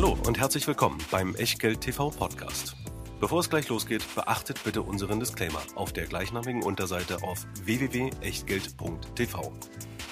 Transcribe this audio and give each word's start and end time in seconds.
Hallo 0.00 0.16
und 0.28 0.38
herzlich 0.38 0.64
willkommen 0.68 0.98
beim 1.10 1.34
Echtgeld 1.34 1.80
TV 1.80 2.10
Podcast. 2.10 2.76
Bevor 3.18 3.40
es 3.40 3.50
gleich 3.50 3.68
losgeht, 3.68 4.04
beachtet 4.14 4.62
bitte 4.62 4.80
unseren 4.82 5.18
Disclaimer 5.18 5.60
auf 5.74 5.92
der 5.92 6.06
gleichnamigen 6.06 6.62
Unterseite 6.62 7.20
auf 7.24 7.44
www.echtgeld.tv. 7.64 9.52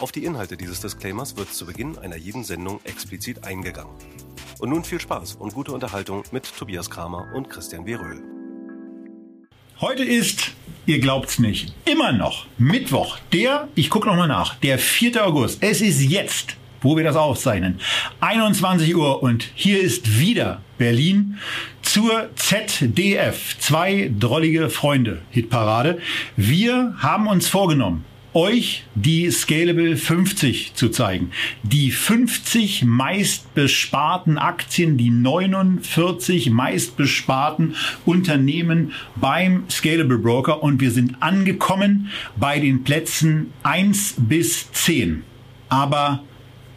Auf 0.00 0.10
die 0.10 0.24
Inhalte 0.24 0.56
dieses 0.56 0.80
Disclaimers 0.80 1.36
wird 1.36 1.54
zu 1.54 1.66
Beginn 1.66 1.96
einer 1.98 2.16
jeden 2.16 2.42
Sendung 2.42 2.80
explizit 2.82 3.44
eingegangen. 3.44 3.94
Und 4.58 4.70
nun 4.70 4.82
viel 4.82 5.00
Spaß 5.00 5.36
und 5.36 5.54
gute 5.54 5.70
Unterhaltung 5.70 6.24
mit 6.32 6.52
Tobias 6.58 6.90
Kramer 6.90 7.32
und 7.36 7.48
Christian 7.48 7.86
W. 7.86 7.94
Röhl. 7.94 8.24
Heute 9.80 10.02
ist, 10.02 10.50
ihr 10.86 10.98
glaubt's 10.98 11.38
nicht, 11.38 11.76
immer 11.84 12.10
noch 12.10 12.46
Mittwoch, 12.58 13.18
der, 13.32 13.68
ich 13.76 13.88
gucke 13.88 14.08
nochmal 14.08 14.26
nach, 14.26 14.56
der 14.56 14.80
4. 14.80 15.24
August. 15.24 15.62
Es 15.62 15.80
ist 15.80 16.00
jetzt, 16.02 16.56
wo 16.86 16.96
wir 16.96 17.02
das 17.02 17.16
aufzeichnen, 17.16 17.80
21 18.20 18.94
Uhr 18.94 19.20
und 19.20 19.44
hier 19.56 19.80
ist 19.80 20.20
wieder 20.20 20.62
Berlin 20.78 21.36
zur 21.82 22.30
ZDF, 22.36 23.58
zwei 23.58 24.12
drollige 24.16 24.70
Freunde 24.70 25.22
Hitparade. 25.30 25.98
Wir 26.36 26.94
haben 26.98 27.26
uns 27.26 27.48
vorgenommen, 27.48 28.04
euch 28.34 28.84
die 28.94 29.28
Scalable 29.32 29.96
50 29.96 30.74
zu 30.74 30.90
zeigen. 30.90 31.32
Die 31.64 31.90
50 31.90 32.84
meistbesparten 32.84 34.38
Aktien, 34.38 34.96
die 34.96 35.10
49 35.10 36.50
meistbesparten 36.50 37.74
Unternehmen 38.04 38.92
beim 39.16 39.64
Scalable 39.68 40.18
Broker 40.18 40.62
und 40.62 40.80
wir 40.80 40.92
sind 40.92 41.20
angekommen 41.20 42.12
bei 42.36 42.60
den 42.60 42.84
Plätzen 42.84 43.52
1 43.64 44.14
bis 44.18 44.70
10. 44.70 45.24
Aber 45.68 46.22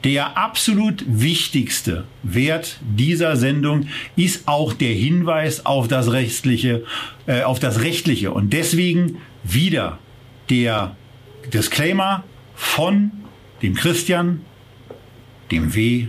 der 0.03 0.37
absolut 0.37 1.03
wichtigste 1.07 2.05
Wert 2.23 2.79
dieser 2.81 3.35
Sendung 3.35 3.87
ist 4.15 4.47
auch 4.47 4.73
der 4.73 4.93
Hinweis 4.93 5.65
auf 5.65 5.87
das 5.87 6.11
rechtliche, 6.11 6.83
äh, 7.27 7.41
auf 7.43 7.59
das 7.59 7.81
rechtliche 7.81 8.31
und 8.31 8.53
deswegen 8.53 9.17
wieder 9.43 9.99
der 10.49 10.95
Disclaimer 11.53 12.23
von 12.55 13.11
dem 13.61 13.75
Christian, 13.75 14.41
dem 15.51 15.75
W, 15.75 16.07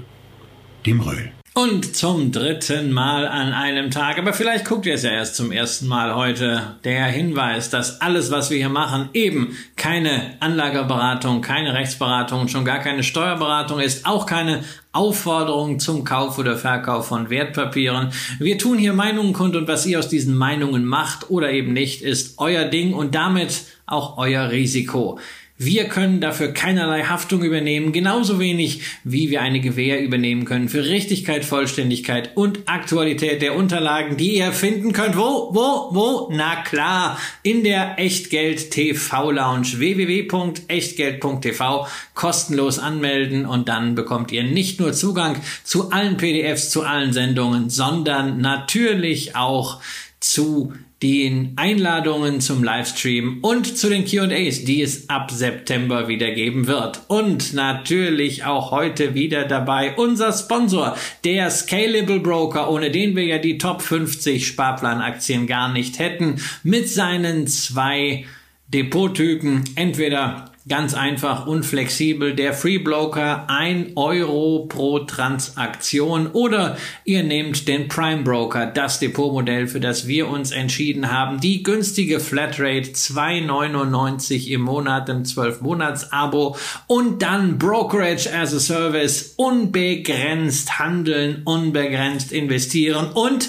dem 0.86 1.00
Röhl. 1.00 1.32
Und 1.52 1.96
zum 1.96 2.30
dritten 2.30 2.92
Mal 2.92 3.26
an 3.26 3.52
einem 3.52 3.90
Tag, 3.90 4.18
aber 4.18 4.32
vielleicht 4.32 4.64
guckt 4.64 4.86
ihr 4.86 4.94
es 4.94 5.02
ja 5.02 5.10
erst 5.10 5.34
zum 5.34 5.50
ersten 5.50 5.88
Mal 5.88 6.14
heute, 6.14 6.76
der 6.84 7.06
Hinweis, 7.06 7.70
dass 7.70 8.00
alles, 8.00 8.30
was 8.30 8.50
wir 8.50 8.58
hier 8.58 8.68
machen, 8.68 9.08
eben 9.14 9.56
keine 9.74 10.36
Anlageberatung, 10.38 11.40
keine 11.40 11.74
Rechtsberatung, 11.74 12.46
schon 12.46 12.64
gar 12.64 12.78
keine 12.78 13.02
Steuerberatung 13.02 13.80
ist, 13.80 14.06
auch 14.06 14.26
keine 14.26 14.62
Aufforderung 14.92 15.80
zum 15.80 16.04
Kauf 16.04 16.38
oder 16.38 16.56
Verkauf 16.56 17.08
von 17.08 17.30
Wertpapieren. 17.30 18.12
Wir 18.38 18.56
tun 18.56 18.78
hier 18.78 18.92
Meinungen 18.92 19.32
kund 19.32 19.56
und 19.56 19.66
was 19.66 19.86
ihr 19.86 19.98
aus 19.98 20.08
diesen 20.08 20.36
Meinungen 20.36 20.84
macht 20.84 21.30
oder 21.30 21.50
eben 21.50 21.72
nicht, 21.72 22.02
ist 22.02 22.38
euer 22.38 22.64
Ding 22.64 22.94
und 22.94 23.16
damit 23.16 23.62
auch 23.86 24.18
euer 24.18 24.50
Risiko. 24.50 25.18
Wir 25.62 25.88
können 25.88 26.22
dafür 26.22 26.54
keinerlei 26.54 27.02
Haftung 27.02 27.42
übernehmen, 27.42 27.92
genauso 27.92 28.40
wenig 28.40 28.80
wie 29.04 29.28
wir 29.28 29.42
eine 29.42 29.60
Gewähr 29.60 30.02
übernehmen 30.02 30.46
können 30.46 30.70
für 30.70 30.86
Richtigkeit, 30.86 31.44
Vollständigkeit 31.44 32.34
und 32.34 32.60
Aktualität 32.64 33.42
der 33.42 33.54
Unterlagen, 33.54 34.16
die 34.16 34.38
ihr 34.38 34.52
finden 34.52 34.94
könnt. 34.94 35.18
Wo, 35.18 35.50
wo, 35.52 35.94
wo? 35.94 36.30
Na 36.32 36.62
klar, 36.62 37.18
in 37.42 37.62
der 37.62 37.98
Echtgeld 37.98 38.70
TV 38.70 39.32
Lounge 39.32 39.76
www.echtgeld.tv 39.76 41.86
kostenlos 42.14 42.78
anmelden 42.78 43.44
und 43.44 43.68
dann 43.68 43.94
bekommt 43.94 44.32
ihr 44.32 44.44
nicht 44.44 44.80
nur 44.80 44.94
Zugang 44.94 45.36
zu 45.62 45.90
allen 45.90 46.16
PDFs, 46.16 46.70
zu 46.70 46.84
allen 46.84 47.12
Sendungen, 47.12 47.68
sondern 47.68 48.40
natürlich 48.40 49.36
auch 49.36 49.82
zu 50.20 50.72
den 51.02 51.54
Einladungen 51.56 52.40
zum 52.40 52.62
Livestream 52.62 53.38
und 53.40 53.78
zu 53.78 53.88
den 53.88 54.04
QAs, 54.04 54.64
die 54.64 54.82
es 54.82 55.08
ab 55.08 55.30
September 55.30 56.08
wieder 56.08 56.30
geben 56.32 56.66
wird. 56.66 57.00
Und 57.08 57.54
natürlich 57.54 58.44
auch 58.44 58.70
heute 58.70 59.14
wieder 59.14 59.44
dabei 59.44 59.94
unser 59.96 60.32
Sponsor, 60.32 60.96
der 61.24 61.50
Scalable 61.50 62.20
Broker, 62.20 62.70
ohne 62.70 62.90
den 62.90 63.16
wir 63.16 63.24
ja 63.24 63.38
die 63.38 63.56
Top 63.56 63.80
50 63.80 64.46
Sparplanaktien 64.46 65.46
gar 65.46 65.72
nicht 65.72 65.98
hätten, 65.98 66.42
mit 66.64 66.88
seinen 66.88 67.46
zwei 67.46 68.26
Depottypen, 68.72 69.64
entweder 69.74 70.50
Ganz 70.68 70.92
einfach 70.92 71.46
und 71.46 71.64
flexibel. 71.64 72.34
Der 72.34 72.52
Free 72.52 72.76
Broker 72.78 73.48
1 73.48 73.96
Euro 73.96 74.66
pro 74.68 74.98
Transaktion 75.00 76.26
oder 76.28 76.76
ihr 77.04 77.24
nehmt 77.24 77.66
den 77.66 77.88
Prime 77.88 78.22
Broker, 78.22 78.66
das 78.66 79.00
Depotmodell, 79.00 79.68
für 79.68 79.80
das 79.80 80.06
wir 80.06 80.28
uns 80.28 80.52
entschieden 80.52 81.10
haben. 81.10 81.40
Die 81.40 81.62
günstige 81.62 82.20
Flatrate 82.20 82.90
2,99 82.90 84.48
im 84.48 84.60
Monat 84.60 85.08
im 85.08 85.24
12 85.24 85.62
Monats 85.62 86.12
Abo 86.12 86.56
und 86.86 87.22
dann 87.22 87.56
Brokerage 87.56 88.30
as 88.32 88.54
a 88.54 88.60
Service 88.60 89.32
unbegrenzt 89.38 90.78
handeln, 90.78 91.40
unbegrenzt 91.46 92.32
investieren 92.32 93.12
und 93.12 93.48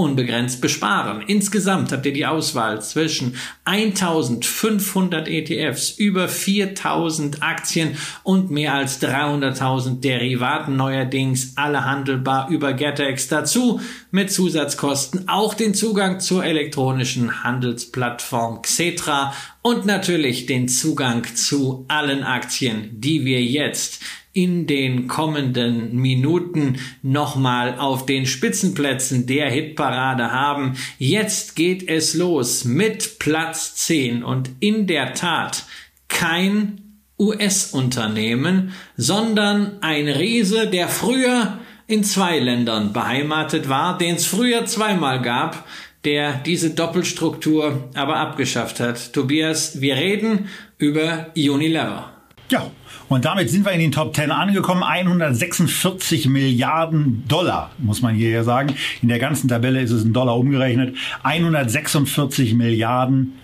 unbegrenzt 0.00 0.60
besparen. 0.60 1.22
Insgesamt 1.26 1.92
habt 1.92 2.06
ihr 2.06 2.12
die 2.12 2.26
Auswahl 2.26 2.82
zwischen 2.82 3.36
1500 3.64 5.28
ETFs, 5.28 5.90
über 5.90 6.28
4000 6.28 7.42
Aktien 7.42 7.96
und 8.22 8.50
mehr 8.50 8.74
als 8.74 9.00
300.000 9.02 10.00
Derivaten 10.00 10.76
neuerdings, 10.76 11.52
alle 11.56 11.84
handelbar 11.84 12.48
über 12.50 12.72
GetEx. 12.72 13.28
Dazu 13.28 13.80
mit 14.10 14.32
Zusatzkosten 14.32 15.28
auch 15.28 15.54
den 15.54 15.74
Zugang 15.74 16.20
zur 16.20 16.44
elektronischen 16.44 17.44
Handelsplattform 17.44 18.62
Xetra 18.62 19.32
und 19.62 19.84
natürlich 19.84 20.46
den 20.46 20.68
Zugang 20.68 21.24
zu 21.36 21.84
allen 21.88 22.24
Aktien, 22.24 22.90
die 22.92 23.24
wir 23.24 23.42
jetzt 23.42 24.00
in 24.32 24.66
den 24.66 25.08
kommenden 25.08 25.96
Minuten 25.96 26.78
nochmal 27.02 27.78
auf 27.78 28.06
den 28.06 28.26
Spitzenplätzen 28.26 29.26
der 29.26 29.50
Hitparade 29.50 30.30
haben. 30.30 30.76
Jetzt 30.98 31.56
geht 31.56 31.88
es 31.88 32.14
los 32.14 32.64
mit 32.64 33.18
Platz 33.18 33.74
10 33.76 34.22
und 34.22 34.50
in 34.60 34.86
der 34.86 35.14
Tat 35.14 35.64
kein 36.08 37.00
US-Unternehmen, 37.18 38.72
sondern 38.96 39.82
ein 39.82 40.08
Riese, 40.08 40.68
der 40.68 40.88
früher 40.88 41.58
in 41.86 42.04
zwei 42.04 42.38
Ländern 42.38 42.92
beheimatet 42.92 43.68
war, 43.68 43.98
den 43.98 44.14
es 44.14 44.26
früher 44.26 44.64
zweimal 44.64 45.20
gab, 45.20 45.66
der 46.04 46.34
diese 46.34 46.70
Doppelstruktur 46.70 47.90
aber 47.94 48.16
abgeschafft 48.16 48.80
hat. 48.80 49.12
Tobias, 49.12 49.80
wir 49.80 49.96
reden 49.96 50.48
über 50.78 51.26
Unilever. 51.36 52.19
Ja, 52.50 52.68
und 53.08 53.24
damit 53.24 53.48
sind 53.48 53.64
wir 53.64 53.70
in 53.72 53.78
den 53.78 53.92
Top 53.92 54.14
10 54.14 54.32
angekommen. 54.32 54.82
146 54.82 56.26
Milliarden 56.26 57.22
Dollar, 57.28 57.70
muss 57.78 58.02
man 58.02 58.16
hier 58.16 58.30
ja 58.30 58.42
sagen. 58.42 58.74
In 59.02 59.08
der 59.08 59.20
ganzen 59.20 59.46
Tabelle 59.46 59.80
ist 59.80 59.92
es 59.92 60.04
in 60.04 60.12
Dollar 60.12 60.36
umgerechnet. 60.36 60.96
146 61.22 62.54
Milliarden 62.54 63.34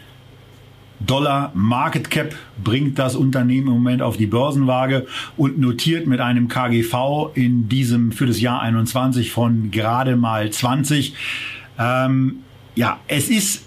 Dollar 0.99 1.53
Market 1.55 2.11
Cap 2.11 2.35
bringt 2.63 2.99
das 2.99 3.15
Unternehmen 3.15 3.69
im 3.69 3.75
Moment 3.75 4.03
auf 4.03 4.17
die 4.17 4.27
Börsenwaage 4.27 5.07
und 5.37 5.59
notiert 5.59 6.09
mit 6.09 6.21
einem 6.21 6.49
KGV 6.49 7.31
in 7.35 7.69
diesem 7.69 8.11
für 8.11 8.27
das 8.27 8.41
Jahr 8.41 8.61
21 8.61 9.31
von 9.31 9.71
gerade 9.71 10.17
mal 10.17 10.51
20. 10.51 11.15
Ähm, 11.79 12.39
ja, 12.75 12.99
es 13.07 13.29
ist 13.29 13.66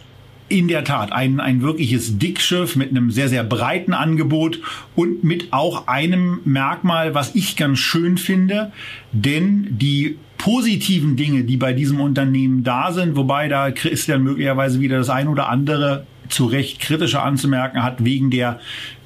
in 0.49 0.67
der 0.67 0.83
Tat 0.83 1.11
ein, 1.11 1.39
ein 1.39 1.61
wirkliches 1.61 2.17
Dickschiff 2.17 2.75
mit 2.75 2.89
einem 2.89 3.11
sehr, 3.11 3.29
sehr 3.29 3.43
breiten 3.43 3.93
Angebot 3.93 4.59
und 4.95 5.23
mit 5.23 5.53
auch 5.53 5.87
einem 5.87 6.39
Merkmal, 6.43 7.13
was 7.13 7.35
ich 7.35 7.55
ganz 7.55 7.79
schön 7.79 8.17
finde, 8.17 8.71
denn 9.11 9.67
die 9.77 10.17
positiven 10.37 11.15
Dinge, 11.15 11.43
die 11.43 11.57
bei 11.57 11.73
diesem 11.73 11.99
Unternehmen 11.99 12.63
da 12.63 12.91
sind, 12.91 13.15
wobei 13.15 13.47
da 13.47 13.71
Christian 13.71 14.23
möglicherweise 14.23 14.79
wieder 14.79 14.97
das 14.97 15.09
ein 15.09 15.27
oder 15.27 15.49
andere 15.49 16.07
zu 16.29 16.45
Recht 16.45 16.79
kritischer 16.79 17.23
anzumerken 17.23 17.83
hat, 17.83 18.03
wegen 18.03 18.31
der 18.31 18.59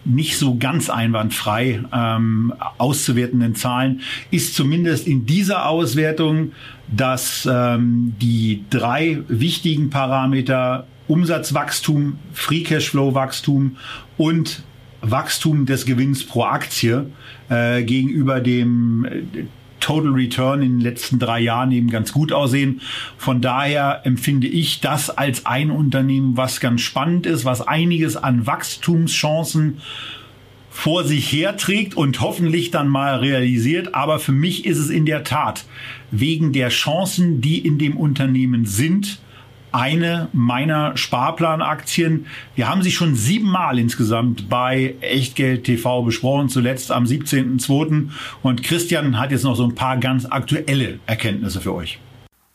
nicht 0.05 0.37
so 0.37 0.57
ganz 0.57 0.89
einwandfrei 0.89 1.81
ähm, 1.93 2.53
auszuwertenden 2.77 3.55
Zahlen, 3.55 4.01
ist 4.31 4.55
zumindest 4.55 5.07
in 5.07 5.25
dieser 5.25 5.67
Auswertung, 5.69 6.51
dass 6.91 7.47
ähm, 7.51 8.13
die 8.21 8.65
drei 8.69 9.19
wichtigen 9.27 9.89
Parameter 9.89 10.87
Umsatzwachstum, 11.13 12.17
Free 12.33 12.61
Cashflow 12.61 13.13
Wachstum 13.13 13.77
und 14.17 14.63
Wachstum 15.01 15.67
des 15.67 15.85
Gewinns 15.85 16.25
pro 16.25 16.45
Aktie 16.45 17.05
äh, 17.49 17.83
gegenüber 17.83 18.39
dem 18.39 19.05
äh, 19.05 19.45
Total 19.79 20.11
Return 20.11 20.63
in 20.63 20.77
den 20.77 20.81
letzten 20.81 21.19
drei 21.19 21.41
Jahren 21.41 21.71
eben 21.71 21.91
ganz 21.91 22.13
gut 22.13 22.31
aussehen. 22.31 22.81
Von 23.17 23.41
daher 23.41 24.01
empfinde 24.05 24.47
ich 24.47 24.79
das 24.79 25.11
als 25.11 25.45
ein 25.45 25.69
Unternehmen, 25.69 26.35
was 26.35 26.59
ganz 26.59 26.81
spannend 26.81 27.27
ist, 27.27 27.45
was 27.45 27.61
einiges 27.61 28.17
an 28.17 28.47
Wachstumschancen 28.47 29.81
vor 30.71 31.03
sich 31.03 31.31
herträgt 31.31 31.95
und 31.95 32.19
hoffentlich 32.21 32.71
dann 32.71 32.87
mal 32.87 33.17
realisiert. 33.17 33.93
Aber 33.93 34.17
für 34.17 34.31
mich 34.31 34.65
ist 34.65 34.79
es 34.79 34.89
in 34.89 35.05
der 35.05 35.23
Tat 35.23 35.65
wegen 36.09 36.53
der 36.53 36.69
Chancen, 36.69 37.41
die 37.41 37.59
in 37.59 37.77
dem 37.77 37.95
Unternehmen 37.95 38.65
sind, 38.65 39.19
eine 39.73 40.29
meiner 40.33 40.95
Sparplanaktien. 40.95 42.27
Wir 42.55 42.69
haben 42.69 42.83
sie 42.83 42.91
schon 42.91 43.15
siebenmal 43.15 43.79
insgesamt 43.79 44.49
bei 44.49 44.95
Echtgeld 45.01 45.63
TV 45.65 46.03
besprochen, 46.03 46.49
zuletzt 46.49 46.91
am 46.91 47.05
17.02. 47.05 48.09
Und 48.41 48.63
Christian 48.63 49.19
hat 49.19 49.31
jetzt 49.31 49.43
noch 49.43 49.55
so 49.55 49.65
ein 49.65 49.75
paar 49.75 49.97
ganz 49.97 50.25
aktuelle 50.25 50.99
Erkenntnisse 51.07 51.59
für 51.59 51.73
euch. 51.73 51.99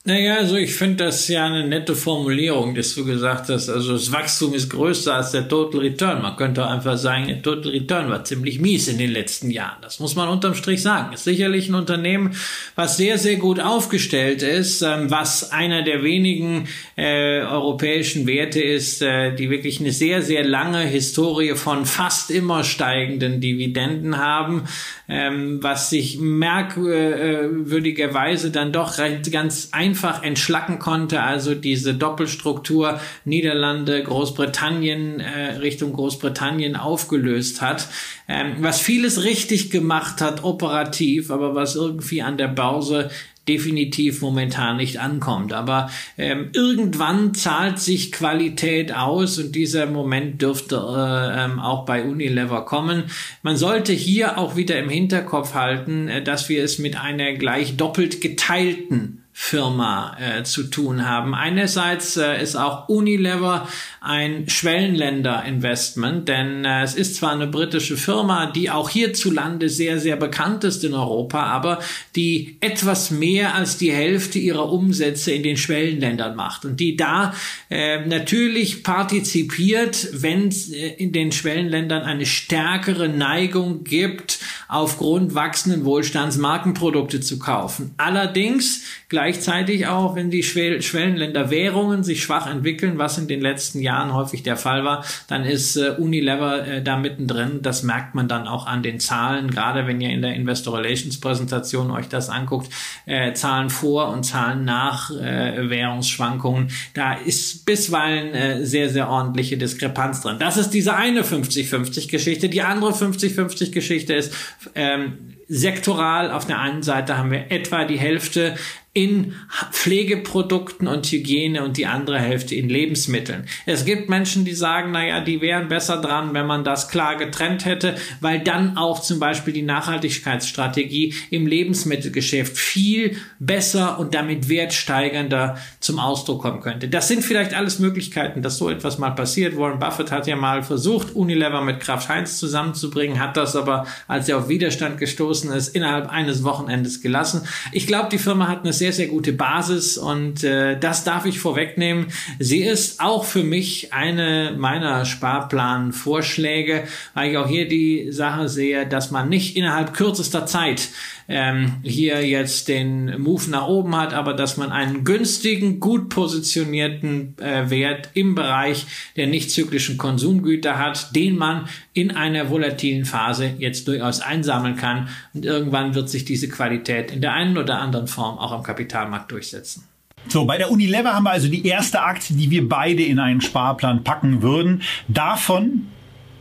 Naja, 0.08 0.36
also 0.36 0.56
ich 0.56 0.74
finde 0.74 1.04
das 1.04 1.28
ja 1.28 1.44
eine 1.44 1.68
nette 1.68 1.94
Formulierung, 1.94 2.74
dass 2.74 2.94
du 2.94 3.04
gesagt 3.04 3.50
hast, 3.50 3.68
also 3.68 3.92
das 3.92 4.10
Wachstum 4.10 4.54
ist 4.54 4.70
größer 4.70 5.14
als 5.14 5.32
der 5.32 5.46
Total 5.46 5.82
Return. 5.82 6.22
Man 6.22 6.34
könnte 6.34 6.66
einfach 6.66 6.96
sagen, 6.96 7.26
der 7.26 7.42
Total 7.42 7.72
Return 7.72 8.08
war 8.08 8.24
ziemlich 8.24 8.58
mies 8.58 8.88
in 8.88 8.96
den 8.96 9.10
letzten 9.10 9.50
Jahren. 9.50 9.76
Das 9.82 10.00
muss 10.00 10.16
man 10.16 10.30
unterm 10.30 10.54
Strich 10.54 10.80
sagen. 10.80 11.12
Ist 11.12 11.24
sicherlich 11.24 11.68
ein 11.68 11.74
Unternehmen, 11.74 12.34
was 12.74 12.96
sehr, 12.96 13.18
sehr 13.18 13.36
gut 13.36 13.60
aufgestellt 13.60 14.40
ist, 14.40 14.80
ähm, 14.80 15.10
was 15.10 15.52
einer 15.52 15.82
der 15.82 16.02
wenigen 16.02 16.68
äh, 16.96 17.42
europäischen 17.42 18.26
Werte 18.26 18.62
ist, 18.62 19.02
äh, 19.02 19.34
die 19.34 19.50
wirklich 19.50 19.78
eine 19.78 19.92
sehr, 19.92 20.22
sehr 20.22 20.42
lange 20.42 20.86
Historie 20.86 21.54
von 21.54 21.84
fast 21.84 22.30
immer 22.30 22.64
steigenden 22.64 23.42
Dividenden 23.42 24.16
haben, 24.16 24.64
ähm, 25.08 25.62
was 25.62 25.90
sich 25.90 26.18
merkwürdigerweise 26.20 28.50
dann 28.50 28.72
doch 28.72 28.96
ganz 29.30 29.68
einfach 29.72 29.98
einfach 29.98 30.22
entschlacken 30.22 30.78
konnte, 30.78 31.22
also 31.22 31.54
diese 31.54 31.94
Doppelstruktur 31.94 33.00
Niederlande, 33.24 34.02
Großbritannien 34.02 35.20
äh, 35.20 35.56
Richtung 35.56 35.92
Großbritannien 35.92 36.76
aufgelöst 36.76 37.60
hat, 37.60 37.88
ähm, 38.28 38.56
was 38.60 38.80
vieles 38.80 39.24
richtig 39.24 39.70
gemacht 39.70 40.20
hat 40.20 40.44
operativ, 40.44 41.30
aber 41.30 41.54
was 41.54 41.74
irgendwie 41.74 42.22
an 42.22 42.36
der 42.36 42.48
Börse 42.48 43.10
definitiv 43.48 44.20
momentan 44.20 44.76
nicht 44.76 45.00
ankommt. 45.00 45.52
Aber 45.52 45.90
ähm, 46.16 46.50
irgendwann 46.52 47.34
zahlt 47.34 47.78
sich 47.78 48.12
Qualität 48.12 48.94
aus 48.94 49.38
und 49.38 49.54
dieser 49.54 49.86
Moment 49.86 50.42
dürfte 50.42 50.76
äh, 50.76 51.44
ähm, 51.44 51.58
auch 51.58 51.84
bei 51.84 52.04
Unilever 52.04 52.64
kommen. 52.64 53.04
Man 53.42 53.56
sollte 53.56 53.92
hier 53.92 54.38
auch 54.38 54.56
wieder 54.56 54.78
im 54.78 54.88
Hinterkopf 54.88 55.54
halten, 55.54 56.08
äh, 56.08 56.22
dass 56.22 56.48
wir 56.48 56.62
es 56.62 56.78
mit 56.78 57.00
einer 57.00 57.32
gleich 57.32 57.76
doppelt 57.76 58.20
geteilten 58.20 59.24
Firma 59.40 60.16
äh, 60.18 60.42
zu 60.42 60.64
tun 60.64 61.08
haben. 61.08 61.32
Einerseits 61.32 62.16
äh, 62.16 62.42
ist 62.42 62.56
auch 62.56 62.88
Unilever 62.88 63.68
ein 64.00 64.48
Schwellenländer-Investment, 64.48 66.28
denn 66.28 66.64
äh, 66.64 66.82
es 66.82 66.96
ist 66.96 67.14
zwar 67.14 67.32
eine 67.32 67.46
britische 67.46 67.96
Firma, 67.96 68.46
die 68.46 68.68
auch 68.68 68.90
hierzulande 68.90 69.68
sehr, 69.68 70.00
sehr 70.00 70.16
bekannt 70.16 70.64
ist 70.64 70.82
in 70.82 70.92
Europa, 70.92 71.44
aber 71.44 71.78
die 72.16 72.58
etwas 72.60 73.12
mehr 73.12 73.54
als 73.54 73.78
die 73.78 73.92
Hälfte 73.92 74.40
ihrer 74.40 74.70
Umsätze 74.70 75.30
in 75.30 75.44
den 75.44 75.56
Schwellenländern 75.56 76.34
macht 76.34 76.64
und 76.64 76.80
die 76.80 76.96
da 76.96 77.32
äh, 77.70 78.04
natürlich 78.04 78.82
partizipiert, 78.82 80.08
wenn 80.12 80.48
es 80.48 80.72
äh, 80.72 80.88
in 80.94 81.12
den 81.12 81.30
Schwellenländern 81.30 82.02
eine 82.02 82.26
stärkere 82.26 83.08
Neigung 83.08 83.84
gibt, 83.84 84.40
aufgrund 84.66 85.34
wachsenden 85.34 85.84
Wohlstands 85.84 86.36
Markenprodukte 86.36 87.20
zu 87.20 87.38
kaufen. 87.38 87.94
Allerdings 87.96 88.82
gleichzeitig 89.28 89.86
auch, 89.86 90.16
wenn 90.16 90.30
die 90.30 90.42
Schwellenländer 90.42 91.50
Währungen 91.50 92.02
sich 92.02 92.22
schwach 92.22 92.50
entwickeln, 92.50 92.96
was 92.96 93.18
in 93.18 93.28
den 93.28 93.42
letzten 93.42 93.80
Jahren 93.80 94.14
häufig 94.14 94.42
der 94.42 94.56
Fall 94.56 94.84
war, 94.84 95.04
dann 95.26 95.44
ist 95.44 95.76
äh, 95.76 95.90
Unilever 95.98 96.66
äh, 96.66 96.82
da 96.82 96.96
mittendrin. 96.96 97.60
Das 97.60 97.82
merkt 97.82 98.14
man 98.14 98.26
dann 98.26 98.48
auch 98.48 98.66
an 98.66 98.82
den 98.82 99.00
Zahlen, 99.00 99.50
gerade 99.50 99.86
wenn 99.86 100.00
ihr 100.00 100.08
in 100.08 100.22
der 100.22 100.32
Investor 100.32 100.78
Relations 100.78 101.20
Präsentation 101.20 101.90
euch 101.90 102.08
das 102.08 102.30
anguckt, 102.30 102.72
äh, 103.04 103.34
Zahlen 103.34 103.68
vor 103.68 104.08
und 104.08 104.24
Zahlen 104.24 104.64
nach 104.64 105.10
äh, 105.10 105.68
Währungsschwankungen. 105.68 106.70
Da 106.94 107.12
ist 107.12 107.66
bisweilen 107.66 108.34
äh, 108.34 108.64
sehr, 108.64 108.88
sehr 108.88 109.10
ordentliche 109.10 109.58
Diskrepanz 109.58 110.22
drin. 110.22 110.36
Das 110.38 110.56
ist 110.56 110.70
diese 110.70 110.96
eine 110.96 111.20
50-50 111.20 112.10
Geschichte. 112.10 112.48
Die 112.48 112.62
andere 112.62 112.92
50-50 112.92 113.72
Geschichte 113.72 114.14
ist, 114.14 114.32
ähm, 114.74 115.37
sektoral. 115.48 116.30
Auf 116.30 116.46
der 116.46 116.60
einen 116.60 116.82
Seite 116.82 117.16
haben 117.16 117.30
wir 117.30 117.50
etwa 117.50 117.84
die 117.84 117.98
Hälfte 117.98 118.54
in 118.98 119.34
Pflegeprodukten 119.70 120.88
und 120.88 121.06
Hygiene 121.06 121.62
und 121.62 121.76
die 121.76 121.86
andere 121.86 122.18
Hälfte 122.18 122.56
in 122.56 122.68
Lebensmitteln. 122.68 123.46
Es 123.64 123.84
gibt 123.84 124.08
Menschen, 124.08 124.44
die 124.44 124.54
sagen, 124.54 124.90
naja, 124.90 125.20
die 125.20 125.40
wären 125.40 125.68
besser 125.68 126.00
dran, 126.00 126.34
wenn 126.34 126.46
man 126.46 126.64
das 126.64 126.88
klar 126.88 127.14
getrennt 127.14 127.64
hätte, 127.64 127.94
weil 128.20 128.40
dann 128.40 128.76
auch 128.76 129.00
zum 129.00 129.20
Beispiel 129.20 129.52
die 129.52 129.62
Nachhaltigkeitsstrategie 129.62 131.14
im 131.30 131.46
Lebensmittelgeschäft 131.46 132.56
viel 132.58 133.16
besser 133.38 134.00
und 134.00 134.14
damit 134.14 134.48
wertsteigernder 134.48 135.58
zum 135.78 136.00
Ausdruck 136.00 136.42
kommen 136.42 136.60
könnte. 136.60 136.88
Das 136.88 137.06
sind 137.06 137.22
vielleicht 137.22 137.54
alles 137.54 137.78
Möglichkeiten, 137.78 138.42
dass 138.42 138.58
so 138.58 138.68
etwas 138.68 138.98
mal 138.98 139.10
passiert. 139.10 139.56
Warren 139.56 139.78
Buffett 139.78 140.10
hat 140.10 140.26
ja 140.26 140.34
mal 140.34 140.64
versucht, 140.64 141.14
Unilever 141.14 141.60
mit 141.60 141.78
Kraft 141.78 142.08
Heinz 142.08 142.38
zusammenzubringen, 142.38 143.20
hat 143.20 143.36
das 143.36 143.54
aber, 143.54 143.86
als 144.08 144.28
er 144.28 144.38
auf 144.38 144.48
Widerstand 144.48 144.98
gestoßen 144.98 145.37
ist, 145.44 145.68
innerhalb 145.74 146.08
eines 146.08 146.44
Wochenendes 146.44 147.00
gelassen. 147.00 147.42
Ich 147.72 147.86
glaube, 147.86 148.08
die 148.10 148.18
Firma 148.18 148.48
hat 148.48 148.60
eine 148.60 148.72
sehr, 148.72 148.92
sehr 148.92 149.06
gute 149.06 149.32
Basis 149.32 149.96
und 149.96 150.44
äh, 150.44 150.78
das 150.78 151.04
darf 151.04 151.24
ich 151.26 151.38
vorwegnehmen. 151.38 152.06
Sie 152.38 152.62
ist 152.62 153.00
auch 153.00 153.24
für 153.24 153.44
mich 153.44 153.92
eine 153.92 154.54
meiner 154.56 155.04
Sparplanvorschläge, 155.04 156.84
weil 157.14 157.30
ich 157.30 157.36
auch 157.38 157.48
hier 157.48 157.68
die 157.68 158.10
Sache 158.10 158.48
sehe, 158.48 158.86
dass 158.86 159.10
man 159.10 159.28
nicht 159.28 159.56
innerhalb 159.56 159.94
kürzester 159.94 160.46
Zeit 160.46 160.88
ähm, 161.28 161.74
hier 161.82 162.26
jetzt 162.26 162.68
den 162.68 163.20
Move 163.20 163.50
nach 163.50 163.66
oben 163.66 163.94
hat, 163.96 164.14
aber 164.14 164.32
dass 164.32 164.56
man 164.56 164.72
einen 164.72 165.04
günstigen, 165.04 165.78
gut 165.78 166.08
positionierten 166.08 167.36
äh, 167.38 167.68
Wert 167.68 168.10
im 168.14 168.34
Bereich 168.34 168.86
der 169.16 169.26
nicht 169.26 169.50
zyklischen 169.50 169.98
Konsumgüter 169.98 170.78
hat, 170.78 171.14
den 171.14 171.36
man 171.36 171.68
in 171.98 172.12
einer 172.12 172.48
volatilen 172.48 173.04
Phase 173.04 173.54
jetzt 173.58 173.88
durchaus 173.88 174.20
einsammeln 174.20 174.76
kann 174.76 175.08
und 175.34 175.44
irgendwann 175.44 175.96
wird 175.96 176.08
sich 176.08 176.24
diese 176.24 176.48
Qualität 176.48 177.10
in 177.10 177.20
der 177.20 177.32
einen 177.32 177.58
oder 177.58 177.80
anderen 177.80 178.06
Form 178.06 178.38
auch 178.38 178.52
am 178.52 178.62
Kapitalmarkt 178.62 179.32
durchsetzen. 179.32 179.84
So, 180.28 180.44
bei 180.44 180.58
der 180.58 180.70
Unilever 180.70 181.14
haben 181.14 181.24
wir 181.24 181.30
also 181.30 181.48
die 181.48 181.66
erste 181.66 182.02
Aktie, 182.02 182.36
die 182.36 182.50
wir 182.50 182.68
beide 182.68 183.02
in 183.02 183.18
einen 183.18 183.40
Sparplan 183.40 184.04
packen 184.04 184.42
würden. 184.42 184.82
Davon 185.08 185.88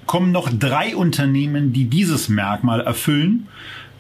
kommen 0.06 0.32
noch 0.32 0.50
drei 0.52 0.96
Unternehmen, 0.96 1.74
die 1.74 1.86
dieses 1.86 2.30
Merkmal 2.30 2.82
erfüllen. 2.82 3.48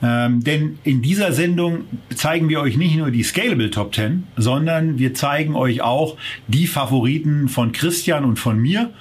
Ähm, 0.04 0.44
denn 0.44 0.78
in 0.84 1.02
dieser 1.02 1.32
Sendung 1.32 1.86
zeigen 2.14 2.50
wir 2.50 2.60
euch 2.60 2.78
nicht 2.78 2.96
nur 2.96 3.10
die 3.10 3.24
Scalable 3.24 3.72
Top 3.72 3.96
10, 3.96 4.26
sondern 4.36 5.00
wir 5.00 5.16
zeigen 5.16 5.56
euch 5.56 5.82
auch 5.82 6.18
die 6.48 6.68
Favoriten 6.68 7.50
von 7.50 7.72
Christian 7.72 8.26
und 8.26 8.38
von 8.38 8.60
mir. 8.60 8.92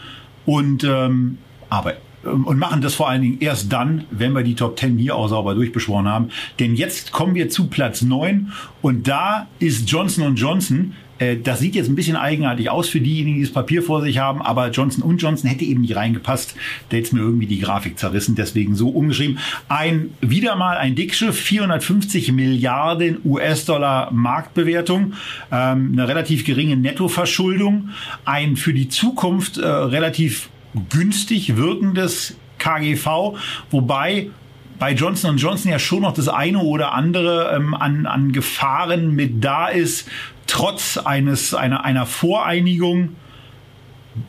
Und 0.47 0.85
ähm, 0.85 1.37
aber 1.69 1.95
und 2.26 2.59
machen 2.59 2.80
das 2.80 2.95
vor 2.95 3.09
allen 3.09 3.23
Dingen 3.23 3.38
erst 3.40 3.73
dann, 3.73 4.04
wenn 4.11 4.33
wir 4.33 4.42
die 4.42 4.54
Top 4.54 4.78
10 4.78 4.99
hier 4.99 5.16
auch 5.16 5.28
sauber 5.28 5.54
durchbeschworen 5.54 6.09
haben. 6.09 6.28
Denn 6.59 6.75
jetzt 6.75 7.12
kommen 7.12 7.35
wir 7.35 7.49
zu 7.49 7.68
Platz 7.68 8.02
9 8.02 8.52
und 8.83 9.09
da 9.09 9.47
ist 9.59 9.90
Johnson 9.90 10.35
Johnson 10.37 10.95
äh, 11.18 11.37
das 11.37 11.61
sieht 11.61 11.75
jetzt 11.75 11.88
ein 11.88 11.95
bisschen 11.95 12.16
eigenartig 12.16 12.71
aus 12.71 12.88
für 12.88 13.00
diejenigen, 13.00 13.38
die 13.38 13.45
das 13.45 13.52
Papier 13.52 13.83
vor 13.83 14.02
sich 14.02 14.18
haben, 14.18 14.42
aber 14.42 14.71
Johnson 14.71 15.16
Johnson 15.16 15.49
hätte 15.49 15.64
eben 15.64 15.83
nicht 15.83 15.97
reingepasst. 15.97 16.54
Da 16.88 16.97
hätte 16.97 17.14
mir 17.14 17.23
irgendwie 17.23 17.47
die 17.47 17.61
Grafik 17.61 17.99
zerrissen, 17.99 18.35
deswegen 18.35 18.75
so 18.75 18.90
umgeschrieben. 18.90 19.38
Ein, 19.68 20.11
wieder 20.21 20.56
mal 20.56 20.76
ein 20.76 20.95
Dickschiff, 20.95 21.38
450 21.38 22.33
Milliarden 22.33 23.18
US-Dollar 23.25 24.11
Marktbewertung, 24.12 25.14
ähm, 25.50 25.90
eine 25.92 26.09
relativ 26.09 26.45
geringe 26.45 26.76
Nettoverschuldung, 26.76 27.90
ein 28.25 28.56
für 28.56 28.75
die 28.75 28.88
Zukunft 28.88 29.59
äh, 29.59 29.66
relativ 29.66 30.50
günstig 30.90 31.56
wirkendes 31.56 32.37
KGV, 32.59 33.37
wobei 33.71 34.30
bei 34.78 34.92
Johnson 34.92 35.38
Johnson 35.38 35.71
ja 35.71 35.78
schon 35.78 36.02
noch 36.02 36.12
das 36.12 36.28
eine 36.28 36.59
oder 36.59 36.92
andere 36.92 37.54
ähm, 37.56 37.75
an, 37.75 38.06
an 38.06 38.33
Gefahren 38.33 39.14
mit 39.14 39.42
da 39.42 39.68
ist, 39.68 40.09
trotz 40.47 40.99
eines, 40.99 41.54
einer, 41.54 41.85
einer 41.85 42.06
Voreinigung 42.06 43.11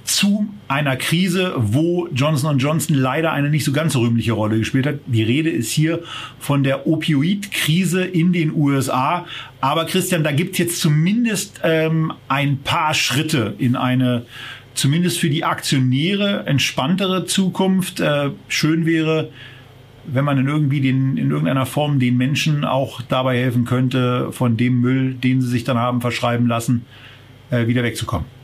zu 0.04 0.48
einer 0.68 0.98
Krise, 0.98 1.54
wo 1.58 2.08
Johnson 2.14 2.58
Johnson 2.60 2.96
leider 2.96 3.32
eine 3.32 3.50
nicht 3.50 3.64
so 3.64 3.72
ganz 3.72 3.96
rühmliche 3.96 4.34
Rolle 4.34 4.58
gespielt 4.58 4.86
hat. 4.86 4.96
Die 5.06 5.24
Rede 5.24 5.50
ist 5.50 5.72
hier 5.72 6.04
von 6.40 6.64
der 6.64 6.88
Opioid-Krise 6.88 8.04
in 8.04 8.34
den 8.34 8.54
USA. 8.54 9.26
Aber 9.62 9.86
Christian, 9.86 10.24
da 10.24 10.32
gibt 10.32 10.54
es 10.54 10.58
jetzt 10.58 10.82
zumindest 10.82 11.62
ähm, 11.64 12.12
ein 12.28 12.58
paar 12.60 12.94
Schritte 12.94 13.56
in 13.58 13.76
eine 13.78 14.26
zumindest 14.78 15.20
für 15.20 15.30
die 15.30 15.44
Aktionäre 15.44 16.44
entspanntere 16.46 17.26
Zukunft. 17.26 18.00
Äh, 18.00 18.32
schön 18.48 18.86
wäre, 18.86 19.30
wenn 20.06 20.24
man 20.24 20.38
in 20.38 20.48
irgendwie 20.48 20.82
den, 20.82 21.18
in 21.18 21.32
irgendeiner 21.32 21.66
Form 21.66 22.00
den 22.00 22.18
Menschen 22.18 22.64
auch 22.64 23.02
dabei 23.02 23.38
helfen 23.38 23.66
könnte, 23.66 24.32
von 24.32 24.56
dem 24.58 24.80
Müll, 24.80 25.14
den 25.14 25.42
sie 25.42 25.50
sich 25.50 25.64
dann 25.64 25.78
haben 25.78 26.02
verschreiben 26.02 26.48
lassen, 26.48 26.86
äh, 27.52 27.68
wieder 27.68 27.84
wegzukommen. 27.84 28.38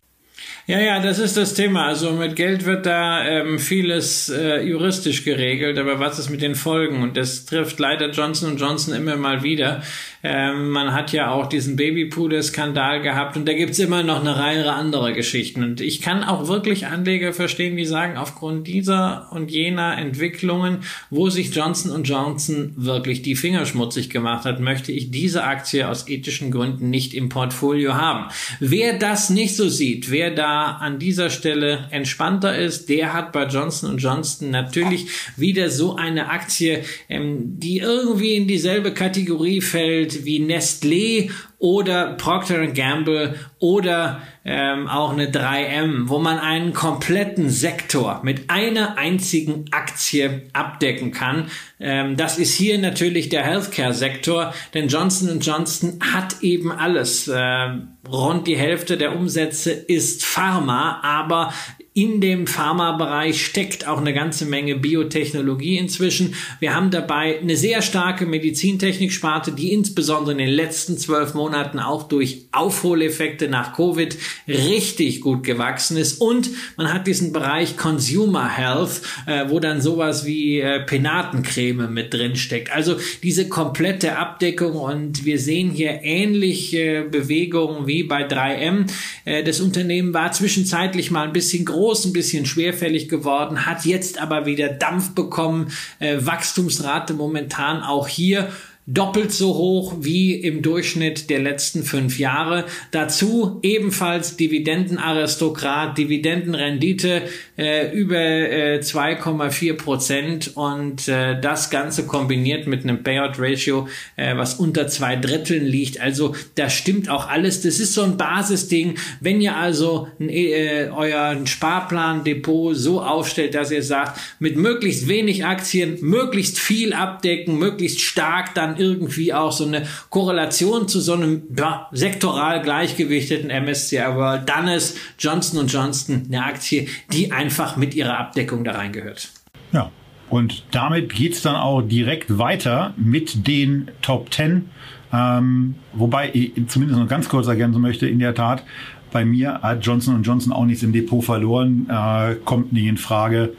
Ja, 0.66 0.80
ja, 0.80 1.02
das 1.02 1.20
ist 1.20 1.36
das 1.36 1.56
Thema. 1.56 1.88
Also 1.88 2.12
mit 2.14 2.38
Geld 2.38 2.66
wird 2.66 2.86
da 2.86 3.26
ähm, 3.26 3.60
vieles 3.60 4.30
äh, 4.30 4.62
juristisch 4.62 5.26
geregelt, 5.26 5.78
aber 5.78 6.00
was 6.00 6.20
ist 6.20 6.30
mit 6.30 6.42
den 6.42 6.56
Folgen? 6.56 7.04
Und 7.04 7.18
das 7.18 7.46
trifft 7.46 7.80
leider 7.80 8.12
Johnson 8.12 8.56
Johnson 8.56 8.94
immer 8.94 9.18
mal 9.18 9.44
wieder. 9.44 9.84
Ähm, 10.24 10.70
man 10.70 10.94
hat 10.94 11.12
ja 11.12 11.32
auch 11.32 11.48
diesen 11.48 11.76
Babypuder-Skandal 11.76 13.02
gehabt 13.02 13.36
und 13.36 13.48
da 13.48 13.54
gibt's 13.54 13.80
immer 13.80 14.04
noch 14.04 14.22
eine 14.22 14.38
Reihe 14.38 14.72
anderer 14.72 15.12
Geschichten. 15.12 15.64
Und 15.64 15.82
ich 15.82 16.02
kann 16.02 16.24
auch 16.24 16.48
wirklich 16.48 16.88
Anleger 16.88 17.34
verstehen, 17.34 17.76
die 17.76 17.86
sagen, 17.86 18.18
aufgrund 18.18 18.68
dieser 18.68 19.28
und 19.32 19.52
jener 19.52 19.98
Entwicklungen, 19.98 20.80
wo 21.10 21.30
sich 21.30 21.54
Johnson 21.54 22.04
Johnson 22.04 22.74
wirklich 22.76 23.22
die 23.22 23.36
Finger 23.36 23.66
schmutzig 23.66 24.10
gemacht 24.10 24.46
hat, 24.46 24.60
möchte 24.60 24.92
ich 24.92 25.12
diese 25.12 25.44
Aktie 25.44 25.88
aus 25.88 26.08
ethischen 26.08 26.52
Gründen 26.52 26.90
nicht 26.90 27.14
im 27.14 27.30
Portfolio 27.30 27.96
haben. 27.96 28.32
Wer 28.60 28.98
das 28.98 29.30
nicht 29.30 29.56
so 29.56 29.68
sieht, 29.68 30.10
wer 30.12 30.32
da 30.32 30.78
an 30.78 31.00
dieser 31.00 31.30
Stelle 31.30 31.88
entspannter 31.92 32.58
ist, 32.58 32.90
der 32.90 33.14
hat 33.14 33.32
bei 33.34 33.46
Johnson 33.46 33.98
Johnson 33.98 34.52
natürlich 34.52 35.08
wieder 35.36 35.70
so 35.70 35.96
eine 35.96 36.30
Aktie, 36.30 36.84
ähm, 37.10 37.60
die 37.60 37.80
irgendwie 37.80 38.36
in 38.36 38.48
dieselbe 38.48 38.94
Kategorie 38.94 39.62
fällt, 39.62 40.13
wie 40.22 40.40
Nestlé 40.40 41.30
oder 41.64 42.16
Procter 42.16 42.68
Gamble 42.68 43.36
oder 43.60 44.22
ähm, 44.44 44.90
auch 44.90 45.14
eine 45.14 45.32
3M, 45.32 46.10
wo 46.10 46.20
man 46.20 46.38
einen 46.38 46.74
kompletten 46.74 47.50
Sektor 47.50 48.20
mit 48.22 48.50
einer 48.50 48.98
einzigen 48.98 49.68
Aktie 49.72 50.42
abdecken 50.52 51.12
kann. 51.12 51.46
Ähm, 51.80 52.18
das 52.18 52.38
ist 52.38 52.54
hier 52.54 52.78
natürlich 52.80 53.30
der 53.30 53.44
Healthcare-Sektor, 53.44 54.54
denn 54.74 54.90
Johnson 54.90 55.40
Johnson 55.40 56.00
hat 56.14 56.44
eben 56.44 56.70
alles. 56.74 57.32
Ähm, 57.34 57.96
rund 58.12 58.48
die 58.48 58.58
Hälfte 58.58 58.98
der 58.98 59.16
Umsätze 59.16 59.72
ist 59.72 60.26
Pharma, 60.26 61.00
aber 61.02 61.54
in 61.96 62.22
dem 62.22 62.48
Pharmabereich 62.48 63.46
steckt 63.46 63.88
auch 63.88 64.00
eine 64.00 64.14
ganze 64.14 64.46
Menge 64.46 64.76
Biotechnologie 64.76 65.78
inzwischen. 65.78 66.34
Wir 66.60 66.76
haben 66.76 66.90
dabei 66.90 67.40
eine 67.40 67.56
sehr 67.56 67.84
starke 67.84 68.26
Medizintechnik-Sparte, 68.26 69.52
die 69.52 69.72
insbesondere 69.72 70.32
in 70.32 70.40
den 70.40 70.50
letzten 70.50 70.98
zwölf 70.98 71.36
Monaten 71.36 71.53
auch 71.56 72.04
durch 72.04 72.46
Aufholeffekte 72.52 73.48
nach 73.48 73.74
Covid 73.74 74.18
richtig 74.48 75.22
gut 75.22 75.44
gewachsen 75.44 75.98
ist. 75.98 76.20
Und 76.20 76.50
man 76.78 76.94
hat 76.94 77.08
diesen 77.08 77.32
Bereich 77.32 77.78
Consumer 77.78 78.50
Health, 78.50 79.02
äh, 79.28 79.46
wo 79.50 79.60
dann 79.60 79.82
sowas 79.82 80.26
wie 80.26 80.60
äh, 80.60 80.80
Penatencreme 80.80 81.94
mit 81.94 82.14
drin 82.14 82.36
steckt. 82.36 82.72
Also 82.72 82.98
diese 83.22 83.50
komplette 83.50 84.18
Abdeckung 84.18 84.74
und 84.74 85.26
wir 85.26 85.40
sehen 85.40 85.70
hier 85.70 86.02
ähnliche 86.04 87.04
Bewegungen 87.04 87.88
wie 87.88 88.04
bei 88.04 88.28
3M. 88.28 88.92
Äh, 89.26 89.44
das 89.44 89.62
Unternehmen 89.62 90.14
war 90.14 90.32
zwischenzeitlich 90.32 91.12
mal 91.12 91.28
ein 91.28 91.34
bisschen 91.34 91.66
groß 91.66 91.84
groß, 91.84 92.06
ein 92.06 92.14
bisschen 92.14 92.46
schwerfällig 92.46 93.10
geworden, 93.10 93.66
hat 93.66 93.86
jetzt 93.86 94.18
aber 94.20 94.46
wieder 94.46 94.70
Dampf 94.70 95.14
bekommen. 95.16 95.72
Äh, 96.00 96.18
Wachstumsrate 96.22 97.14
momentan 97.14 97.84
auch 97.84 98.08
hier 98.08 98.50
doppelt 98.86 99.32
so 99.32 99.56
hoch 99.56 99.96
wie 100.02 100.36
im 100.36 100.62
Durchschnitt 100.62 101.30
der 101.30 101.40
letzten 101.40 101.84
fünf 101.84 102.20
Jahre. 102.20 102.66
Dazu 102.92 103.60
ebenfalls 103.64 104.36
Dividendenaristokrat, 104.36 105.98
Dividendenrendite 105.98 107.24
äh, 107.58 107.92
über 107.92 108.18
äh, 108.18 108.80
2,4 108.80 109.74
Prozent 109.74 110.52
und 110.56 111.08
äh, 111.08 111.40
das 111.40 111.70
Ganze 111.70 112.06
kombiniert 112.06 112.68
mit 112.68 112.84
einem 112.84 113.04
Payout 113.04 113.34
Ratio, 113.38 113.88
äh, 114.16 114.36
was 114.36 114.56
unter 114.56 114.88
zwei 114.88 115.16
Dritteln 115.16 115.66
liegt. 115.66 116.02
Also 116.02 116.36
da 116.56 116.70
stimmt 116.70 117.10
auch 117.10 117.30
alles. 117.30 117.62
Das 117.62 117.80
ist 117.80 117.94
so 117.94 118.04
ein 118.04 118.18
Basisding. 118.18 118.96
Wenn 119.20 119.42
ihr 119.42 119.56
also 119.56 120.08
äh, 120.20 120.88
euren 120.88 121.46
Sparplan 121.48 122.24
Depot 122.24 122.76
so 122.76 123.02
aufstellt, 123.02 123.56
dass 123.56 123.72
ihr 123.72 123.84
sagt, 123.84 124.20
mit 124.40 124.56
möglichst 124.56 125.08
wenig 125.08 125.46
Aktien, 125.46 125.98
möglichst 126.02 126.60
viel 126.60 126.94
abdecken, 126.94 127.58
möglichst 127.58 128.02
stark 128.02 128.56
dann 128.56 128.78
irgendwie 128.78 129.34
auch 129.34 129.52
so 129.52 129.66
eine 129.66 129.86
Korrelation 130.10 130.88
zu 130.88 131.00
so 131.00 131.14
einem 131.14 131.44
ja, 131.58 131.88
sektoral 131.92 132.62
gleichgewichteten 132.62 133.50
MSCI 133.50 134.16
World, 134.16 134.50
dann 134.50 134.68
ist 134.68 134.98
Johnson 135.20 135.68
Johnson 135.68 136.24
eine 136.28 136.46
Aktie, 136.46 136.88
die 137.12 137.32
einfach 137.44 137.76
mit 137.76 137.94
ihrer 137.94 138.18
Abdeckung 138.18 138.64
da 138.64 138.72
reingehört. 138.72 139.30
Ja, 139.72 139.92
und 140.30 140.64
damit 140.72 141.14
geht 141.14 141.34
es 141.34 141.42
dann 141.42 141.56
auch 141.56 141.82
direkt 141.82 142.38
weiter 142.38 142.94
mit 142.96 143.48
den 143.48 143.92
Top 144.02 144.34
10. 144.34 144.70
Ähm, 145.12 145.76
wobei 145.92 146.32
ich 146.34 146.54
zumindest 146.68 147.00
noch 147.00 147.08
ganz 147.08 147.30
kurz 147.30 147.48
ergänzen 147.48 147.82
möchte, 147.82 148.08
in 148.08 148.20
der 148.20 148.34
Tat, 148.34 148.64
bei 149.12 149.26
mir 149.26 149.60
hat 149.62 149.86
Johnson 149.86 150.24
Johnson 150.24 150.52
auch 150.52 150.66
nichts 150.66 150.82
im 150.82 150.92
Depot 150.92 151.24
verloren, 151.24 151.88
äh, 151.88 152.36
kommt 152.46 152.74
nicht 152.74 152.88
in 152.88 152.98
Frage, 152.98 153.54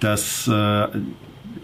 dass 0.00 0.46
äh, 0.46 0.88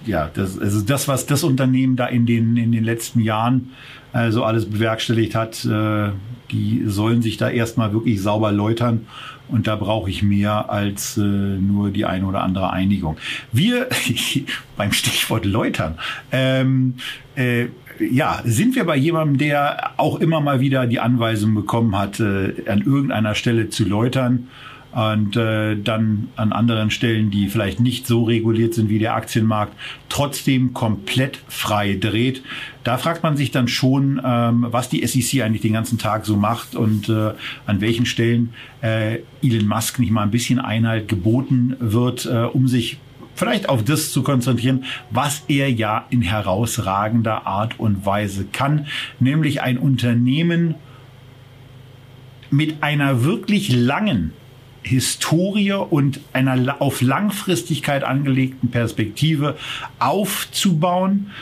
ja, 0.07 0.31
das, 0.33 0.59
also 0.59 0.81
das, 0.81 1.09
was 1.09 1.27
das 1.27 1.43
Unternehmen 1.45 1.97
da 1.97 2.07
in 2.07 2.25
den, 2.25 2.57
in 2.57 2.73
den 2.73 2.85
letzten 2.85 3.21
Jahren 3.21 3.73
äh, 4.15 4.31
so 4.31 4.45
alles 4.45 4.71
bewerkstelligt 4.71 5.35
hat, 5.35 5.65
äh, 5.67 6.11
die 6.51 6.85
sollen 6.87 7.23
sich 7.23 7.37
da 7.37 7.51
erstmal 7.51 7.93
wirklich 7.93 8.23
sauber 8.23 8.53
läutern. 8.53 9.07
Und 9.49 9.67
da 9.67 9.77
brauche 9.77 10.11
ich 10.11 10.23
mehr 10.23 10.71
als 10.71 11.17
äh, 11.17 11.21
nur 11.21 11.91
die 11.91 12.05
eine 12.05 12.27
oder 12.27 12.43
andere 12.43 12.71
Einigung. 12.73 13.17
Wir, 13.53 13.89
beim 14.77 14.93
Stichwort 14.93 15.45
läutern, 15.45 15.99
ähm, 16.33 16.95
äh, 17.37 17.67
ja, 17.99 18.41
sind 18.45 18.75
wir 18.75 18.85
bei 18.85 18.97
jemandem, 18.97 19.39
der 19.39 19.93
auch 19.97 20.21
immer 20.21 20.41
mal 20.41 20.61
wieder 20.61 20.87
die 20.87 21.01
Anweisung 21.01 21.55
bekommen 21.55 21.97
hat, 21.97 22.21
äh, 22.21 22.53
an 22.69 22.83
irgendeiner 22.83 23.35
Stelle 23.35 23.71
zu 23.71 23.85
läutern 23.85 24.49
und 24.97 25.37
äh, 25.37 25.77
dann 25.77 26.29
an 26.37 26.53
anderen 26.53 26.91
Stellen, 26.91 27.31
die 27.31 27.49
vielleicht 27.49 27.81
nicht 27.81 28.07
so 28.07 28.25
reguliert 28.25 28.73
sind 28.73 28.89
wie 28.89 28.99
der 28.99 29.15
Aktienmarkt, 29.15 29.75
trotzdem 30.09 30.73
komplett 30.73 31.39
frei 31.49 31.99
dreht. 32.01 32.43
Da 32.83 32.97
fragt 32.97 33.23
man 33.23 33.37
sich 33.37 33.51
dann 33.51 33.69
schon, 33.69 34.19
ähm, 34.25 34.69
was 34.71 34.89
die 34.89 35.07
SEC 35.07 35.43
eigentlich 35.43 35.61
den 35.61 35.75
ganzen 35.75 35.99
Tag 35.99 36.25
so 36.25 36.39
macht 36.39 36.75
und 36.75 37.11
äh, 37.11 37.33
an 37.67 37.83
welchen 37.83 38.07
Stellen 38.07 38.55
äh, 38.81 39.19
Elon 39.43 39.69
Musk 39.69 39.99
nicht 39.99 40.13
mal 40.13 40.23
ein 40.23 40.31
bisschen 40.31 40.59
Einhalt 40.59 41.09
geboten 41.09 41.77
wird, 41.79 42.25
äh, 42.25 42.45
um 42.45 42.67
sich 42.67 42.97
vielleicht 43.35 43.69
auf 43.69 43.85
das 43.85 44.13
zu 44.13 44.23
konzentrieren, 44.23 44.85
was 45.11 45.45
er 45.47 45.71
ja 45.71 46.07
in 46.09 46.23
herausragender 46.23 47.47
Art 47.47 47.79
und 47.79 48.07
Weise 48.07 48.47
kann, 48.51 48.87
nämlich 49.21 49.61
ein 49.61 49.77
Unternehmen 49.77 50.77
mit 52.51 52.83
einer 52.83 53.25
wirklich 53.25 53.71
langen 53.71 54.33
Historie 54.87 55.73
und 55.73 56.21
einer 56.33 56.81
auf 56.81 57.03
Langfristigkeit 57.03 58.05
angelegten 58.05 58.71
Perspektive 58.71 59.57
aufzubauen, 59.99 61.33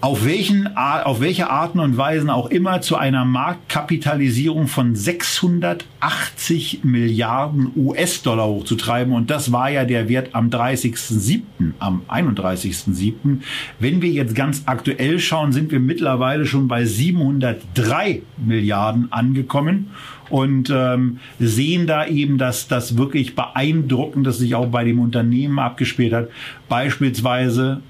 auf, 0.00 0.24
welchen, 0.26 0.76
auf 0.76 1.20
welche 1.20 1.48
Arten 1.48 1.80
und 1.80 1.96
Weisen 1.96 2.28
auch 2.28 2.50
immer 2.50 2.82
zu 2.82 2.96
einer 2.96 3.24
Marktkapitalisierung 3.24 4.66
von 4.66 4.94
680 4.94 6.80
Milliarden 6.82 7.72
US-Dollar 7.74 8.46
hochzutreiben. 8.46 9.14
Und 9.14 9.30
das 9.30 9.50
war 9.50 9.70
ja 9.70 9.86
der 9.86 10.10
Wert 10.10 10.34
am 10.34 10.50
30.07., 10.50 11.40
am 11.78 12.02
31.07. 12.08 13.40
Wenn 13.78 14.02
wir 14.02 14.10
jetzt 14.10 14.34
ganz 14.34 14.64
aktuell 14.66 15.20
schauen, 15.20 15.52
sind 15.52 15.70
wir 15.70 15.80
mittlerweile 15.80 16.44
schon 16.44 16.68
bei 16.68 16.84
703 16.84 18.20
Milliarden 18.36 19.10
angekommen 19.10 19.90
und 20.30 20.70
ähm, 20.74 21.18
sehen 21.38 21.86
da 21.86 22.06
eben, 22.06 22.38
dass 22.38 22.68
das 22.68 22.96
wirklich 22.96 23.34
beeindruckend, 23.34 24.26
das 24.26 24.38
sich 24.38 24.54
auch 24.54 24.66
bei 24.66 24.84
dem 24.84 24.98
Unternehmen 24.98 25.58
abgespielt 25.58 26.12
hat. 26.12 26.28
Beispielsweise 26.68 27.80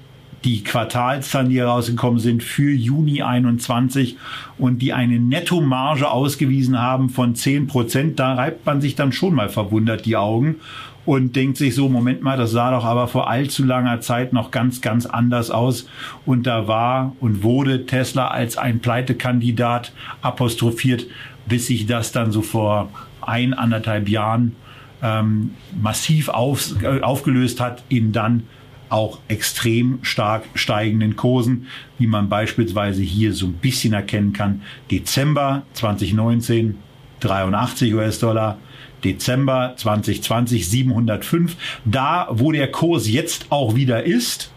die 0.43 0.63
Quartalszahlen, 0.63 1.49
die 1.49 1.57
herausgekommen 1.59 2.19
sind 2.19 2.43
für 2.43 2.71
Juni 2.71 3.23
21 3.23 4.17
und 4.59 4.79
die 4.79 4.93
eine 4.93 5.19
Nettomarge 5.19 6.09
ausgewiesen 6.09 6.79
haben 6.79 7.09
von 7.09 7.33
10 7.33 7.65
Prozent, 7.67 8.19
da 8.19 8.35
reibt 8.35 8.65
man 8.65 8.79
sich 8.79 8.95
dann 8.95 9.11
schon 9.11 9.33
mal 9.33 9.49
verwundert 9.49 10.05
die 10.05 10.15
Augen 10.15 10.57
und 11.05 11.35
denkt 11.35 11.57
sich 11.57 11.75
so, 11.75 11.87
Moment 11.87 12.21
mal, 12.21 12.37
das 12.37 12.51
sah 12.51 12.71
doch 12.71 12.83
aber 12.83 13.07
vor 13.07 13.29
allzu 13.29 13.63
langer 13.63 14.01
Zeit 14.01 14.33
noch 14.33 14.51
ganz, 14.51 14.81
ganz 14.81 15.05
anders 15.05 15.51
aus. 15.51 15.87
Und 16.25 16.47
da 16.47 16.67
war 16.67 17.15
und 17.19 17.43
wurde 17.43 17.85
Tesla 17.85 18.27
als 18.29 18.57
ein 18.57 18.79
Pleitekandidat 18.79 19.93
apostrophiert, 20.21 21.05
bis 21.45 21.67
sich 21.67 21.85
das 21.85 22.11
dann 22.11 22.31
so 22.31 22.41
vor 22.41 22.89
ein, 23.21 23.53
anderthalb 23.53 24.09
Jahren 24.09 24.55
ähm, 25.01 25.51
massiv 25.79 26.29
auf, 26.29 26.81
äh, 26.81 27.01
aufgelöst 27.01 27.59
hat 27.59 27.83
in 27.89 28.11
dann 28.11 28.43
auch 28.89 29.19
extrem 29.27 29.99
stark 30.03 30.43
steigenden 30.53 31.15
Kursen, 31.15 31.67
wie 31.97 32.07
man 32.07 32.29
beispielsweise 32.29 33.01
hier 33.01 33.33
so 33.33 33.47
ein 33.47 33.53
bisschen 33.53 33.93
erkennen 33.93 34.33
kann. 34.33 34.61
Dezember 34.91 35.63
2019 35.73 36.77
83 37.19 37.93
US-Dollar, 37.93 38.57
Dezember 39.03 39.73
2020 39.77 40.69
705. 40.69 41.55
Da, 41.85 42.27
wo 42.31 42.51
der 42.51 42.71
Kurs 42.71 43.07
jetzt 43.07 43.47
auch 43.49 43.75
wieder 43.75 44.03
ist, 44.03 44.51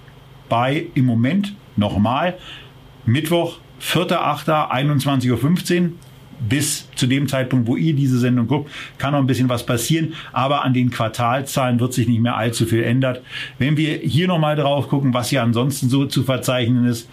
bei 0.48 0.86
im 0.94 1.06
Moment 1.06 1.54
nochmal 1.76 2.36
Mittwoch 3.06 3.58
4.8. 3.80 4.70
21.15 4.70 5.82
Uhr 5.82 5.92
bis 6.40 6.88
zu 6.94 7.06
dem 7.06 7.28
Zeitpunkt, 7.28 7.66
wo 7.66 7.76
ihr 7.76 7.94
diese 7.94 8.18
Sendung 8.18 8.46
guckt, 8.46 8.70
kann 8.98 9.12
noch 9.12 9.20
ein 9.20 9.26
bisschen 9.26 9.48
was 9.48 9.66
passieren, 9.66 10.14
aber 10.32 10.64
an 10.64 10.74
den 10.74 10.90
Quartalzahlen 10.90 11.80
wird 11.80 11.92
sich 11.92 12.08
nicht 12.08 12.20
mehr 12.20 12.36
allzu 12.36 12.66
viel 12.66 12.82
ändern. 12.82 13.18
Wenn 13.58 13.76
wir 13.76 13.98
hier 13.98 14.28
nochmal 14.28 14.56
drauf 14.56 14.88
gucken, 14.88 15.14
was 15.14 15.30
hier 15.30 15.42
ansonsten 15.42 15.88
so 15.88 16.06
zu 16.06 16.22
verzeichnen 16.22 16.84
ist, 16.84 17.08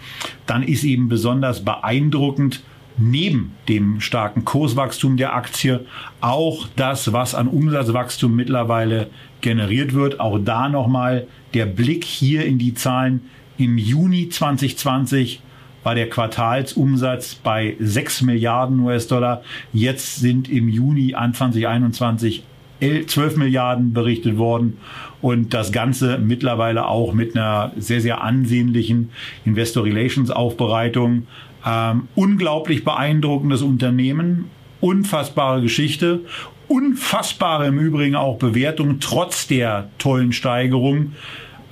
dann 0.46 0.62
ist 0.62 0.84
eben 0.84 1.08
besonders 1.08 1.64
beeindruckend, 1.64 2.62
neben 2.98 3.52
dem 3.68 4.00
starken 4.00 4.44
Kurswachstum 4.44 5.16
der 5.16 5.34
Aktie 5.34 5.84
auch 6.20 6.66
das, 6.76 7.12
was 7.12 7.34
an 7.34 7.48
Umsatzwachstum 7.48 8.34
mittlerweile 8.34 9.10
generiert 9.40 9.92
wird. 9.92 10.18
Auch 10.20 10.38
da 10.38 10.68
nochmal 10.68 11.26
der 11.54 11.66
Blick 11.66 12.04
hier 12.04 12.44
in 12.46 12.58
die 12.58 12.74
Zahlen. 12.74 13.22
Im 13.58 13.78
Juni 13.78 14.28
2020 14.28 15.40
war 15.86 15.94
der 15.94 16.10
Quartalsumsatz 16.10 17.36
bei 17.36 17.76
6 17.78 18.22
Milliarden 18.22 18.80
US-Dollar. 18.80 19.42
Jetzt 19.72 20.16
sind 20.16 20.50
im 20.50 20.68
Juni 20.68 21.14
an 21.14 21.32
2021 21.32 22.42
12 22.80 23.36
Milliarden 23.36 23.92
berichtet 23.92 24.36
worden 24.36 24.78
und 25.22 25.54
das 25.54 25.70
Ganze 25.70 26.18
mittlerweile 26.18 26.86
auch 26.88 27.12
mit 27.12 27.36
einer 27.36 27.70
sehr, 27.76 28.00
sehr 28.00 28.20
ansehnlichen 28.20 29.10
Investor 29.44 29.84
Relations 29.84 30.32
Aufbereitung. 30.32 31.28
Ähm, 31.64 32.08
unglaublich 32.16 32.84
beeindruckendes 32.84 33.62
Unternehmen, 33.62 34.46
unfassbare 34.80 35.62
Geschichte, 35.62 36.22
unfassbare 36.66 37.68
im 37.68 37.78
Übrigen 37.78 38.16
auch 38.16 38.38
Bewertung 38.38 38.98
trotz 38.98 39.46
der 39.46 39.88
tollen 39.98 40.32
Steigerung. 40.32 41.12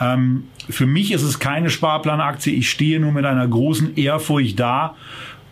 Ähm, 0.01 0.45
für 0.69 0.87
mich 0.87 1.13
ist 1.13 1.23
es 1.23 1.39
keine 1.39 1.71
Sparplanaktie. 1.71 2.55
Ich 2.55 2.71
stehe 2.71 3.01
nur 3.01 3.13
mit 3.13 3.25
einer 3.25 3.47
großen 3.47 3.97
Ehrfurcht 3.97 4.59
da 4.59 4.95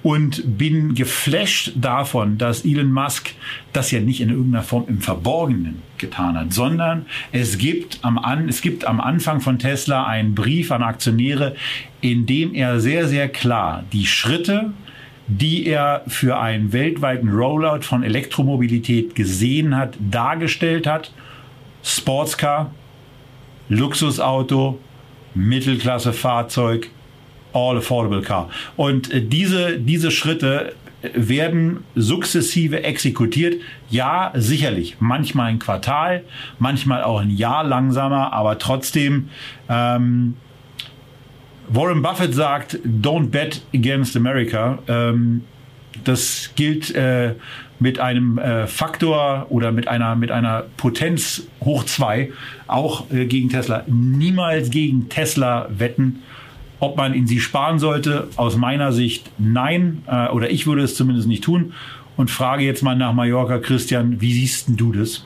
und 0.03 0.59
bin 0.59 0.95
geflasht 0.95 1.73
davon, 1.77 2.37
dass 2.39 2.65
Elon 2.65 2.91
Musk 2.91 3.31
das 3.73 3.91
ja 3.91 4.01
nicht 4.01 4.21
in 4.21 4.31
irgendeiner 4.31 4.65
Form 4.65 4.85
im 4.89 5.01
Verborgenen 5.01 5.83
getan 5.99 6.37
hat, 6.37 6.53
sondern 6.53 7.07
es 7.31 7.59
gibt 7.59 8.01
am, 8.03 8.19
an, 8.19 8.49
es 8.49 8.63
gibt 8.63 8.85
am 8.85 9.01
Anfang 9.01 9.41
von 9.41 9.59
Tesla 9.59 10.05
einen 10.05 10.35
Brief 10.35 10.73
an 10.73 10.83
Aktionäre, 10.83 11.55
in 12.01 12.27
dem 12.27 12.55
er 12.55 12.81
sehr, 12.81 13.07
sehr 13.07 13.29
klar 13.29 13.85
die 13.93 14.07
Schritte, 14.07 14.73
die 15.29 15.67
er 15.67 16.03
für 16.09 16.39
einen 16.41 16.73
weltweiten 16.73 17.29
Rollout 17.29 17.83
von 17.83 18.03
Elektromobilität 18.03 19.15
gesehen 19.15 19.77
hat, 19.77 19.97
dargestellt 20.01 20.87
hat. 20.87 21.13
Sportscar, 21.85 22.73
Luxusauto, 23.69 24.81
Mittelklasse-Fahrzeug, 25.35 26.91
All 27.53 27.79
Affordable 27.79 28.23
Car. 28.23 28.51
Und 28.77 29.13
äh, 29.13 29.21
diese, 29.23 29.79
diese 29.79 30.11
Schritte 30.11 30.75
werden 31.15 31.85
sukzessive 31.95 32.85
exekutiert. 32.85 33.61
Ja, 33.91 34.33
sicherlich. 34.35 34.97
Manchmal 35.01 35.49
ein 35.51 35.59
Quartal, 35.59 36.25
manchmal 36.59 37.03
auch 37.03 37.21
ein 37.21 37.31
Jahr 37.31 37.65
langsamer, 37.65 38.33
aber 38.33 38.59
trotzdem. 38.59 39.29
Ähm, 39.69 40.35
Warren 41.69 42.03
Buffett 42.03 42.35
sagt, 42.35 42.79
don't 42.85 43.31
bet 43.31 43.63
against 43.75 44.17
America. 44.17 44.79
Ähm, 44.89 45.45
das 46.05 46.51
gilt 46.55 46.95
äh, 46.95 47.35
mit 47.83 47.99
einem 47.99 48.39
äh, 48.39 48.67
Faktor 48.67 49.47
oder 49.51 49.73
mit 49.73 49.89
einer, 49.89 50.17
mit 50.17 50.31
einer 50.31 50.65
Potenz 50.77 51.43
hoch 51.61 51.85
zwei 51.85 52.31
auch 52.69 53.11
äh, 53.11 53.27
gegen 53.27 53.51
Tesla. 53.51 53.85
Niemals 53.87 54.71
gegen 54.71 55.09
Tesla 55.09 55.69
wetten. 55.77 56.23
Ob 56.79 56.97
man 56.97 57.15
in 57.15 57.27
sie 57.27 57.41
sparen 57.41 57.79
sollte, 57.79 58.29
aus 58.37 58.57
meiner 58.57 58.93
Sicht 58.93 59.31
nein, 59.39 60.03
äh, 60.07 60.29
oder 60.29 60.51
ich 60.51 60.67
würde 60.67 60.83
es 60.83 60.95
zumindest 60.95 61.29
nicht 61.29 61.45
tun. 61.45 61.75
Und 62.17 62.31
frage 62.31 62.65
jetzt 62.65 62.83
mal 62.83 62.95
nach 62.95 63.13
Mallorca, 63.13 63.59
Christian, 63.59 64.21
wie 64.21 64.33
siehst 64.33 64.67
du 64.69 64.93
das? 64.93 65.25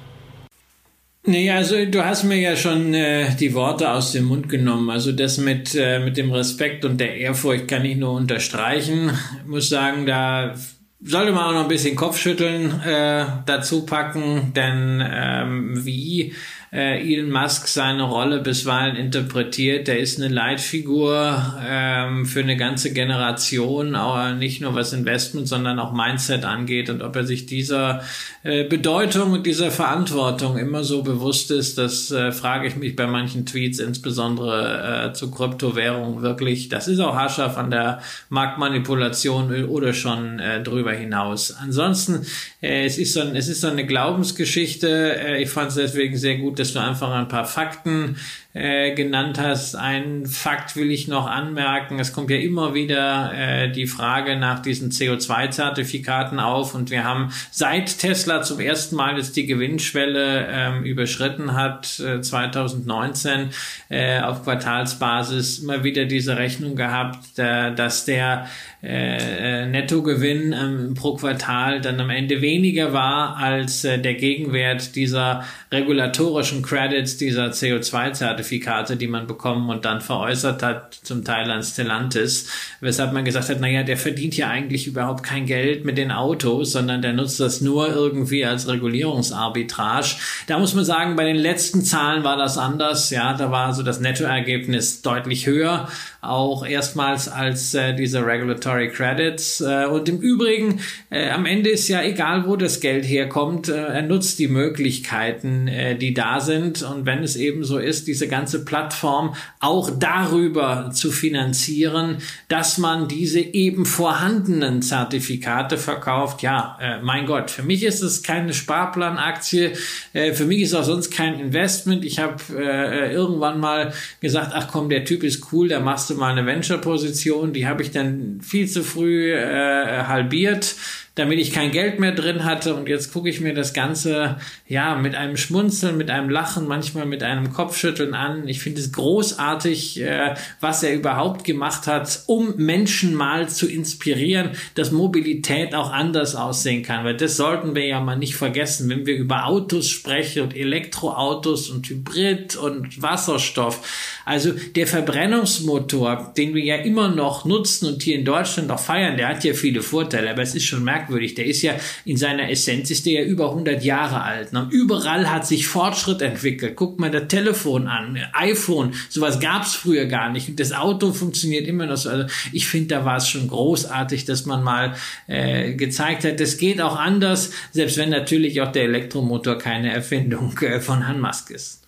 Nee, 1.28 1.50
also 1.50 1.84
du 1.86 2.04
hast 2.04 2.22
mir 2.22 2.38
ja 2.38 2.56
schon 2.56 2.94
äh, 2.94 3.34
die 3.34 3.52
Worte 3.54 3.90
aus 3.90 4.12
dem 4.12 4.26
Mund 4.26 4.48
genommen. 4.48 4.90
Also 4.90 5.10
das 5.10 5.38
mit, 5.38 5.74
äh, 5.74 5.98
mit 5.98 6.16
dem 6.16 6.30
Respekt 6.30 6.84
und 6.84 7.00
der 7.00 7.16
Ehrfurcht 7.16 7.66
kann 7.66 7.84
ich 7.84 7.96
nur 7.96 8.12
unterstreichen. 8.12 9.10
Ich 9.42 9.50
muss 9.50 9.68
sagen, 9.68 10.06
da 10.06 10.54
sollte 11.00 11.32
man 11.32 11.44
auch 11.44 11.52
noch 11.52 11.62
ein 11.62 11.68
bisschen 11.68 11.96
Kopfschütteln 11.96 12.80
äh, 12.82 13.26
dazu 13.44 13.84
packen, 13.86 14.52
denn 14.54 15.02
ähm, 15.04 15.84
wie 15.84 16.34
äh, 16.72 17.00
Elon 17.00 17.30
Musk 17.30 17.68
seine 17.68 18.02
Rolle 18.02 18.40
bisweilen 18.40 18.96
interpretiert. 18.96 19.88
Der 19.88 19.98
ist 19.98 20.20
eine 20.20 20.32
Leitfigur 20.32 21.54
ähm, 21.66 22.26
für 22.26 22.40
eine 22.40 22.56
ganze 22.56 22.92
Generation, 22.92 23.94
aber 23.94 24.32
nicht 24.32 24.60
nur 24.60 24.74
was 24.74 24.92
Investment, 24.92 25.48
sondern 25.48 25.78
auch 25.78 25.92
Mindset 25.92 26.44
angeht. 26.44 26.90
Und 26.90 27.02
ob 27.02 27.16
er 27.16 27.24
sich 27.24 27.46
dieser 27.46 28.02
äh, 28.42 28.64
Bedeutung 28.64 29.32
und 29.32 29.46
dieser 29.46 29.70
Verantwortung 29.70 30.58
immer 30.58 30.84
so 30.84 31.02
bewusst 31.02 31.50
ist, 31.50 31.78
das 31.78 32.10
äh, 32.10 32.32
frage 32.32 32.68
ich 32.68 32.76
mich 32.76 32.96
bei 32.96 33.06
manchen 33.06 33.46
Tweets, 33.46 33.78
insbesondere 33.78 35.08
äh, 35.08 35.12
zu 35.12 35.30
Kryptowährungen 35.30 36.22
wirklich. 36.22 36.68
Das 36.68 36.88
ist 36.88 37.00
auch 37.00 37.14
haarscharf 37.14 37.56
an 37.58 37.70
der 37.70 38.00
Marktmanipulation 38.28 39.66
oder 39.66 39.92
schon 39.92 40.38
äh, 40.38 40.62
drüber 40.62 40.92
hinaus. 40.92 41.54
Ansonsten, 41.60 42.26
äh, 42.60 42.84
es, 42.84 42.98
ist 42.98 43.14
so 43.14 43.20
ein, 43.20 43.36
es 43.36 43.48
ist 43.48 43.60
so 43.60 43.68
eine 43.68 43.86
Glaubensgeschichte. 43.86 45.16
Äh, 45.16 45.42
ich 45.42 45.50
fand 45.50 45.68
es 45.68 45.76
deswegen 45.76 46.16
sehr 46.16 46.36
gut, 46.36 46.55
dass 46.58 46.72
du 46.72 46.80
einfach 46.80 47.10
ein 47.12 47.28
paar 47.28 47.44
Fakten 47.44 48.16
äh, 48.56 48.94
genannt 48.94 49.38
hast. 49.38 49.74
Ein 49.74 50.24
Fakt 50.24 50.76
will 50.76 50.90
ich 50.90 51.08
noch 51.08 51.26
anmerken. 51.26 51.98
Es 51.98 52.14
kommt 52.14 52.30
ja 52.30 52.38
immer 52.38 52.72
wieder 52.72 53.32
äh, 53.34 53.70
die 53.70 53.86
Frage 53.86 54.36
nach 54.36 54.60
diesen 54.60 54.90
CO2-Zertifikaten 54.90 56.40
auf 56.40 56.74
und 56.74 56.90
wir 56.90 57.04
haben 57.04 57.32
seit 57.50 57.98
Tesla 57.98 58.40
zum 58.40 58.60
ersten 58.60 58.96
Mal 58.96 59.18
jetzt 59.18 59.36
die 59.36 59.44
Gewinnschwelle 59.44 60.46
ähm, 60.50 60.84
überschritten 60.84 61.54
hat, 61.54 62.00
äh, 62.00 62.22
2019 62.22 63.50
äh, 63.90 64.20
auf 64.20 64.42
Quartalsbasis 64.42 65.58
immer 65.58 65.84
wieder 65.84 66.06
diese 66.06 66.38
Rechnung 66.38 66.76
gehabt, 66.76 67.38
äh, 67.38 67.74
dass 67.74 68.06
der 68.06 68.46
äh, 68.82 69.62
äh, 69.62 69.66
Nettogewinn 69.66 70.52
ähm, 70.52 70.94
pro 70.94 71.16
Quartal 71.16 71.80
dann 71.80 71.98
am 72.00 72.08
Ende 72.08 72.40
weniger 72.40 72.92
war 72.92 73.36
als 73.36 73.84
äh, 73.84 73.98
der 73.98 74.14
Gegenwert 74.14 74.94
dieser 74.94 75.44
regulatorischen 75.72 76.62
Credits, 76.62 77.16
dieser 77.16 77.48
CO2-Zertifikate, 77.48 78.45
die 78.50 79.06
man 79.06 79.26
bekommen 79.26 79.68
und 79.68 79.84
dann 79.84 80.00
veräußert 80.00 80.62
hat, 80.62 80.94
zum 80.94 81.24
Teil 81.24 81.50
an 81.50 81.62
Stellantis, 81.62 82.50
weshalb 82.80 83.12
man 83.12 83.24
gesagt 83.24 83.48
hat, 83.48 83.60
naja, 83.60 83.82
der 83.82 83.96
verdient 83.96 84.36
ja 84.36 84.48
eigentlich 84.48 84.86
überhaupt 84.86 85.22
kein 85.22 85.46
Geld 85.46 85.84
mit 85.84 85.98
den 85.98 86.12
Autos, 86.12 86.72
sondern 86.72 87.02
der 87.02 87.12
nutzt 87.12 87.40
das 87.40 87.60
nur 87.60 87.88
irgendwie 87.88 88.44
als 88.44 88.68
Regulierungsarbitrage. 88.68 90.16
Da 90.46 90.58
muss 90.58 90.74
man 90.74 90.84
sagen, 90.84 91.16
bei 91.16 91.24
den 91.24 91.36
letzten 91.36 91.82
Zahlen 91.82 92.24
war 92.24 92.36
das 92.36 92.58
anders, 92.58 93.10
ja, 93.10 93.34
da 93.34 93.50
war 93.50 93.74
so 93.74 93.82
das 93.82 94.00
Nettoergebnis 94.00 95.02
deutlich 95.02 95.46
höher, 95.46 95.88
auch 96.28 96.66
erstmals 96.66 97.28
als 97.28 97.74
äh, 97.74 97.94
diese 97.94 98.24
Regulatory 98.24 98.88
Credits. 98.88 99.60
Äh, 99.60 99.86
und 99.86 100.08
im 100.08 100.18
Übrigen, 100.18 100.80
äh, 101.10 101.30
am 101.30 101.46
Ende 101.46 101.70
ist 101.70 101.88
ja 101.88 102.02
egal, 102.02 102.46
wo 102.46 102.56
das 102.56 102.80
Geld 102.80 103.04
herkommt, 103.04 103.68
äh, 103.68 103.74
er 103.76 104.02
nutzt 104.02 104.38
die 104.38 104.48
Möglichkeiten, 104.48 105.68
äh, 105.68 105.96
die 105.96 106.14
da 106.14 106.40
sind. 106.40 106.82
Und 106.82 107.06
wenn 107.06 107.22
es 107.22 107.36
eben 107.36 107.64
so 107.64 107.78
ist, 107.78 108.06
diese 108.06 108.28
ganze 108.28 108.64
Plattform 108.64 109.34
auch 109.60 109.90
darüber 109.98 110.90
zu 110.92 111.10
finanzieren, 111.10 112.18
dass 112.48 112.78
man 112.78 113.08
diese 113.08 113.40
eben 113.40 113.86
vorhandenen 113.86 114.82
Zertifikate 114.82 115.78
verkauft, 115.78 116.42
ja, 116.42 116.76
äh, 116.80 117.02
mein 117.02 117.26
Gott, 117.26 117.50
für 117.50 117.62
mich 117.62 117.84
ist 117.84 118.02
es 118.02 118.22
keine 118.22 118.52
Sparplanaktie, 118.52 119.72
für 120.12 120.44
mich 120.44 120.62
ist 120.62 120.74
auch 120.74 120.84
sonst 120.84 121.10
kein 121.10 121.38
Investment. 121.38 122.04
Ich 122.04 122.18
habe 122.18 122.36
irgendwann 122.52 123.60
mal 123.60 123.92
gesagt, 124.20 124.52
ach 124.54 124.68
komm, 124.68 124.88
der 124.88 125.04
Typ 125.04 125.22
ist 125.22 125.52
cool, 125.52 125.68
da 125.68 125.80
machst 125.80 126.10
du 126.10 126.15
mal 126.16 126.32
eine 126.32 126.46
Venture-Position, 126.46 127.52
die 127.52 127.66
habe 127.66 127.82
ich 127.82 127.90
dann 127.90 128.40
viel 128.42 128.68
zu 128.68 128.82
früh 128.82 129.32
äh, 129.32 130.04
halbiert 130.04 130.76
damit 131.16 131.38
ich 131.38 131.50
kein 131.50 131.72
Geld 131.72 131.98
mehr 131.98 132.12
drin 132.12 132.44
hatte. 132.44 132.74
Und 132.74 132.88
jetzt 132.88 133.12
gucke 133.12 133.28
ich 133.28 133.40
mir 133.40 133.54
das 133.54 133.72
Ganze 133.72 134.36
ja 134.68 134.94
mit 134.96 135.14
einem 135.14 135.38
Schmunzeln, 135.38 135.96
mit 135.96 136.10
einem 136.10 136.28
Lachen, 136.28 136.68
manchmal 136.68 137.06
mit 137.06 137.22
einem 137.22 137.52
Kopfschütteln 137.52 138.14
an. 138.14 138.46
Ich 138.46 138.60
finde 138.60 138.80
es 138.80 138.92
großartig, 138.92 140.02
äh, 140.02 140.34
was 140.60 140.82
er 140.82 140.94
überhaupt 140.94 141.44
gemacht 141.44 141.86
hat, 141.86 142.22
um 142.26 142.54
Menschen 142.56 143.14
mal 143.14 143.48
zu 143.48 143.66
inspirieren, 143.66 144.50
dass 144.74 144.92
Mobilität 144.92 145.74
auch 145.74 145.90
anders 145.90 146.34
aussehen 146.34 146.82
kann. 146.82 147.04
Weil 147.06 147.16
das 147.16 147.38
sollten 147.38 147.74
wir 147.74 147.86
ja 147.86 148.00
mal 148.00 148.18
nicht 148.18 148.36
vergessen, 148.36 148.90
wenn 148.90 149.06
wir 149.06 149.16
über 149.16 149.46
Autos 149.46 149.88
sprechen 149.88 150.42
und 150.42 150.54
Elektroautos 150.54 151.70
und 151.70 151.88
Hybrid 151.88 152.56
und 152.56 153.00
Wasserstoff. 153.00 154.20
Also 154.26 154.52
der 154.52 154.86
Verbrennungsmotor, 154.86 156.34
den 156.36 156.54
wir 156.54 156.62
ja 156.62 156.76
immer 156.76 157.08
noch 157.08 157.46
nutzen 157.46 157.86
und 157.86 158.02
hier 158.02 158.18
in 158.18 158.26
Deutschland 158.26 158.70
auch 158.70 158.80
feiern, 158.80 159.16
der 159.16 159.28
hat 159.28 159.44
ja 159.44 159.54
viele 159.54 159.80
Vorteile, 159.80 160.30
aber 160.30 160.42
es 160.42 160.54
ist 160.54 160.66
schon 160.66 160.84
merkwürdig 160.84 161.05
merkwürdig. 161.06 161.34
Der 161.34 161.46
ist 161.46 161.62
ja 161.62 161.74
in 162.04 162.16
seiner 162.16 162.50
Essenz 162.50 162.90
ist 162.90 163.06
der 163.06 163.22
ja 163.22 163.22
über 163.22 163.50
100 163.50 163.84
Jahre 163.84 164.22
alt. 164.22 164.52
Ne? 164.52 164.68
Überall 164.70 165.30
hat 165.30 165.46
sich 165.46 165.66
Fortschritt 165.66 166.22
entwickelt. 166.22 166.76
Guckt 166.76 167.00
mal 167.00 167.10
das 167.10 167.28
Telefon 167.28 167.86
an, 167.86 168.18
iPhone, 168.32 168.92
sowas 169.08 169.40
gab's 169.40 169.74
früher 169.74 170.06
gar 170.06 170.30
nicht. 170.30 170.58
Das 170.58 170.72
Auto 170.72 171.12
funktioniert 171.12 171.66
immer 171.66 171.86
noch 171.86 171.96
so. 171.96 172.10
Also 172.10 172.26
ich 172.52 172.66
finde, 172.66 172.88
da 172.88 173.04
war 173.04 173.16
es 173.16 173.28
schon 173.28 173.48
großartig, 173.48 174.24
dass 174.24 174.46
man 174.46 174.62
mal 174.62 174.94
äh, 175.26 175.74
gezeigt 175.74 176.24
hat, 176.24 176.40
das 176.40 176.58
geht 176.58 176.80
auch 176.80 176.96
anders, 176.96 177.52
selbst 177.72 177.96
wenn 177.96 178.10
natürlich 178.10 178.60
auch 178.60 178.72
der 178.72 178.84
Elektromotor 178.84 179.58
keine 179.58 179.92
Erfindung 179.92 180.56
äh, 180.60 180.80
von 180.80 181.06
Han 181.06 181.20
Musk 181.20 181.50
ist. 181.50 181.82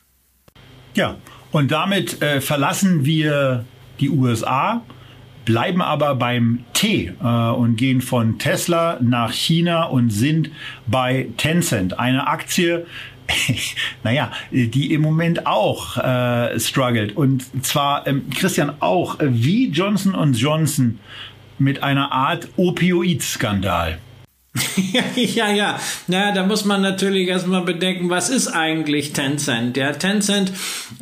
Ja, 0.94 1.18
und 1.52 1.70
damit 1.70 2.20
äh, 2.22 2.40
verlassen 2.40 3.04
wir 3.04 3.64
die 4.00 4.10
USA, 4.10 4.82
bleiben 5.48 5.80
aber 5.80 6.14
beim 6.14 6.64
T 6.74 7.10
äh, 7.22 7.24
und 7.24 7.76
gehen 7.76 8.02
von 8.02 8.38
Tesla 8.38 8.98
nach 9.00 9.32
China 9.32 9.84
und 9.84 10.10
sind 10.10 10.50
bei 10.86 11.28
Tencent, 11.38 11.98
eine 11.98 12.26
Aktie, 12.26 12.84
naja, 14.04 14.30
die 14.50 14.92
im 14.92 15.00
Moment 15.00 15.46
auch 15.46 15.96
äh, 15.96 16.60
struggelt. 16.60 17.16
Und 17.16 17.64
zwar, 17.64 18.06
ähm, 18.06 18.28
Christian, 18.28 18.74
auch 18.80 19.20
äh, 19.20 19.28
wie 19.30 19.70
Johnson 19.70 20.14
Johnson 20.34 20.98
mit 21.58 21.82
einer 21.82 22.12
Art 22.12 22.50
Opioid-Skandal. 22.58 23.96
ja, 25.16 25.50
ja. 25.50 25.80
Na, 26.06 26.32
da 26.32 26.44
muss 26.44 26.64
man 26.64 26.82
natürlich 26.82 27.28
erstmal 27.28 27.62
bedenken, 27.62 28.10
was 28.10 28.30
ist 28.30 28.48
eigentlich 28.48 29.12
Tencent? 29.12 29.76
Ja, 29.76 29.92
Tencent 29.92 30.52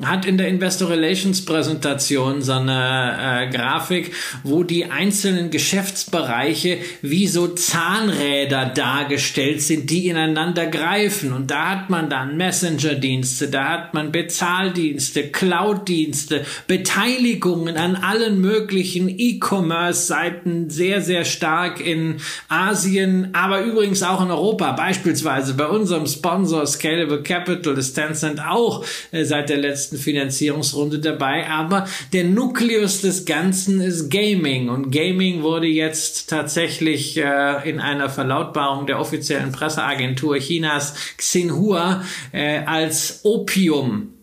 hat 0.05 0.27
in 0.27 0.38
der 0.38 0.49
Investor 0.49 0.90
Relations 0.90 1.45
Präsentation 1.45 2.42
so 2.42 2.53
eine 2.53 3.49
äh, 3.51 3.57
Grafik, 3.57 4.12
wo 4.42 4.62
die 4.62 4.87
einzelnen 4.87 5.51
Geschäftsbereiche 5.51 6.79
wie 7.03 7.27
so 7.27 7.49
Zahnräder 7.49 8.66
dargestellt 8.66 9.62
sind, 9.62 9.90
die 9.90 10.09
ineinander 10.09 10.66
greifen. 10.66 11.33
Und 11.33 11.51
da 11.51 11.71
hat 11.71 11.90
man 11.90 12.11
dann 12.11 12.37
Messenger-Dienste, 12.37 13.49
da 13.49 13.69
hat 13.69 13.95
man 13.95 14.12
Bezahldienste, 14.12 15.29
Cloud-Dienste, 15.29 16.45
Beteiligungen 16.66 17.77
an 17.77 17.97
allen 17.97 18.40
möglichen 18.40 19.09
E-Commerce-Seiten 19.09 20.71
sehr, 20.71 21.01
sehr 21.01 21.25
stark 21.25 21.81
in 21.81 22.16
Asien, 22.49 23.31
aber 23.47 23.63
übrigens 23.63 24.03
auch 24.03 24.21
in 24.23 24.31
Europa, 24.33 24.73
beispielsweise 24.73 25.55
bei 25.55 25.69
unserem 25.69 26.07
Sponsor 26.09 26.67
Scalable 26.67 27.23
Capital 27.23 27.79
ist 27.79 27.95
Tencent 27.95 28.41
auch 28.45 28.85
äh, 29.13 29.25
seit 29.25 29.51
der 29.51 29.59
letzten 29.59 29.99
Finanzierungsrunde 29.99 30.99
dabei, 30.99 31.49
aber 31.49 31.87
der 32.13 32.25
Nukleus 32.25 33.03
des 33.03 33.25
Ganzen 33.25 33.81
ist 33.81 34.11
Gaming. 34.11 34.69
Und 34.69 34.91
Gaming 34.91 35.43
wurde 35.45 35.69
jetzt 35.69 36.29
tatsächlich 36.29 37.17
äh, 37.19 37.71
in 37.71 37.79
einer 37.79 38.11
Verlautbarung 38.11 38.87
der 38.87 38.99
offiziellen 38.99 39.53
Presseagentur 39.53 40.39
Chinas 40.39 40.95
Xinhua 41.17 42.03
äh, 42.33 42.65
als 42.67 43.21
Opium 43.23 44.16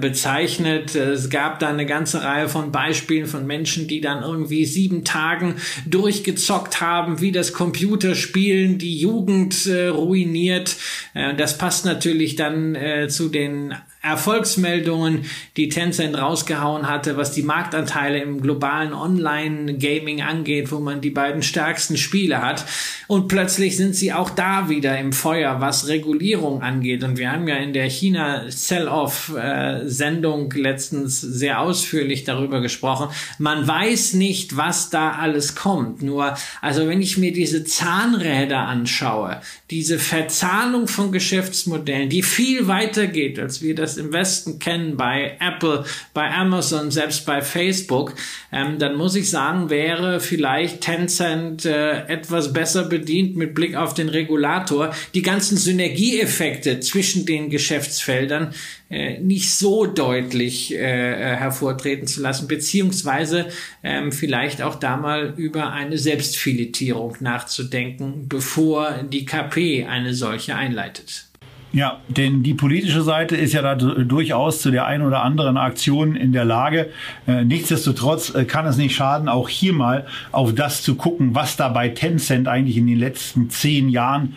bezeichnet. 0.00 0.94
Es 0.94 1.30
gab 1.30 1.60
da 1.60 1.68
eine 1.68 1.86
ganze 1.86 2.22
Reihe 2.22 2.48
von 2.48 2.72
Beispielen 2.72 3.26
von 3.26 3.46
Menschen, 3.46 3.88
die 3.88 4.00
dann 4.02 4.22
irgendwie 4.22 4.66
sieben 4.66 5.04
Tagen 5.04 5.56
durchgezockt 5.86 6.80
haben, 6.80 7.20
wie 7.20 7.32
das 7.32 7.52
Computerspielen 7.52 8.78
die 8.78 8.98
Jugend 8.98 9.66
äh, 9.66 9.88
ruiniert. 9.88 10.76
Äh, 11.14 11.34
das 11.34 11.58
passt 11.58 11.84
natürlich 11.84 12.36
dann 12.36 12.74
äh, 12.74 13.08
zu 13.08 13.28
den 13.28 13.74
Erfolgsmeldungen, 14.02 15.24
die 15.56 15.68
Tencent 15.68 16.16
rausgehauen 16.16 16.88
hatte, 16.88 17.16
was 17.16 17.32
die 17.32 17.42
Marktanteile 17.42 18.20
im 18.20 18.40
globalen 18.40 18.92
Online-Gaming 18.92 20.22
angeht, 20.22 20.70
wo 20.70 20.78
man 20.78 21.00
die 21.00 21.10
beiden 21.10 21.42
stärksten 21.42 21.96
Spiele 21.96 22.40
hat. 22.40 22.64
Und 23.08 23.28
plötzlich 23.28 23.76
sind 23.76 23.96
sie 23.96 24.12
auch 24.12 24.30
da 24.30 24.68
wieder 24.68 24.96
im 24.98 25.12
Feuer, 25.12 25.60
was 25.60 25.88
Regulierung 25.88 26.62
angeht. 26.62 27.02
Und 27.02 27.18
wir 27.18 27.32
haben 27.32 27.48
ja 27.48 27.56
in 27.56 27.72
der 27.72 27.90
China 27.90 28.44
Sell-Off-Sendung 28.48 30.52
letztens 30.52 31.20
sehr 31.20 31.60
ausführlich 31.60 32.24
darüber 32.24 32.60
gesprochen. 32.60 33.08
Man 33.38 33.66
weiß 33.66 34.14
nicht, 34.14 34.56
was 34.56 34.90
da 34.90 35.12
alles 35.12 35.56
kommt. 35.56 36.02
Nur, 36.02 36.36
also 36.60 36.88
wenn 36.88 37.02
ich 37.02 37.18
mir 37.18 37.32
diese 37.32 37.64
Zahnräder 37.64 38.60
anschaue, 38.60 39.40
diese 39.70 39.98
Verzahnung 39.98 40.86
von 40.86 41.10
Geschäftsmodellen, 41.10 42.08
die 42.08 42.22
viel 42.22 42.68
weiter 42.68 43.06
geht, 43.06 43.38
als 43.38 43.62
wir 43.62 43.74
das 43.74 43.95
im 43.96 44.12
Westen 44.12 44.58
kennen, 44.58 44.96
bei 44.96 45.36
Apple, 45.40 45.84
bei 46.14 46.30
Amazon, 46.32 46.90
selbst 46.90 47.26
bei 47.26 47.42
Facebook, 47.42 48.14
ähm, 48.52 48.78
dann 48.78 48.96
muss 48.96 49.14
ich 49.14 49.30
sagen, 49.30 49.70
wäre 49.70 50.20
vielleicht 50.20 50.82
Tencent 50.82 51.64
äh, 51.64 52.06
etwas 52.06 52.52
besser 52.52 52.84
bedient 52.84 53.36
mit 53.36 53.54
Blick 53.54 53.76
auf 53.76 53.94
den 53.94 54.08
Regulator, 54.08 54.94
die 55.14 55.22
ganzen 55.22 55.56
Synergieeffekte 55.56 56.80
zwischen 56.80 57.26
den 57.26 57.50
Geschäftsfeldern 57.50 58.54
äh, 58.88 59.18
nicht 59.18 59.52
so 59.52 59.86
deutlich 59.86 60.72
äh, 60.72 61.32
äh 61.32 61.36
hervortreten 61.36 62.06
zu 62.06 62.22
lassen, 62.22 62.46
beziehungsweise 62.46 63.46
ähm, 63.82 64.12
vielleicht 64.12 64.62
auch 64.62 64.76
da 64.76 64.96
mal 64.96 65.34
über 65.36 65.72
eine 65.72 65.98
Selbstfiletierung 65.98 67.16
nachzudenken, 67.20 68.28
bevor 68.28 69.02
die 69.02 69.24
KP 69.24 69.86
eine 69.86 70.14
solche 70.14 70.54
einleitet. 70.54 71.26
Ja, 71.72 72.00
denn 72.08 72.42
die 72.42 72.54
politische 72.54 73.02
Seite 73.02 73.36
ist 73.36 73.52
ja 73.52 73.60
da 73.60 73.74
durchaus 73.74 74.62
zu 74.62 74.70
der 74.70 74.86
einen 74.86 75.04
oder 75.04 75.22
anderen 75.22 75.56
Aktion 75.56 76.16
in 76.16 76.32
der 76.32 76.44
Lage. 76.44 76.90
Äh, 77.26 77.44
nichtsdestotrotz 77.44 78.34
äh, 78.34 78.44
kann 78.44 78.66
es 78.66 78.76
nicht 78.76 78.94
schaden, 78.94 79.28
auch 79.28 79.48
hier 79.48 79.72
mal 79.72 80.06
auf 80.32 80.54
das 80.54 80.82
zu 80.82 80.94
gucken, 80.94 81.34
was 81.34 81.56
da 81.56 81.68
bei 81.68 81.88
Tencent 81.88 82.48
eigentlich 82.48 82.76
in 82.78 82.86
den 82.86 82.98
letzten 82.98 83.50
zehn 83.50 83.88
Jahren 83.88 84.36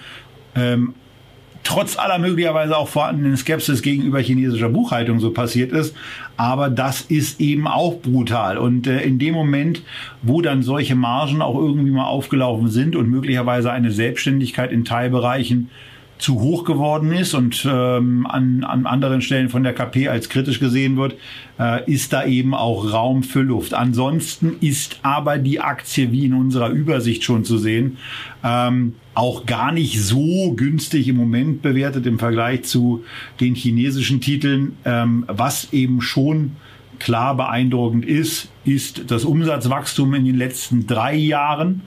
ähm, 0.56 0.96
trotz 1.64 1.98
aller 1.98 2.18
möglicherweise 2.18 2.76
auch 2.76 2.88
vorhandenen 2.88 3.38
Skepsis 3.38 3.82
gegenüber 3.82 4.20
chinesischer 4.20 4.70
Buchhaltung 4.70 5.20
so 5.20 5.32
passiert 5.32 5.72
ist. 5.72 5.96
Aber 6.36 6.70
das 6.70 7.02
ist 7.02 7.40
eben 7.40 7.68
auch 7.68 8.02
brutal. 8.02 8.58
Und 8.58 8.88
äh, 8.88 9.02
in 9.02 9.20
dem 9.20 9.34
Moment, 9.34 9.84
wo 10.22 10.42
dann 10.42 10.64
solche 10.64 10.96
Margen 10.96 11.42
auch 11.42 11.56
irgendwie 11.56 11.92
mal 11.92 12.06
aufgelaufen 12.06 12.70
sind 12.70 12.96
und 12.96 13.10
möglicherweise 13.10 13.72
eine 13.72 13.92
Selbstständigkeit 13.92 14.72
in 14.72 14.84
Teilbereichen 14.84 15.70
zu 16.20 16.42
hoch 16.42 16.66
geworden 16.66 17.14
ist 17.14 17.34
und 17.34 17.66
ähm, 17.68 18.28
an, 18.28 18.66
an 18.66 18.86
anderen 18.86 19.22
Stellen 19.22 19.48
von 19.48 19.64
der 19.64 19.74
KP 19.74 20.10
als 20.10 20.28
kritisch 20.28 20.60
gesehen 20.60 20.98
wird, 20.98 21.16
äh, 21.58 21.90
ist 21.90 22.12
da 22.12 22.26
eben 22.26 22.54
auch 22.54 22.92
Raum 22.92 23.24
für 23.24 23.42
Luft. 23.42 23.74
Ansonsten 23.74 24.58
ist 24.60 25.00
aber 25.02 25.38
die 25.38 25.62
Aktie, 25.62 26.12
wie 26.12 26.26
in 26.26 26.34
unserer 26.34 26.70
Übersicht 26.70 27.24
schon 27.24 27.46
zu 27.46 27.58
sehen, 27.58 27.98
ähm, 28.44 28.96
auch 29.14 29.46
gar 29.46 29.72
nicht 29.72 30.02
so 30.02 30.54
günstig 30.56 31.08
im 31.08 31.16
Moment 31.16 31.62
bewertet 31.62 32.06
im 32.06 32.20
Vergleich 32.20 32.64
zu 32.64 33.04
den 33.40 33.56
chinesischen 33.56 34.20
Titeln, 34.20 34.76
ähm, 34.84 35.24
was 35.28 35.72
eben 35.72 36.02
schon 36.02 36.58
klar 37.00 37.36
beeindruckend 37.38 38.06
ist, 38.06 38.50
ist 38.66 39.10
das 39.10 39.24
Umsatzwachstum 39.24 40.14
in 40.16 40.26
den 40.26 40.38
letzten 40.38 40.86
drei 40.86 41.16
Jahren, 41.16 41.82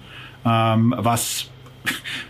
ähm, 0.46 0.94
was 0.96 1.51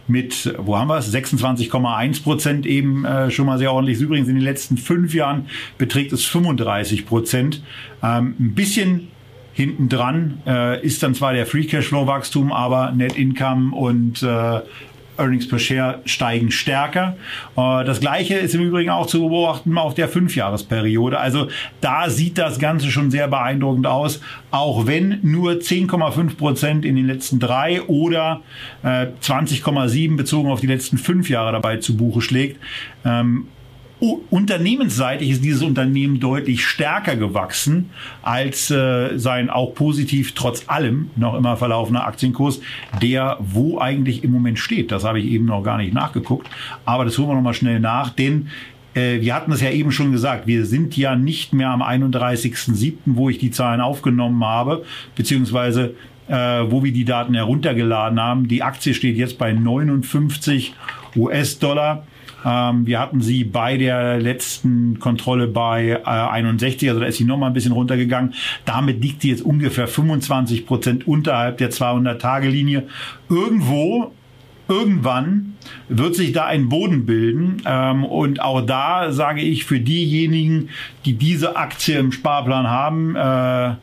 mit, 0.09 0.55
wo 0.59 0.79
haben 0.79 0.89
wir 0.89 0.99
es, 0.99 1.13
26,1 1.13 2.23
Prozent 2.23 2.67
eben 2.67 3.05
äh, 3.05 3.31
schon 3.31 3.47
mal 3.47 3.59
sehr 3.59 3.73
ordentlich. 3.73 4.01
Übrigens 4.01 4.29
in 4.29 4.35
den 4.35 4.45
letzten 4.45 4.77
fünf 4.77 5.15
Jahren 5.15 5.47
beträgt 5.79 6.13
es 6.13 6.25
35 6.25 7.07
Prozent. 7.07 7.63
Ähm, 8.03 8.35
ein 8.39 8.55
bisschen 8.55 9.09
hinten 9.55 9.89
dran 9.89 10.43
äh, 10.47 10.85
ist 10.85 11.03
dann 11.03 11.15
zwar 11.15 11.35
der 11.35 11.47
Free 11.47 11.65
Cashflow 11.65 12.07
Wachstum, 12.07 12.53
aber 12.53 12.93
Net 12.93 13.17
Income 13.17 13.75
und 13.75 14.23
äh, 14.23 14.61
Earnings 15.19 15.49
per 15.49 15.59
Share 15.59 16.01
steigen 16.05 16.51
stärker. 16.51 17.17
Äh, 17.57 17.85
das 17.85 18.01
gleiche 18.01 18.35
ist 18.35 18.55
im 18.55 18.63
Übrigen 18.63 18.91
auch 18.91 19.07
zu 19.07 19.21
beobachten 19.21 19.77
auf 19.79 19.95
der 19.95 20.09
Fünfjahresperiode. 20.09 21.19
Also 21.19 21.49
da 21.81 22.11
sieht 22.11 22.39
das 22.39 22.59
Ganze 22.59 22.91
schon 22.91 23.11
sehr 23.11 23.29
beeindruckend 23.29 23.87
aus, 23.87 24.21
auch 24.51 24.87
wenn 24.87 25.19
nur 25.23 25.53
10,5 25.53 26.37
Prozent 26.37 26.85
in 26.85 26.97
den 26.97 27.07
letzten 27.07 27.39
drei 27.41 27.83
oder 27.83 28.43
20,7 28.85 30.13
äh, 30.13 30.17
bezogen 30.17 30.51
auf 30.51 30.61
die 30.61 30.67
letzten 30.67 30.99
fünf 30.99 31.29
Jahre 31.29 31.53
dabei 31.53 31.77
zu 31.79 31.97
Buche 31.97 32.21
schlägt. 32.21 32.59
Unternehmensseitig 34.31 35.31
ist 35.31 35.45
dieses 35.45 35.63
Unternehmen 35.63 36.19
deutlich 36.19 36.65
stärker 36.65 37.15
gewachsen 37.15 37.91
als 38.23 38.69
äh, 38.69 39.17
sein 39.17 39.49
auch 39.49 39.77
positiv 39.77 40.35
trotz 40.35 40.65
allem 40.67 41.11
noch 41.15 41.37
immer 41.37 41.57
verlaufender 41.57 42.05
Aktienkurs, 42.05 42.61
der 43.01 43.37
wo 43.39 43.79
eigentlich 43.79 44.25
im 44.25 44.33
Moment 44.33 44.59
steht. 44.59 44.91
Das 44.91 45.05
habe 45.05 45.21
ich 45.21 45.27
eben 45.27 45.45
noch 45.45 45.63
gar 45.63 45.79
nicht 45.79 45.95
nachgeguckt, 45.95 46.51
aber 46.85 47.05
das 47.05 47.17
holen 47.17 47.29
wir 47.29 47.37
noch 47.37 47.43
mal 47.43 47.55
schnell 47.55 47.79
nach, 47.79 48.11
denn 48.11 48.49
äh, 48.95 49.21
wir 49.21 49.37
hatten 49.37 49.53
es 49.53 49.61
ja 49.61 49.71
eben 49.71 49.93
schon 49.93 50.11
gesagt, 50.11 50.49
wir 50.49 50.67
sind 50.67 50.97
ja 50.97 51.15
nicht 51.15 51.53
mehr 51.53 51.71
am 51.71 51.81
31.07., 51.81 52.95
wo 53.07 53.29
ich 53.29 53.39
die 53.39 53.53
Zahlen 53.53 53.81
aufgenommen 53.81 54.45
habe, 54.45 54.85
beziehungsweise 55.15 55.95
äh, 56.27 56.35
wo 56.35 56.83
wir 56.83 56.93
die 56.93 57.05
Daten 57.05 57.35
heruntergeladen 57.35 58.21
haben. 58.21 58.49
Die 58.49 58.65
Aktie 58.65 58.95
steht 58.95 59.17
jetzt 59.17 59.39
bei 59.39 59.53
59 59.53 60.75
US-Dollar. 61.15 62.05
Ähm, 62.45 62.87
wir 62.87 62.99
hatten 62.99 63.21
sie 63.21 63.45
bei 63.45 63.77
der 63.77 64.19
letzten 64.21 64.99
Kontrolle 64.99 65.47
bei 65.47 65.89
äh, 65.89 66.05
61, 66.05 66.89
also 66.89 67.01
da 67.01 67.07
ist 67.07 67.19
sie 67.19 67.25
nochmal 67.25 67.51
ein 67.51 67.55
bisschen 67.55 67.73
runtergegangen. 67.73 68.35
Damit 68.65 69.03
liegt 69.03 69.23
sie 69.23 69.31
jetzt 69.31 69.43
ungefähr 69.43 69.89
25 69.89 70.67
Prozent 70.67 71.07
unterhalb 71.07 71.59
der 71.59 71.71
200-Tage-Linie. 71.71 72.85
Irgendwo 73.29 74.13
irgendwann 74.69 75.55
wird 75.89 76.15
sich 76.15 76.33
da 76.33 76.47
ein 76.47 76.69
Boden 76.69 77.07
bilden. 77.07 77.63
Ähm, 77.67 78.05
und 78.05 78.41
auch 78.41 78.63
da 78.63 79.13
sage 79.13 79.43
ich 79.43 79.65
für 79.65 79.81
diejenigen, 79.81 80.71
die 81.05 81.15
diese 81.15 81.57
Aktie 81.57 81.99
im 81.99 82.13
Sparplan 82.13 82.69
haben, 82.69 83.17
äh, 83.17 83.75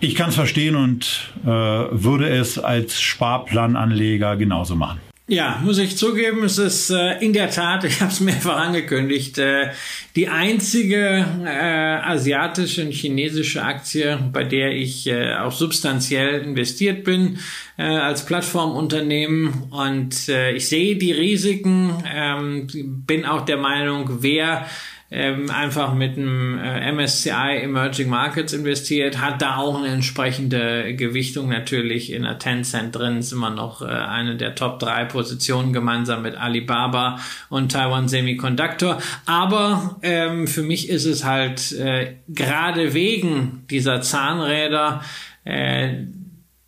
ich 0.00 0.16
kann 0.16 0.30
es 0.30 0.34
verstehen 0.34 0.74
und 0.74 1.32
äh, 1.44 1.48
würde 1.48 2.28
es 2.28 2.58
als 2.58 3.00
Sparplananleger 3.00 4.36
genauso 4.36 4.74
machen. 4.74 5.11
Ja, 5.32 5.62
muss 5.64 5.78
ich 5.78 5.96
zugeben, 5.96 6.44
es 6.44 6.58
ist 6.58 6.90
äh, 6.90 7.18
in 7.24 7.32
der 7.32 7.50
Tat, 7.50 7.84
ich 7.84 8.02
habe 8.02 8.12
es 8.12 8.20
mehrfach 8.20 8.58
angekündigt, 8.58 9.38
äh, 9.38 9.70
die 10.14 10.28
einzige 10.28 11.24
äh, 11.46 11.48
asiatische 11.48 12.84
und 12.84 12.92
chinesische 12.92 13.62
Aktie, 13.62 14.18
bei 14.30 14.44
der 14.44 14.72
ich 14.72 15.06
äh, 15.06 15.36
auch 15.36 15.52
substanziell 15.52 16.42
investiert 16.42 17.04
bin 17.04 17.38
äh, 17.78 17.84
als 17.84 18.26
Plattformunternehmen. 18.26 19.68
Und 19.70 20.28
äh, 20.28 20.52
ich 20.52 20.68
sehe 20.68 20.96
die 20.96 21.12
Risiken, 21.12 22.04
ähm, 22.14 22.66
bin 23.06 23.24
auch 23.24 23.46
der 23.46 23.56
Meinung, 23.56 24.18
wer 24.20 24.66
ähm, 25.14 25.50
einfach 25.50 25.92
mit 25.92 26.16
einem 26.16 26.58
äh, 26.58 26.90
MSCI 26.90 27.60
Emerging 27.62 28.08
Markets 28.08 28.54
investiert, 28.54 29.20
hat 29.20 29.42
da 29.42 29.56
auch 29.56 29.76
eine 29.76 29.88
entsprechende 29.88 30.96
Gewichtung 30.96 31.50
natürlich 31.50 32.12
in 32.12 32.22
der 32.22 32.38
Tencent 32.38 32.96
drin, 32.96 33.18
ist 33.18 33.30
immer 33.30 33.50
noch 33.50 33.82
äh, 33.82 33.84
eine 33.84 34.36
der 34.36 34.54
Top 34.54 34.78
drei 34.78 35.04
Positionen 35.04 35.74
gemeinsam 35.74 36.22
mit 36.22 36.36
Alibaba 36.36 37.18
und 37.50 37.72
Taiwan 37.72 38.08
Semiconductor. 38.08 39.02
Aber 39.26 39.98
ähm, 40.02 40.46
für 40.46 40.62
mich 40.62 40.88
ist 40.88 41.04
es 41.04 41.24
halt 41.24 41.72
äh, 41.72 42.14
gerade 42.28 42.94
wegen 42.94 43.66
dieser 43.68 44.00
Zahnräder 44.00 45.02
äh, 45.44 46.04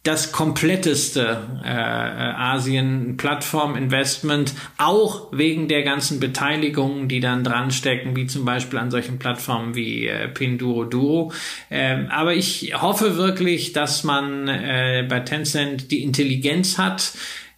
das 0.04 0.30
kompletteste 0.32 1.42
äh, 1.64 1.68
Asien-Plattform-Investment, 1.68 4.52
auch 4.76 5.32
wegen 5.32 5.66
der 5.66 5.82
ganzen 5.82 6.20
Beteiligungen, 6.20 7.08
die 7.08 7.20
dann 7.20 7.42
dran 7.42 7.70
stecken, 7.70 8.14
wie 8.14 8.26
zum 8.26 8.44
Beispiel 8.44 8.78
an 8.78 8.90
solchen 8.90 9.18
Plattformen 9.18 9.74
wie 9.74 10.06
äh, 10.06 10.28
Pinduoduo. 10.28 11.32
Ähm, 11.70 12.08
aber 12.10 12.34
ich 12.34 12.74
hoffe 12.80 13.16
wirklich, 13.16 13.72
dass 13.72 14.04
man 14.04 14.46
äh, 14.46 15.06
bei 15.08 15.20
Tencent 15.20 15.90
die 15.90 16.02
Intelligenz 16.02 16.76
hat, 16.76 17.14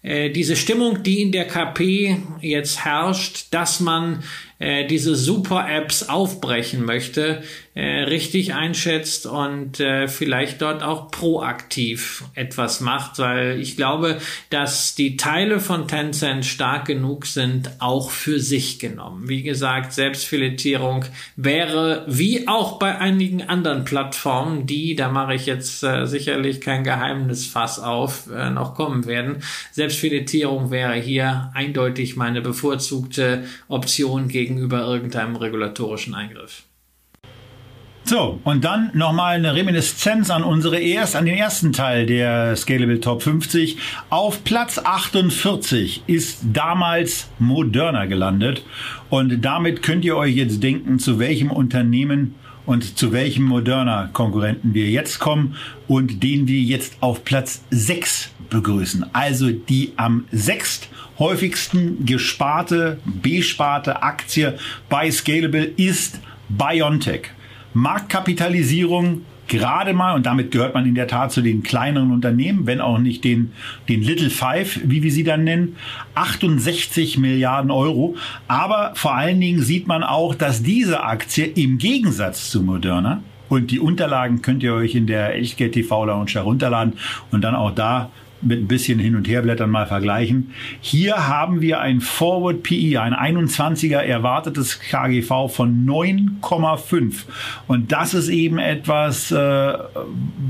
äh, 0.07 0.31
diese 0.31 0.55
Stimmung, 0.55 1.03
die 1.03 1.23
in 1.23 1.33
der 1.33 1.49
KP 1.49 2.17
jetzt 2.41 2.85
herrscht, 2.85 3.49
dass 3.51 3.81
man 3.81 4.23
äh, 4.59 4.87
diese 4.87 5.15
Super-Apps 5.15 6.09
aufbrechen 6.09 6.85
möchte, 6.85 7.43
äh, 7.77 8.05
richtig 8.05 8.55
einschätzt 8.55 9.27
und 9.27 9.81
äh, 9.81 10.09
vielleicht 10.09 10.63
dort 10.63 10.83
auch 10.83 11.11
proaktiv 11.11 12.25
etwas 12.35 12.81
macht, 12.81 13.19
weil 13.19 13.61
ich 13.61 13.77
glaube, 13.77 14.17
dass 14.49 14.95
die 14.95 15.19
Teile 15.19 15.61
von 15.61 15.87
Tencent 15.87 16.47
stark 16.47 16.87
genug 16.87 17.27
sind, 17.27 17.71
auch 17.81 18.11
für 18.11 18.41
sich 18.41 18.79
genommen. 18.79 19.29
Wie 19.29 19.43
gesagt, 19.43 19.93
Selbstfiletierung 19.93 21.05
wäre 21.37 22.07
wie 22.09 22.49
auch 22.49 22.79
bei 22.79 22.97
einigen 22.97 23.43
anderen 23.43 23.85
Plattformen, 23.85 24.67
die, 24.67 24.97
da 24.97 25.11
mache 25.11 25.35
ich 25.35 25.45
jetzt 25.45 25.83
äh, 25.83 26.07
sicherlich 26.07 26.63
kein 26.63 26.83
Geheimnisfass 26.83 27.79
auf, 27.79 28.31
äh, 28.31 28.49
noch 28.49 28.75
kommen 28.75 29.05
werden. 29.05 29.43
Selbstfiletierung 29.73 30.71
wäre 30.71 30.95
hier 30.95 31.51
eindeutig 31.53 32.17
meine 32.17 32.41
bevorzugte 32.41 33.45
Option 33.69 34.29
gegenüber 34.47 34.87
irgendeinem 34.87 35.35
regulatorischen 35.35 36.15
Eingriff. 36.15 36.63
So, 38.05 38.39
und 38.45 38.65
dann 38.65 38.93
nochmal 38.95 39.35
eine 39.35 39.57
Reminiszenz 39.57 40.31
an 40.31 40.45
unsere 40.45 40.79
erst, 40.79 41.17
an 41.17 41.27
den 41.27 41.37
ersten 41.37 41.73
Teil 41.73 42.07
der 42.07 42.55
Scalable 42.55 43.01
Top 43.01 43.25
50. 43.25 43.79
Auf 44.09 44.45
Platz 44.45 44.79
48 44.79 46.05
ist 46.07 46.39
damals 46.53 47.29
Moderna 47.41 48.07
gelandet. 48.07 48.63
Und 49.11 49.45
damit 49.45 49.83
könnt 49.83 50.05
ihr 50.05 50.17
euch 50.17 50.37
jetzt 50.37 50.63
denken, 50.63 51.01
zu 51.01 51.19
welchem 51.19 51.51
Unternehmen 51.51 52.37
und 52.65 52.97
zu 52.97 53.13
welchem 53.13 53.43
Moderna-Konkurrenten 53.47 54.73
wir 54.73 54.89
jetzt 54.89 55.19
kommen 55.19 55.57
und 55.89 56.23
den 56.23 56.47
wir 56.47 56.61
jetzt 56.61 56.99
auf 57.01 57.25
Platz 57.25 57.65
6 57.71 58.31
begrüßen. 58.51 59.07
Also 59.15 59.51
die 59.51 59.95
am 59.97 60.27
sechst 60.31 60.89
häufigsten 61.19 62.05
gesparte, 62.05 62.99
besparte 63.05 64.03
Aktie 64.03 64.59
bei 64.89 65.11
Scalable 65.11 65.65
ist 65.65 66.21
BioNTech. 66.49 67.31
Marktkapitalisierung 67.75 69.23
gerade 69.49 69.93
mal, 69.93 70.15
und 70.15 70.27
damit 70.27 70.51
gehört 70.51 70.75
man 70.75 70.87
in 70.87 70.95
der 70.95 71.07
Tat 71.07 71.33
zu 71.33 71.41
den 71.41 71.63
kleineren 71.63 72.11
Unternehmen, 72.11 72.67
wenn 72.67 72.81
auch 72.81 72.99
nicht 72.99 73.25
den, 73.25 73.53
den 73.89 74.03
Little 74.03 74.31
Five, 74.31 74.81
wie 74.85 75.03
wir 75.03 75.13
sie 75.13 75.25
dann 75.25 75.45
nennen, 75.45 75.77
68 76.15 77.19
Milliarden 77.19 77.71
Euro. 77.71 78.17
Aber 78.49 78.93
vor 78.95 79.15
allen 79.15 79.41
Dingen 79.41 79.63
sieht 79.63 79.87
man 79.87 80.03
auch, 80.03 80.35
dass 80.35 80.63
diese 80.63 81.05
Aktie 81.05 81.47
im 81.47 81.79
Gegensatz 81.79 82.51
zu 82.51 82.63
Moderna, 82.63 83.23
und 83.49 83.71
die 83.71 83.79
Unterlagen 83.79 84.43
könnt 84.43 84.65
ihr 84.65 84.75
euch 84.75 84.97
in 84.97 85.07
der 85.07 85.37
Echtgeld 85.37 85.75
TV 85.75 86.05
Lounge 86.05 86.33
herunterladen 86.33 86.95
und 87.31 87.43
dann 87.43 87.55
auch 87.55 87.71
da 87.73 88.11
mit 88.47 88.61
ein 88.61 88.69
bisschen 88.69 88.99
hin 88.99 89.17
und 89.17 89.29
herblättern 89.29 89.71
mal 89.71 89.87
vergleichen. 89.87 90.53
Hier 90.81 91.29
haben 91.29 91.61
wir 91.61 91.81
ein 91.81 92.01
Forward 92.01 92.63
PE, 92.63 93.01
ein 93.01 93.15
21er 93.15 93.99
erwartetes 93.99 94.81
KGV 94.81 95.49
von 95.49 95.87
9,5. 95.87 97.25
Und 97.67 97.93
das 97.93 98.15
ist 98.15 98.29
eben 98.29 98.59
etwas, 98.59 99.31
äh, 99.31 99.75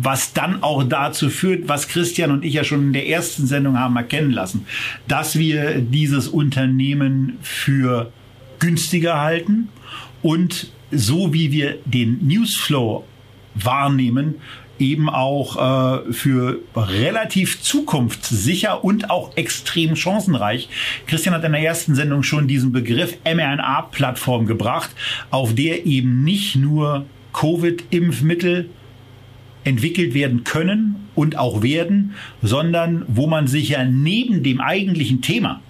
was 0.03 0.33
dann 0.33 0.63
auch 0.63 0.85
dazu 0.85 1.31
führt, 1.31 1.69
was 1.69 1.89
Christian 1.89 2.31
und 2.31 2.45
ich 2.45 2.55
ja 2.55 2.65
schon 2.65 2.83
in 2.83 2.93
der 2.93 3.09
ersten 3.09 3.47
Sendung 3.47 3.79
haben 3.79 3.97
erkennen 3.97 4.31
lassen, 4.31 4.67
dass 5.09 5.39
wir 5.39 5.81
dieses 5.81 6.29
Unternehmen 6.29 7.39
für 7.43 8.13
günstiger 8.59 9.21
halten 9.21 9.69
und 10.23 10.71
so 10.91 11.33
wie 11.33 11.53
wir 11.53 11.79
den 11.85 12.27
Newsflow 12.27 13.05
wahrnehmen, 13.55 14.37
eben 14.79 15.09
auch 15.09 15.57
äh, 16.07 16.13
für 16.13 16.61
relativ 16.75 17.63
zukunftssicher 17.63 18.85
und 18.85 19.11
auch 19.11 19.37
extrem 19.37 19.97
chancenreich. 19.97 20.69
Christian 21.07 21.35
hat 21.35 21.45
in 21.45 21.53
der 21.53 21.63
ersten 21.63 21.95
Sendung 21.95 22.23
schon 22.23 22.49
diesen 22.49 22.73
Begriff 22.73 23.17
mRNA-Plattform 23.25 24.47
gebracht, 24.47 24.91
auf 25.31 25.55
der 25.55 25.87
eben 25.87 26.25
nicht 26.25 26.57
nur 26.57 27.07
Covid-Impfmittel 27.33 28.71
entwickelt 29.65 30.15
werden 30.15 30.45
können 30.45 31.09
und 31.15 31.37
auch 31.39 31.63
werden, 31.63 32.15
sondern 32.43 33.05
wo 33.09 33.27
man 33.27 33.49
sich 33.49 33.71
ja 33.71 33.85
neben 33.85 34.43
dem 34.43 34.61
eigentlichen 34.61 35.23
Thema, 35.23 35.61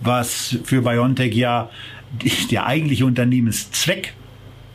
was 0.00 0.58
für 0.64 0.82
BioNTech 0.82 1.34
ja 1.34 1.70
der 2.50 2.66
eigentliche 2.66 3.04
Unternehmenszweck 3.04 4.14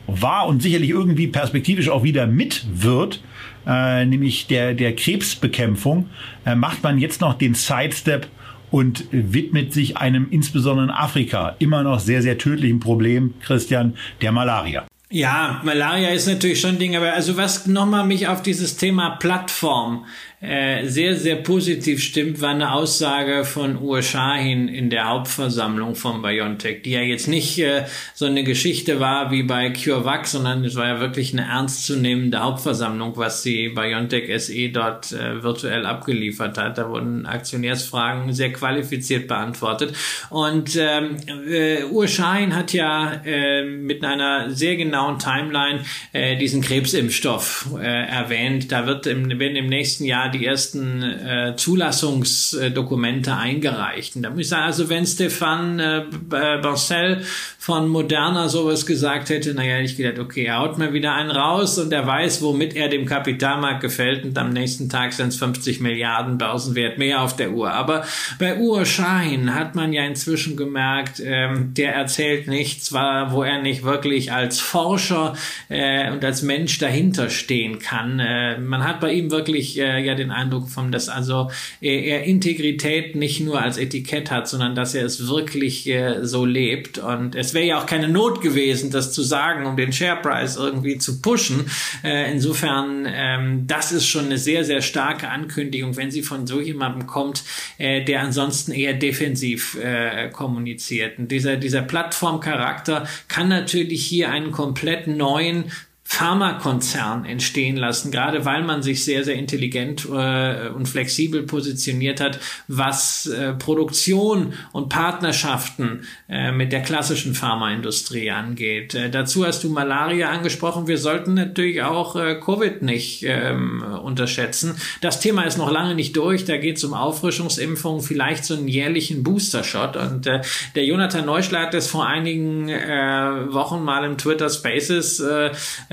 war 0.06 0.46
und 0.46 0.62
sicherlich 0.62 0.90
irgendwie 0.90 1.26
perspektivisch 1.26 1.88
auch 1.88 2.02
wieder 2.02 2.26
mit 2.26 2.66
wird, 2.72 3.22
äh, 3.68 4.04
nämlich 4.04 4.46
der, 4.46 4.74
der 4.74 4.96
Krebsbekämpfung, 4.96 6.08
äh, 6.44 6.54
macht 6.54 6.82
man 6.82 6.98
jetzt 6.98 7.20
noch 7.20 7.34
den 7.34 7.54
Sidestep 7.54 8.26
und 8.70 9.04
widmet 9.10 9.72
sich 9.72 9.96
einem 9.96 10.28
insbesondere 10.30 10.86
in 10.86 10.90
Afrika 10.90 11.54
immer 11.58 11.82
noch 11.82 12.00
sehr, 12.00 12.22
sehr 12.22 12.38
tödlichen 12.38 12.80
Problem, 12.80 13.34
Christian, 13.40 13.94
der 14.20 14.32
Malaria. 14.32 14.86
Ja, 15.10 15.62
Malaria 15.64 16.10
ist 16.10 16.26
natürlich 16.26 16.60
schon 16.60 16.72
ein 16.72 16.78
Ding, 16.78 16.94
aber 16.94 17.14
also 17.14 17.38
was 17.38 17.66
nochmal 17.66 18.04
mich 18.04 18.28
auf 18.28 18.42
dieses 18.42 18.76
Thema 18.76 19.10
Plattform 19.10 20.04
äh, 20.40 20.86
sehr, 20.86 21.16
sehr 21.16 21.34
positiv 21.34 22.00
stimmt, 22.00 22.40
war 22.40 22.50
eine 22.50 22.72
Aussage 22.72 23.44
von 23.44 23.76
Uwe 23.76 24.04
Shahin 24.04 24.68
in 24.68 24.88
der 24.88 25.08
Hauptversammlung 25.08 25.96
von 25.96 26.22
BioNTech, 26.22 26.82
die 26.82 26.92
ja 26.92 27.00
jetzt 27.00 27.26
nicht 27.26 27.58
äh, 27.58 27.86
so 28.14 28.26
eine 28.26 28.44
Geschichte 28.44 29.00
war 29.00 29.32
wie 29.32 29.42
bei 29.42 29.70
CureVac, 29.70 30.28
sondern 30.28 30.64
es 30.64 30.76
war 30.76 30.86
ja 30.86 31.00
wirklich 31.00 31.32
eine 31.32 31.42
ernstzunehmende 31.42 32.38
Hauptversammlung, 32.38 33.16
was 33.16 33.42
die 33.42 33.70
BioNTech 33.70 34.30
SE 34.40 34.68
dort 34.68 35.10
äh, 35.10 35.42
virtuell 35.42 35.84
abgeliefert 35.84 36.56
hat. 36.56 36.78
Da 36.78 36.88
wurden 36.88 37.26
Aktionärsfragen 37.26 38.32
sehr 38.32 38.52
qualifiziert 38.52 39.26
beantwortet. 39.26 39.96
Und 40.30 40.76
ähm, 40.76 41.16
äh, 41.50 41.82
Uwe 41.82 42.06
Shahin 42.06 42.54
hat 42.54 42.72
ja 42.72 43.22
äh, 43.24 43.64
mit 43.64 44.04
einer 44.04 44.50
sehr 44.50 44.76
genauen 44.76 45.18
Timeline 45.18 45.80
äh, 46.12 46.36
diesen 46.36 46.62
Krebsimpfstoff 46.62 47.70
äh, 47.76 48.06
erwähnt. 48.06 48.70
Da 48.70 48.86
wird 48.86 49.08
im, 49.08 49.28
werden 49.40 49.56
im 49.56 49.66
nächsten 49.66 50.04
Jahr 50.04 50.27
die 50.28 50.46
ersten 50.46 51.02
äh, 51.02 51.54
Zulassungsdokumente 51.56 53.34
eingereicht. 53.34 54.16
Und 54.16 54.22
da 54.22 54.30
muss 54.30 54.40
ich 54.40 54.48
sagen, 54.48 54.64
also 54.64 54.88
wenn 54.88 55.06
Stefan 55.06 55.78
äh, 55.78 56.04
Barcel 56.28 57.24
von 57.68 57.86
Moderna 57.86 58.48
sowas 58.48 58.86
gesagt 58.86 59.28
hätte, 59.28 59.52
naja, 59.52 59.78
ich 59.80 59.94
gedacht, 59.94 60.18
okay, 60.18 60.44
er 60.44 60.60
haut 60.60 60.78
mir 60.78 60.94
wieder 60.94 61.12
einen 61.12 61.30
raus 61.30 61.76
und 61.76 61.92
er 61.92 62.06
weiß, 62.06 62.40
womit 62.40 62.74
er 62.74 62.88
dem 62.88 63.04
Kapitalmarkt 63.04 63.82
gefällt 63.82 64.24
und 64.24 64.38
am 64.38 64.54
nächsten 64.54 64.88
Tag 64.88 65.12
sind 65.12 65.28
es 65.28 65.36
50 65.36 65.80
Milliarden 65.80 66.38
Börsenwert 66.38 66.96
mehr 66.96 67.20
auf 67.20 67.36
der 67.36 67.50
Uhr. 67.50 67.70
Aber 67.70 68.06
bei 68.38 68.56
Uhr 68.56 68.86
Schein 68.86 69.54
hat 69.54 69.74
man 69.74 69.92
ja 69.92 70.02
inzwischen 70.06 70.56
gemerkt, 70.56 71.20
ähm, 71.22 71.74
der 71.74 71.94
erzählt 71.94 72.48
nichts, 72.48 72.90
wo 72.90 73.42
er 73.42 73.60
nicht 73.60 73.82
wirklich 73.82 74.32
als 74.32 74.60
Forscher 74.60 75.34
äh, 75.68 76.10
und 76.10 76.24
als 76.24 76.40
Mensch 76.40 76.78
dahinter 76.78 77.28
stehen 77.28 77.80
kann. 77.80 78.18
Äh, 78.18 78.58
man 78.60 78.82
hat 78.82 78.98
bei 79.00 79.12
ihm 79.12 79.30
wirklich 79.30 79.78
äh, 79.78 80.02
ja 80.02 80.14
den 80.14 80.30
Eindruck 80.30 80.70
von, 80.70 80.90
dass 80.90 81.10
also 81.10 81.50
er, 81.82 82.02
er 82.02 82.24
Integrität 82.24 83.14
nicht 83.14 83.40
nur 83.40 83.60
als 83.60 83.76
Etikett 83.76 84.30
hat, 84.30 84.48
sondern 84.48 84.74
dass 84.74 84.94
er 84.94 85.04
es 85.04 85.28
wirklich 85.28 85.86
äh, 85.86 86.24
so 86.24 86.46
lebt. 86.46 86.96
Und 86.96 87.34
es 87.34 87.57
wäre 87.58 87.66
ja 87.66 87.78
auch 87.80 87.86
keine 87.86 88.08
Not 88.08 88.40
gewesen, 88.40 88.92
das 88.92 89.12
zu 89.12 89.22
sagen, 89.22 89.66
um 89.66 89.76
den 89.76 89.92
Share 89.92 90.20
Price 90.22 90.56
irgendwie 90.56 90.98
zu 90.98 91.20
pushen. 91.20 91.68
Äh, 92.04 92.30
insofern, 92.30 93.06
ähm, 93.10 93.66
das 93.66 93.90
ist 93.90 94.06
schon 94.06 94.26
eine 94.26 94.38
sehr, 94.38 94.64
sehr 94.64 94.80
starke 94.80 95.28
Ankündigung, 95.28 95.96
wenn 95.96 96.12
sie 96.12 96.22
von 96.22 96.46
so 96.46 96.60
jemandem 96.60 97.08
kommt, 97.08 97.42
äh, 97.78 98.04
der 98.04 98.20
ansonsten 98.20 98.70
eher 98.70 98.94
defensiv 98.94 99.76
äh, 99.82 100.28
kommuniziert. 100.30 101.18
Und 101.18 101.32
dieser, 101.32 101.56
dieser 101.56 101.82
Plattformcharakter 101.82 103.08
kann 103.26 103.48
natürlich 103.48 104.06
hier 104.06 104.30
einen 104.30 104.52
komplett 104.52 105.08
neuen 105.08 105.72
Pharmakonzern 106.10 107.26
entstehen 107.26 107.76
lassen, 107.76 108.10
gerade 108.10 108.46
weil 108.46 108.64
man 108.64 108.82
sich 108.82 109.04
sehr, 109.04 109.24
sehr 109.24 109.34
intelligent 109.34 110.08
äh, 110.10 110.68
und 110.70 110.88
flexibel 110.88 111.42
positioniert 111.42 112.22
hat, 112.22 112.40
was 112.66 113.26
äh, 113.26 113.52
Produktion 113.52 114.54
und 114.72 114.88
Partnerschaften 114.88 116.06
äh, 116.30 116.50
mit 116.50 116.72
der 116.72 116.80
klassischen 116.80 117.34
Pharmaindustrie 117.34 118.30
angeht. 118.30 118.94
Äh, 118.94 119.10
dazu 119.10 119.44
hast 119.46 119.62
du 119.62 119.68
Malaria 119.68 120.30
angesprochen. 120.30 120.88
Wir 120.88 120.96
sollten 120.96 121.34
natürlich 121.34 121.82
auch 121.82 122.16
äh, 122.16 122.36
Covid 122.36 122.80
nicht 122.80 123.22
ähm, 123.24 123.84
unterschätzen. 124.02 124.76
Das 125.02 125.20
Thema 125.20 125.42
ist 125.42 125.58
noch 125.58 125.70
lange 125.70 125.94
nicht 125.94 126.16
durch. 126.16 126.46
Da 126.46 126.56
geht 126.56 126.78
es 126.78 126.84
um 126.84 126.94
Auffrischungsimpfungen, 126.94 128.00
vielleicht 128.00 128.46
so 128.46 128.54
einen 128.54 128.66
jährlichen 128.66 129.22
Booster-Shot. 129.22 129.96
Und 129.96 130.26
äh, 130.26 130.40
der 130.74 130.86
Jonathan 130.86 131.26
Neuschler 131.26 131.60
hat 131.60 131.74
das 131.74 131.86
vor 131.86 132.06
einigen 132.06 132.68
Wochen 132.68 133.82
mal 133.82 134.04
im 134.04 134.16
Twitter 134.16 134.48
Spaces 134.48 135.20
äh, 135.20 135.50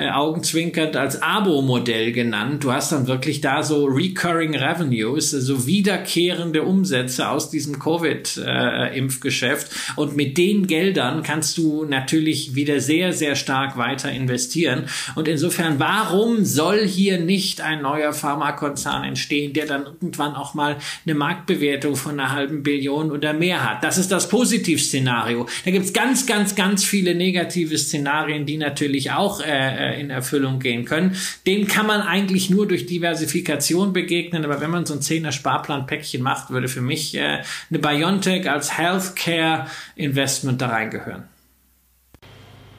augenzwinkernd 0.10 0.96
als 0.96 1.22
Abo-Modell 1.22 2.12
genannt. 2.12 2.64
Du 2.64 2.72
hast 2.72 2.92
dann 2.92 3.08
wirklich 3.08 3.42
da 3.42 3.64
so 3.64 3.86
Recurring 3.86 4.56
Revenues, 4.56 5.32
so 5.32 5.38
also 5.38 5.68
wiederkehrende 5.68 6.64
Umsätze 6.64 7.30
aus 7.30 7.50
diesem 7.50 7.80
Covid-Impfgeschäft. 7.80 9.72
Äh, 9.72 10.00
und 10.00 10.16
mit 10.16 10.38
den 10.38 10.68
Geldern 10.68 11.24
kannst 11.24 11.58
du 11.58 11.86
natürlich 11.86 12.56
wieder 12.56 12.80
sehr, 12.80 13.14
sehr 13.14 13.36
stark 13.36 13.78
weiter 13.78 14.12
investieren. 14.12 14.86
Und 15.16 15.28
insofern, 15.28 15.80
warum 15.80 16.46
soll 16.46 16.86
hier 16.86 17.20
nicht 17.20 17.62
ein 17.62 17.82
neuer 17.82 18.14
Pharmakonzern 18.14 19.04
entstehen, 19.04 19.54
der 19.54 19.66
dann 19.66 19.86
irgendwann 19.86 20.36
auch 20.36 20.54
mal 20.54 20.78
eine 21.06 21.16
Marktbewertung 21.16 21.96
von 21.96 22.20
einer 22.20 22.32
halben 22.32 22.64
Billion 22.64 23.12
oder 23.12 23.34
mehr 23.34 23.70
hat? 23.70 23.84
Das 23.84 23.98
ist 23.98 24.12
das 24.12 24.30
Positivszenario. 24.30 25.48
Da 25.64 25.72
gibt 25.72 25.86
es 25.86 25.94
ganz, 25.94 26.26
ganz, 26.26 26.56
ganz 26.56 26.84
viele 26.84 27.16
negative 27.16 27.78
Szenarien, 27.78 28.46
die 28.46 28.58
natürlich 28.58 29.12
auch 29.12 29.42
äh, 29.42 29.95
in 29.96 30.10
Erfüllung 30.10 30.60
gehen 30.60 30.86
können. 30.86 31.16
Dem 31.48 31.68
kann 31.68 31.88
man 31.88 32.02
eigentlich 32.02 32.50
nur 32.50 32.68
durch 32.68 32.86
Diversifikation 32.86 33.94
begegnen, 33.94 34.46
aber 34.46 34.62
wenn 34.62 34.72
man 34.72 34.86
so 34.86 34.94
ein 34.94 35.00
10er 35.00 35.32
Sparplan-Päckchen 35.32 36.22
macht, 36.22 36.50
würde 36.50 36.68
für 36.68 36.82
mich 36.82 37.16
äh, 37.16 37.42
eine 37.70 37.80
Biontech 37.80 38.50
als 38.50 38.78
Healthcare 38.78 39.68
Investment 39.96 40.62
da 40.62 40.68
reingehören. 40.68 41.24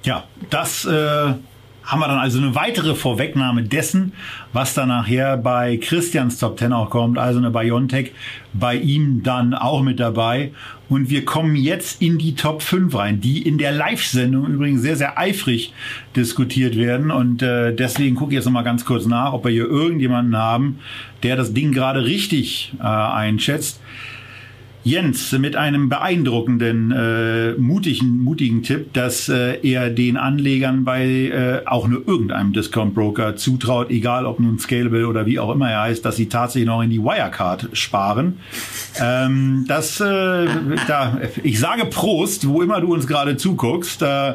Ja, 0.05 0.25
das 0.51 0.85
äh 0.85 1.35
haben 1.87 2.01
wir 2.01 2.09
dann 2.09 2.19
also 2.19 2.39
eine 2.39 2.55
weitere 2.55 2.95
Vorwegnahme 2.95 3.63
dessen, 3.63 4.13
was 4.53 4.75
dann 4.75 4.89
nachher 4.89 5.37
bei 5.37 5.77
Christians 5.77 6.39
Top 6.39 6.59
10 6.59 6.73
auch 6.73 6.91
kommt, 6.91 7.17
also 7.17 7.39
eine 7.39 7.51
Biontech 7.51 8.13
bei 8.53 8.75
ihm 8.75 9.23
dann 9.23 9.55
auch 9.55 9.83
mit 9.83 10.01
dabei. 10.01 10.53
Und 10.89 11.11
wir 11.11 11.25
kommen 11.25 11.57
jetzt 11.57 12.03
in 12.03 12.19
die 12.19 12.35
Top 12.35 12.63
5 12.63 12.95
rein, 12.95 13.21
die 13.21 13.43
in 13.43 13.59
der 13.59 13.73
Live-Sendung 13.73 14.47
übrigens 14.47 14.83
sehr, 14.83 14.97
sehr 14.97 15.19
eifrig 15.19 15.73
diskutiert 16.15 16.77
werden. 16.77 17.11
Und 17.11 17.43
äh, 17.43 17.75
deswegen 17.75 18.17
gucke 18.17 18.33
ich 18.33 18.37
jetzt 18.37 18.47
nochmal 18.47 18.65
ganz 18.65 18.85
kurz 18.85 19.07
nach, 19.07 19.33
ob 19.33 19.45
wir 19.45 19.53
hier 19.53 19.67
irgendjemanden 19.67 20.37
haben, 20.37 20.79
der 21.23 21.37
das 21.37 21.55
Ding 21.55 21.73
gerade 21.73 22.05
richtig 22.05 22.73
äh, 22.79 22.83
einschätzt. 22.83 23.81
Jens 24.87 25.33
mit 25.33 25.57
einem 25.57 25.89
beeindruckenden, 25.89 26.93
äh, 26.93 27.55
mutigen, 27.55 28.23
mutigen 28.23 28.63
Tipp, 28.63 28.93
dass 28.93 29.29
äh, 29.29 29.59
er 29.69 29.91
den 29.91 30.17
Anlegern 30.17 30.85
bei 30.85 31.05
äh, 31.05 31.67
auch 31.67 31.89
nur 31.89 32.07
irgendeinem 32.07 32.53
Discount 32.53 32.95
Broker 32.95 33.35
zutraut, 33.35 33.91
egal 33.91 34.27
ob 34.27 34.39
nun 34.39 34.61
Scalable 34.61 35.09
oder 35.09 35.27
wie 35.27 35.41
auch 35.41 35.53
immer 35.53 35.69
er 35.69 35.83
heißt, 35.83 36.05
dass 36.05 36.15
sie 36.15 36.29
tatsächlich 36.29 36.69
noch 36.69 36.83
in 36.83 36.91
die 36.91 37.03
Wirecard 37.03 37.71
sparen. 37.73 38.39
Ähm, 39.01 39.65
das, 39.67 39.99
äh, 39.99 40.47
da, 40.87 41.19
ich 41.43 41.59
sage 41.59 41.87
Prost, 41.87 42.47
wo 42.47 42.63
immer 42.63 42.81
du 42.81 42.95
uns 42.95 43.09
gerade 43.09 43.37
zuguckst. 43.37 44.03
Äh, 44.03 44.35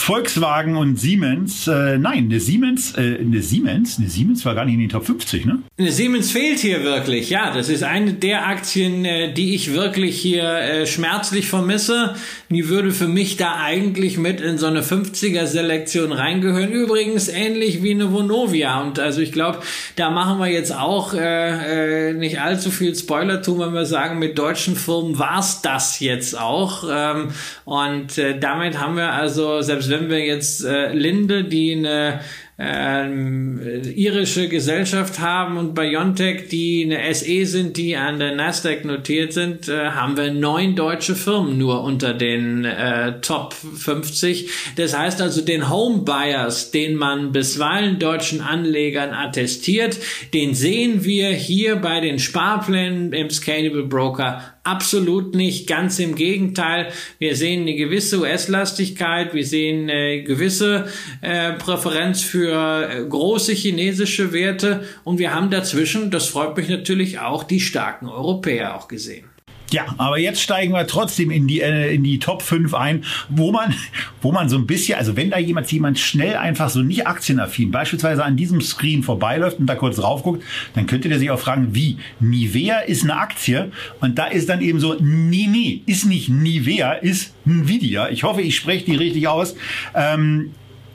Volkswagen 0.00 0.76
und 0.76 0.98
Siemens, 0.98 1.68
äh, 1.68 1.98
nein, 1.98 2.24
eine 2.24 2.40
Siemens, 2.40 2.96
äh, 2.96 3.18
eine 3.20 3.42
Siemens, 3.42 3.98
eine 3.98 4.08
Siemens 4.08 4.46
war 4.46 4.54
gar 4.54 4.64
nicht 4.64 4.74
in 4.74 4.80
den 4.80 4.88
Top 4.88 5.04
50, 5.04 5.44
ne? 5.44 5.58
Eine 5.78 5.92
Siemens 5.92 6.30
fehlt 6.30 6.58
hier 6.58 6.82
wirklich, 6.82 7.28
ja. 7.28 7.52
Das 7.52 7.68
ist 7.68 7.82
eine 7.82 8.14
der 8.14 8.46
Aktien, 8.48 9.04
äh, 9.04 9.32
die 9.34 9.54
ich 9.54 9.74
wirklich 9.74 10.18
hier 10.18 10.42
äh, 10.42 10.86
schmerzlich 10.86 11.48
vermisse. 11.48 12.14
Die 12.48 12.68
würde 12.68 12.92
für 12.92 13.08
mich 13.08 13.36
da 13.36 13.56
eigentlich 13.56 14.16
mit 14.16 14.40
in 14.40 14.56
so 14.56 14.66
eine 14.66 14.80
50er-Selektion 14.80 16.12
reingehören. 16.12 16.72
Übrigens 16.72 17.28
ähnlich 17.28 17.82
wie 17.82 17.90
eine 17.92 18.10
Vonovia. 18.10 18.80
Und 18.80 18.98
also 18.98 19.20
ich 19.20 19.32
glaube, 19.32 19.58
da 19.96 20.08
machen 20.10 20.38
wir 20.38 20.48
jetzt 20.48 20.74
auch 20.74 21.12
äh, 21.12 22.08
äh, 22.10 22.14
nicht 22.14 22.40
allzu 22.40 22.70
viel 22.70 22.96
Spoiler 22.96 23.42
tun, 23.42 23.60
wenn 23.60 23.74
wir 23.74 23.84
sagen, 23.84 24.18
mit 24.18 24.38
deutschen 24.38 24.76
Firmen 24.76 25.18
war's 25.18 25.60
das 25.60 26.00
jetzt 26.00 26.38
auch. 26.38 26.84
Ähm, 26.90 27.28
und 27.66 28.20
damit 28.40 28.80
haben 28.80 28.96
wir 28.96 29.12
also 29.12 29.60
selbst 29.60 29.89
wenn 29.90 30.08
wir 30.08 30.24
jetzt 30.24 30.64
äh, 30.64 30.92
Linde, 30.92 31.44
die 31.44 31.72
eine 31.74 32.20
ähm, 32.62 33.58
irische 33.94 34.48
Gesellschaft 34.48 35.18
haben 35.18 35.56
und 35.56 35.74
Biontech, 35.74 36.48
die 36.48 36.84
eine 36.84 37.14
SE 37.14 37.46
sind, 37.46 37.78
die 37.78 37.96
an 37.96 38.18
der 38.18 38.34
Nasdaq 38.34 38.84
notiert 38.84 39.32
sind, 39.32 39.68
äh, 39.68 39.90
haben 39.90 40.18
wir 40.18 40.30
neun 40.30 40.76
deutsche 40.76 41.14
Firmen 41.14 41.56
nur 41.56 41.82
unter 41.82 42.12
den 42.12 42.66
äh, 42.66 43.18
Top 43.22 43.54
50. 43.54 44.50
Das 44.76 44.96
heißt 44.96 45.22
also, 45.22 45.40
den 45.40 45.70
Homebuyers, 45.70 46.70
den 46.70 46.96
man 46.96 47.32
bisweilen 47.32 47.98
deutschen 47.98 48.42
Anlegern 48.42 49.14
attestiert, 49.14 49.96
den 50.34 50.52
sehen 50.54 51.02
wir 51.02 51.30
hier 51.30 51.76
bei 51.76 52.00
den 52.00 52.18
Sparplänen 52.18 53.14
im 53.14 53.30
Scalable 53.30 53.84
Broker 53.84 54.42
Absolut 54.62 55.34
nicht, 55.34 55.66
ganz 55.66 55.98
im 55.98 56.14
Gegenteil. 56.14 56.92
Wir 57.18 57.34
sehen 57.34 57.62
eine 57.62 57.74
gewisse 57.74 58.20
US-Lastigkeit, 58.20 59.32
wir 59.32 59.46
sehen 59.46 59.88
eine 59.88 60.22
gewisse 60.22 60.86
äh, 61.22 61.54
Präferenz 61.54 62.20
für 62.20 62.90
äh, 62.90 63.02
große 63.08 63.52
chinesische 63.52 64.34
Werte 64.34 64.84
und 65.02 65.18
wir 65.18 65.34
haben 65.34 65.48
dazwischen, 65.50 66.10
das 66.10 66.26
freut 66.26 66.58
mich 66.58 66.68
natürlich 66.68 67.20
auch, 67.20 67.42
die 67.42 67.60
starken 67.60 68.06
Europäer 68.06 68.76
auch 68.76 68.86
gesehen. 68.86 69.29
Ja, 69.70 69.94
aber 69.98 70.18
jetzt 70.18 70.42
steigen 70.42 70.72
wir 70.72 70.86
trotzdem 70.86 71.30
in 71.30 71.46
die, 71.46 71.60
äh, 71.60 71.94
in 71.94 72.02
die 72.02 72.18
Top 72.18 72.42
5 72.42 72.74
ein, 72.74 73.04
wo 73.28 73.52
man, 73.52 73.74
wo 74.20 74.32
man 74.32 74.48
so 74.48 74.56
ein 74.56 74.66
bisschen, 74.66 74.98
also 74.98 75.16
wenn 75.16 75.30
da 75.30 75.38
jemand, 75.38 75.70
jemand 75.70 75.98
schnell 75.98 76.36
einfach 76.36 76.70
so 76.70 76.80
nicht 76.80 77.06
aktienaffin 77.06 77.70
beispielsweise 77.70 78.24
an 78.24 78.36
diesem 78.36 78.60
Screen 78.60 79.04
vorbeiläuft 79.04 79.60
und 79.60 79.66
da 79.66 79.76
kurz 79.76 79.96
drauf 79.96 80.24
guckt, 80.24 80.42
dann 80.74 80.86
könnte 80.86 81.08
der 81.08 81.20
sich 81.20 81.30
auch 81.30 81.38
fragen, 81.38 81.68
wie? 81.72 81.98
Nivea 82.18 82.80
ist 82.80 83.04
eine 83.04 83.16
Aktie 83.16 83.70
und 84.00 84.18
da 84.18 84.26
ist 84.26 84.48
dann 84.48 84.60
eben 84.60 84.80
so, 84.80 84.96
nee, 84.98 85.46
nee, 85.48 85.82
ist 85.86 86.04
nicht 86.04 86.28
Nivea, 86.28 86.94
ist 86.94 87.32
Nvidia. 87.46 88.08
Ich 88.08 88.24
hoffe, 88.24 88.42
ich 88.42 88.56
spreche 88.56 88.84
die 88.84 88.96
richtig 88.96 89.28
aus. 89.28 89.54
Ähm, 89.94 90.52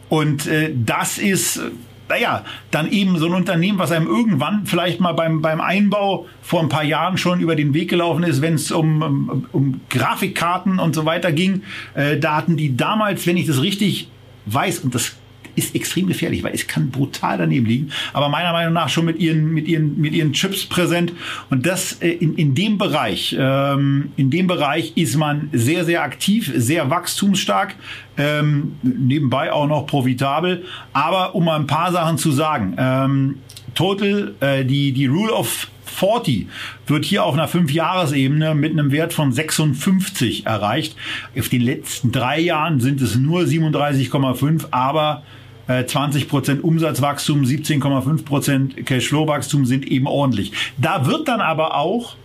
und 0.10 0.48
äh, 0.48 0.72
das 0.76 1.18
ist 1.18 1.62
naja, 2.08 2.46
dann 2.72 2.92
eben 2.92 3.18
so 3.18 3.26
ein 3.26 3.34
Unternehmen, 3.34 3.80
was 3.80 3.92
einem 3.92 4.08
irgendwann 4.08 4.66
vielleicht 4.66 5.00
mal 5.00 5.14
beim, 5.14 5.42
beim 5.42 5.62
Einbau 5.62 6.28
vor 6.42 6.62
ein 6.62 6.70
paar 6.70 6.84
Jahren 6.84 7.18
schon 7.18 7.40
über 7.40 7.56
den 7.56 7.74
Weg 7.74 7.90
gelaufen 7.90 8.24
ist, 8.24 8.42
wenn 8.42 8.56
es 8.56 8.72
um, 8.72 9.02
um, 9.02 9.46
um 9.52 9.82
Grafikkarten 9.90 10.80
und 10.80 10.94
so 10.94 11.06
weiter 11.06 11.32
ging. 11.32 11.64
Äh, 11.94 12.18
da 12.18 12.36
hatten 12.36 12.58
die 12.58 12.78
damals, 12.78 13.26
wenn 13.28 13.38
ich 13.38 13.48
das 13.48 13.62
richtig 13.62 14.10
weiß, 14.46 14.80
und 14.80 14.94
das 14.94 15.16
ist 15.56 15.76
extrem 15.76 16.08
gefährlich, 16.08 16.44
weil 16.44 16.54
es 16.54 16.68
kann 16.68 16.90
brutal 16.90 17.38
daneben 17.38 17.66
liegen, 17.66 17.92
aber 18.14 18.30
meiner 18.30 18.52
Meinung 18.52 18.74
nach 18.74 18.90
schon 18.90 19.06
mit 19.06 19.20
ihren, 19.20 19.54
mit 19.54 19.68
ihren, 19.68 20.00
mit 20.00 20.14
ihren 20.14 20.34
Chips 20.34 20.66
präsent. 20.66 21.14
Und 21.50 21.66
das 21.66 21.94
äh, 22.02 22.10
in, 22.10 22.36
in 22.36 22.56
dem 22.56 22.78
Bereich, 22.78 23.36
ähm, 23.38 24.12
in 24.16 24.30
dem 24.30 24.48
Bereich 24.48 24.94
ist 24.96 25.18
man 25.18 25.50
sehr, 25.52 25.86
sehr 25.86 26.04
aktiv, 26.04 26.52
sehr 26.56 26.90
wachstumsstark, 26.90 27.76
ähm, 28.18 28.76
nebenbei 28.82 29.52
auch 29.52 29.68
noch 29.68 29.86
profitabel. 29.88 30.64
Aber 30.94 31.36
um 31.36 31.46
mal 31.46 31.60
ein 31.60 31.68
paar 31.68 31.92
Sachen 31.92 32.18
zu 32.18 32.32
sagen, 32.32 32.76
ähm, 32.78 33.36
Total, 33.76 34.34
äh, 34.40 34.64
die, 34.64 34.94
die 34.94 35.06
Rule 35.06 35.34
of 35.34 35.68
40 35.86 36.48
wird 36.88 37.06
hier 37.06 37.24
auf 37.24 37.34
einer 37.34 37.48
5-Jahres-Ebene 37.48 38.56
mit 38.56 38.72
einem 38.72 38.92
Wert 38.92 39.14
von 39.14 39.32
56 39.32 40.46
erreicht. 40.46 40.96
Auf 41.38 41.50
den 41.50 41.62
letzten 41.62 42.12
drei 42.12 42.40
Jahren 42.40 42.80
sind 42.80 43.02
es 43.02 43.16
nur 43.16 43.42
37,5, 43.42 44.68
aber 44.72 45.24
20 45.68 46.28
Prozent 46.28 46.64
Umsatzwachstum, 46.64 47.44
17,5 47.44 48.24
Prozent 48.24 48.86
Cashflow-Wachstum 48.86 49.66
sind 49.66 49.88
eben 49.88 50.08
ordentlich. 50.08 50.52
Da 50.78 51.08
wird 51.08 51.28
dann 51.28 51.42
aber 51.42 51.76
auch 51.76 52.16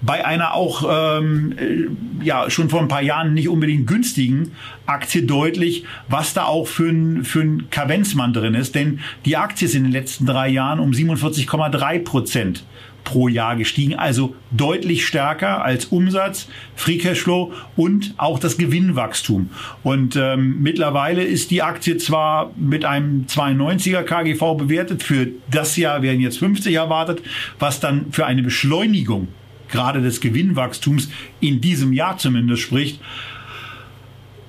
bei 0.00 0.24
einer 0.24 0.54
auch 0.54 1.18
ähm, 1.18 1.54
äh, 1.58 2.24
ja 2.24 2.50
schon 2.50 2.68
vor 2.68 2.80
ein 2.80 2.88
paar 2.88 3.02
Jahren 3.02 3.34
nicht 3.34 3.48
unbedingt 3.48 3.86
günstigen 3.86 4.52
Aktie 4.86 5.22
deutlich, 5.22 5.84
was 6.08 6.34
da 6.34 6.44
auch 6.44 6.66
für 6.66 6.88
ein, 6.88 7.24
für 7.24 7.40
ein 7.40 7.70
Kavenzmann 7.70 8.32
drin 8.32 8.54
ist. 8.54 8.74
Denn 8.74 9.00
die 9.24 9.36
Aktie 9.36 9.66
ist 9.66 9.74
in 9.74 9.84
den 9.84 9.92
letzten 9.92 10.26
drei 10.26 10.48
Jahren 10.48 10.78
um 10.78 10.92
47,3 10.92 12.04
Prozent 12.04 12.64
pro 13.08 13.26
Jahr 13.26 13.56
gestiegen, 13.56 13.94
also 13.94 14.34
deutlich 14.50 15.06
stärker 15.06 15.64
als 15.64 15.86
Umsatz, 15.86 16.46
Free 16.76 16.98
Cashflow 16.98 17.54
und 17.74 18.12
auch 18.18 18.38
das 18.38 18.58
Gewinnwachstum. 18.58 19.48
Und 19.82 20.14
ähm, 20.16 20.60
mittlerweile 20.60 21.24
ist 21.24 21.50
die 21.50 21.62
Aktie 21.62 21.96
zwar 21.96 22.52
mit 22.56 22.84
einem 22.84 23.24
92er 23.26 24.02
KGV 24.02 24.58
bewertet, 24.58 25.02
für 25.02 25.28
das 25.50 25.78
Jahr 25.78 26.02
werden 26.02 26.20
jetzt 26.20 26.38
50 26.38 26.74
erwartet, 26.74 27.22
was 27.58 27.80
dann 27.80 28.12
für 28.12 28.26
eine 28.26 28.42
Beschleunigung 28.42 29.28
gerade 29.70 30.02
des 30.02 30.20
Gewinnwachstums 30.20 31.08
in 31.40 31.62
diesem 31.62 31.94
Jahr 31.94 32.18
zumindest 32.18 32.60
spricht. 32.60 33.00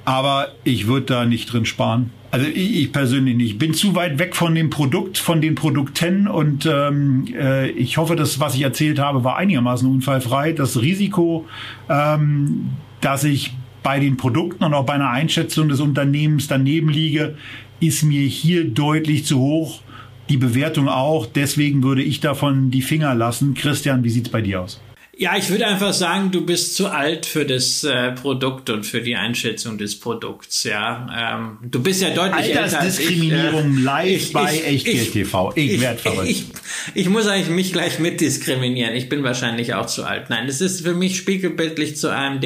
Aber 0.09 0.47
ich 0.63 0.87
würde 0.87 1.05
da 1.05 1.25
nicht 1.25 1.53
drin 1.53 1.67
sparen. 1.67 2.09
Also 2.31 2.47
ich, 2.47 2.81
ich, 2.81 2.91
persönlich 2.91 3.37
nicht. 3.37 3.51
Ich 3.51 3.57
bin 3.59 3.75
zu 3.75 3.93
weit 3.93 4.17
weg 4.17 4.35
von 4.35 4.55
dem 4.55 4.71
Produkt, 4.71 5.19
von 5.19 5.39
den 5.39 5.53
Produkten 5.53 6.27
und 6.27 6.65
ähm, 6.65 7.27
äh, 7.31 7.69
ich 7.69 7.97
hoffe, 7.97 8.15
dass 8.15 8.39
was 8.39 8.55
ich 8.55 8.63
erzählt 8.63 8.97
habe, 8.97 9.23
war 9.23 9.37
einigermaßen 9.37 9.87
unfallfrei. 9.87 10.53
Das 10.53 10.81
Risiko, 10.81 11.45
ähm, 11.91 12.71
dass 13.01 13.23
ich 13.23 13.53
bei 13.83 13.99
den 13.99 14.17
Produkten 14.17 14.63
und 14.63 14.73
auch 14.73 14.87
bei 14.87 14.93
einer 14.93 15.11
Einschätzung 15.11 15.69
des 15.69 15.79
Unternehmens 15.79 16.47
daneben 16.47 16.89
liege, 16.89 17.37
ist 17.79 18.01
mir 18.01 18.23
hier 18.23 18.67
deutlich 18.67 19.25
zu 19.25 19.37
hoch. 19.37 19.81
Die 20.27 20.37
Bewertung 20.37 20.89
auch. 20.89 21.27
Deswegen 21.27 21.83
würde 21.83 22.01
ich 22.01 22.19
davon 22.19 22.71
die 22.71 22.81
Finger 22.81 23.13
lassen. 23.13 23.53
Christian, 23.53 24.03
wie 24.03 24.09
sieht's 24.09 24.29
bei 24.29 24.41
dir 24.41 24.61
aus? 24.61 24.81
Ja, 25.19 25.35
ich 25.35 25.49
würde 25.49 25.67
einfach 25.67 25.91
sagen, 25.91 26.31
du 26.31 26.45
bist 26.45 26.77
zu 26.77 26.87
alt 26.87 27.25
für 27.25 27.45
das 27.45 27.83
äh, 27.83 28.13
Produkt 28.13 28.69
und 28.69 28.85
für 28.85 29.01
die 29.01 29.17
Einschätzung 29.17 29.77
des 29.77 29.99
Produkts. 29.99 30.63
Ja, 30.63 31.35
ähm, 31.35 31.57
du 31.61 31.83
bist 31.83 32.01
ja 32.01 32.11
deutlich 32.11 32.55
älter 32.55 32.79
als 32.79 32.99
ich, 32.99 33.29
äh, 33.29 33.61
live 33.83 34.07
ich, 34.07 34.31
bei 34.31 34.57
Echtgeld 34.57 35.11
TV. 35.11 35.51
Ich, 35.55 35.73
ich 35.73 35.81
werde 35.81 35.99
verrückt. 35.99 36.29
Ich, 36.29 36.45
ich, 36.93 37.09
muss 37.09 37.27
eigentlich 37.27 37.49
mich 37.49 37.73
gleich 37.73 37.99
mitdiskriminieren. 37.99 38.95
Ich 38.95 39.09
bin 39.09 39.21
wahrscheinlich 39.21 39.73
auch 39.73 39.87
zu 39.87 40.05
alt. 40.05 40.29
Nein, 40.29 40.47
es 40.47 40.61
ist 40.61 40.85
für 40.85 40.93
mich 40.93 41.17
spiegelbildlich 41.17 41.97
zu 41.97 42.15
AMD. 42.15 42.45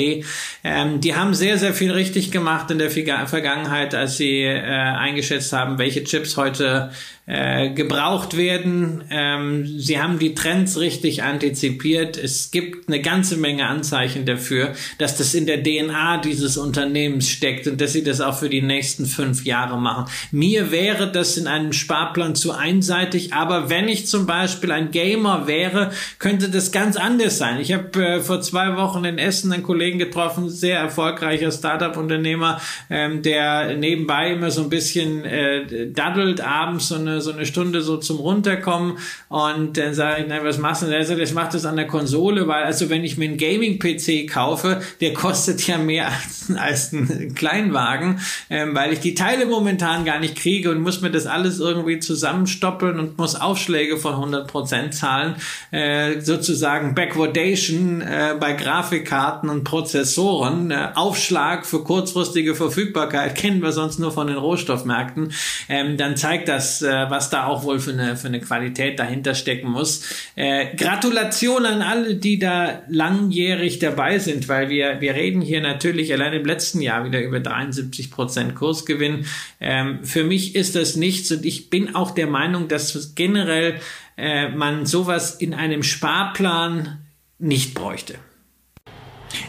Ähm, 0.64 1.00
die 1.00 1.14
haben 1.14 1.36
sehr, 1.36 1.60
sehr 1.60 1.76
viel 1.76 1.92
richtig 1.92 2.32
gemacht 2.32 2.72
in 2.72 2.80
der 2.80 2.90
Vergangenheit, 2.90 3.94
als 3.94 4.18
sie 4.18 4.42
äh, 4.42 4.64
eingeschätzt 4.64 5.54
haben, 5.54 5.78
welche 5.78 6.04
Chips 6.04 6.38
heute 6.38 6.90
äh, 7.26 7.70
gebraucht 7.70 8.36
werden. 8.36 9.04
Ähm, 9.10 9.80
sie 9.80 10.02
haben 10.02 10.20
die 10.20 10.36
Trends 10.36 10.78
richtig 10.78 11.24
antizipiert. 11.24 12.18
Es 12.18 12.52
gibt 12.52 12.90
eine 12.90 13.02
ganze 13.02 13.38
Menge 13.38 13.68
Anzeichen 13.68 14.26
dafür, 14.26 14.74
dass 14.98 15.16
das 15.16 15.34
in 15.34 15.46
der 15.46 15.64
DNA 15.64 16.18
dieses 16.18 16.58
Unternehmens 16.58 17.30
steckt 17.30 17.66
und 17.68 17.80
dass 17.80 17.94
sie 17.94 18.04
das 18.04 18.20
auch 18.20 18.38
für 18.38 18.50
die 18.50 18.62
nächsten 18.62 19.06
fünf 19.06 19.46
Jahre 19.46 19.80
machen. 19.80 20.12
Mir 20.32 20.72
wäre 20.72 21.10
das 21.12 21.38
in 21.38 21.48
einem 21.48 21.72
Sparplan 21.72 22.36
zu 22.36 22.52
einseitig, 22.52 23.34
aber 23.34 23.70
wenn 23.70 23.88
ich 23.88 24.06
zum 24.06 24.26
Beispiel 24.26 24.74
ein 24.74 24.92
Gamer 24.92 25.48
wäre, 25.48 25.92
könnte 26.20 26.50
das 26.50 26.74
ganz 26.74 26.98
anders 26.98 27.38
sein. 27.38 27.60
Ich 27.62 27.72
habe 27.72 28.04
äh, 28.04 28.20
vor 28.20 28.42
zwei 28.42 28.76
Wochen 28.76 29.06
in 29.06 29.18
Essen 29.18 29.54
einen 29.54 29.64
Kollegen 29.64 29.98
getroffen, 29.98 30.50
sehr 30.50 30.80
erfolgreicher 30.80 31.52
Startup-Unternehmer, 31.52 32.60
ähm, 32.90 33.22
der 33.22 33.78
nebenbei 33.78 34.34
immer 34.34 34.52
so 34.52 34.64
ein 34.64 34.70
bisschen 34.70 35.24
äh, 35.24 35.90
daddelt 35.90 36.42
abends 36.42 36.90
so 36.90 36.96
eine 37.14 37.22
so 37.22 37.32
eine 37.32 37.46
Stunde 37.46 37.82
so 37.82 37.98
zum 37.98 38.18
Runterkommen 38.18 38.98
und 39.30 39.78
dann 39.78 39.94
sage 39.94 40.22
ich, 40.22 40.26
na, 40.28 40.44
was 40.44 40.58
machst 40.58 40.82
du 40.82 40.88
denn? 40.88 40.96
Er 40.96 41.06
sagt, 41.06 41.20
ich 41.20 41.34
mache 41.34 41.54
das 41.54 41.66
an 41.66 41.76
der 41.76 41.88
Konsole, 41.88 42.48
weil 42.48 42.64
also 42.64 42.90
wenn 42.90 43.04
ich 43.04 43.18
mir 43.18 43.26
einen 43.26 43.38
Gaming-PC 43.38 44.30
kaufe, 44.30 44.82
der 45.00 45.14
kostet 45.14 45.66
ja 45.68 45.78
mehr 45.78 46.08
als, 46.08 46.43
als 46.58 46.92
ein 46.92 47.36
Kleinwagen, 47.36 48.20
ähm, 48.50 48.76
weil 48.76 48.94
ich 48.94 49.00
die 49.00 49.16
Teile 49.16 49.46
momentan 49.46 50.06
gar 50.06 50.20
nicht 50.20 50.36
kriege 50.36 50.72
und 50.72 50.82
muss 50.82 51.02
mir 51.02 51.12
das 51.12 51.26
alles 51.28 51.60
irgendwie 51.60 52.00
zusammenstoppeln 52.00 53.00
und 53.00 53.18
muss 53.18 53.36
Aufschläge 53.36 53.98
von 53.98 54.16
100% 54.16 54.92
zahlen, 54.92 55.36
äh, 55.72 56.20
sozusagen 56.20 56.96
Backwardation 56.96 58.02
äh, 58.02 58.36
bei 58.40 58.54
Grafikkarten 58.54 59.50
und 59.50 59.64
Prozessoren, 59.64 60.72
äh, 60.72 60.90
Aufschlag 60.96 61.66
für 61.66 61.84
kurzfristige 61.84 62.56
Verfügbarkeit, 62.56 63.36
kennen 63.36 63.62
wir 63.62 63.72
sonst 63.72 64.00
nur 64.00 64.12
von 64.12 64.28
den 64.28 64.38
Rohstoffmärkten, 64.38 65.32
ähm, 65.70 65.98
dann 65.98 66.18
zeigt 66.18 66.48
das, 66.48 66.82
äh, 66.82 67.06
was 67.10 67.30
da 67.30 67.46
auch 67.48 67.64
wohl 67.64 67.80
für 67.80 67.92
eine, 67.92 68.16
für 68.16 68.28
eine 68.28 68.40
Qualität 68.40 69.00
dahinter 69.00 69.36
stecken 69.36 69.70
muss. 69.70 70.04
Äh, 70.36 70.76
Gratulation 70.76 71.66
an 71.66 71.82
alle, 71.82 72.16
die 72.16 72.40
da 72.40 72.82
langjährig 72.90 73.80
dabei 73.80 74.20
sind, 74.20 74.48
weil 74.48 74.70
wir, 74.70 75.02
wir 75.02 75.16
reden 75.16 75.42
hier 75.42 75.62
natürlich 75.62 76.14
allein 76.14 76.33
im 76.34 76.46
letzten 76.46 76.82
Jahr 76.82 77.06
wieder 77.06 77.22
über 77.22 77.40
73 77.40 78.12
Prozent 78.12 78.56
Kursgewinn. 78.56 79.26
Ähm, 79.60 80.04
für 80.04 80.24
mich 80.24 80.56
ist 80.56 80.76
das 80.76 80.96
nichts 80.96 81.32
und 81.32 81.46
ich 81.46 81.70
bin 81.70 81.96
auch 81.96 82.12
der 82.12 82.28
Meinung, 82.28 82.68
dass 82.68 83.16
generell 83.16 83.80
äh, 84.18 84.50
man 84.50 84.86
sowas 84.86 85.36
in 85.36 85.54
einem 85.54 85.84
Sparplan 85.84 87.00
nicht 87.40 87.74
bräuchte. 87.74 88.16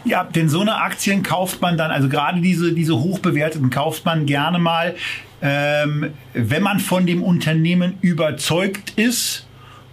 Ja, 0.04 0.24
denn 0.24 0.48
so 0.48 0.60
eine 0.60 0.76
Aktien 0.76 1.22
kauft 1.22 1.60
man 1.60 1.76
dann, 1.76 1.90
also 1.90 2.08
gerade 2.08 2.40
diese, 2.40 2.72
diese 2.72 2.98
hochbewerteten 2.98 3.70
kauft 3.70 4.04
man 4.04 4.26
gerne 4.26 4.58
mal, 4.58 4.96
ähm, 5.42 6.12
wenn 6.32 6.62
man 6.62 6.80
von 6.80 7.06
dem 7.06 7.22
Unternehmen 7.22 7.98
überzeugt 8.00 8.92
ist 8.96 9.46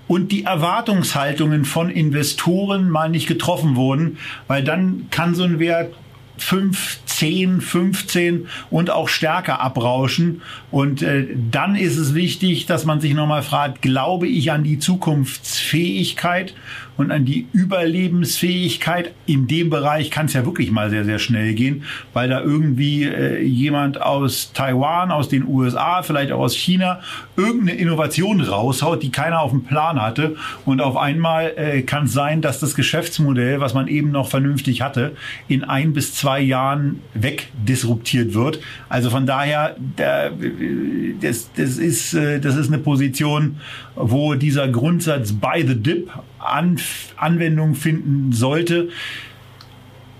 und 0.07 0.31
die 0.31 0.43
Erwartungshaltungen 0.43 1.65
von 1.65 1.89
Investoren 1.89 2.89
mal 2.89 3.09
nicht 3.09 3.27
getroffen 3.27 3.75
wurden, 3.75 4.17
weil 4.47 4.63
dann 4.63 5.07
kann 5.11 5.35
so 5.35 5.43
ein 5.43 5.59
Wert 5.59 5.93
5, 6.41 6.99
10, 7.05 7.61
15 7.61 8.47
und 8.69 8.89
auch 8.89 9.07
stärker 9.07 9.59
abrauschen. 9.59 10.41
Und 10.71 11.01
äh, 11.01 11.27
dann 11.51 11.75
ist 11.75 11.97
es 11.97 12.13
wichtig, 12.13 12.65
dass 12.65 12.85
man 12.85 12.99
sich 12.99 13.13
nochmal 13.13 13.43
fragt, 13.43 13.81
glaube 13.81 14.27
ich 14.27 14.51
an 14.51 14.63
die 14.63 14.79
Zukunftsfähigkeit 14.79 16.53
und 16.97 17.11
an 17.11 17.25
die 17.25 17.47
Überlebensfähigkeit. 17.53 19.13
In 19.25 19.47
dem 19.47 19.69
Bereich 19.69 20.11
kann 20.11 20.25
es 20.25 20.33
ja 20.33 20.45
wirklich 20.45 20.71
mal 20.71 20.89
sehr, 20.89 21.05
sehr 21.05 21.19
schnell 21.19 21.53
gehen, 21.53 21.83
weil 22.13 22.29
da 22.29 22.41
irgendwie 22.41 23.03
äh, 23.05 23.41
jemand 23.41 24.01
aus 24.01 24.51
Taiwan, 24.53 25.11
aus 25.11 25.29
den 25.29 25.47
USA, 25.47 26.03
vielleicht 26.03 26.31
auch 26.31 26.39
aus 26.39 26.55
China 26.55 26.99
irgendeine 27.35 27.79
Innovation 27.79 28.41
raushaut, 28.41 29.03
die 29.03 29.11
keiner 29.11 29.41
auf 29.41 29.51
dem 29.51 29.63
Plan 29.63 30.01
hatte. 30.01 30.35
Und 30.65 30.81
auf 30.81 30.97
einmal 30.97 31.53
äh, 31.55 31.81
kann 31.81 32.05
es 32.05 32.13
sein, 32.13 32.41
dass 32.41 32.59
das 32.59 32.75
Geschäftsmodell, 32.75 33.59
was 33.59 33.73
man 33.73 33.87
eben 33.87 34.11
noch 34.11 34.27
vernünftig 34.29 34.81
hatte, 34.81 35.13
in 35.47 35.63
ein 35.63 35.93
bis 35.93 36.13
zwei 36.13 36.39
Jahren 36.39 37.01
wegdisruptiert 37.13 38.33
wird. 38.33 38.59
Also 38.89 39.09
von 39.09 39.25
daher, 39.25 39.75
das, 39.95 41.51
das, 41.55 41.77
ist, 41.77 42.13
äh, 42.13 42.39
das 42.39 42.55
ist 42.57 42.67
eine 42.67 42.79
Position, 42.79 43.57
wo 43.95 44.35
dieser 44.35 44.67
Grundsatz 44.67 45.31
by 45.33 45.65
the 45.65 45.75
dip 45.75 46.11
an, 46.43 46.79
Anwendung 47.17 47.75
finden 47.75 48.33
sollte. 48.33 48.89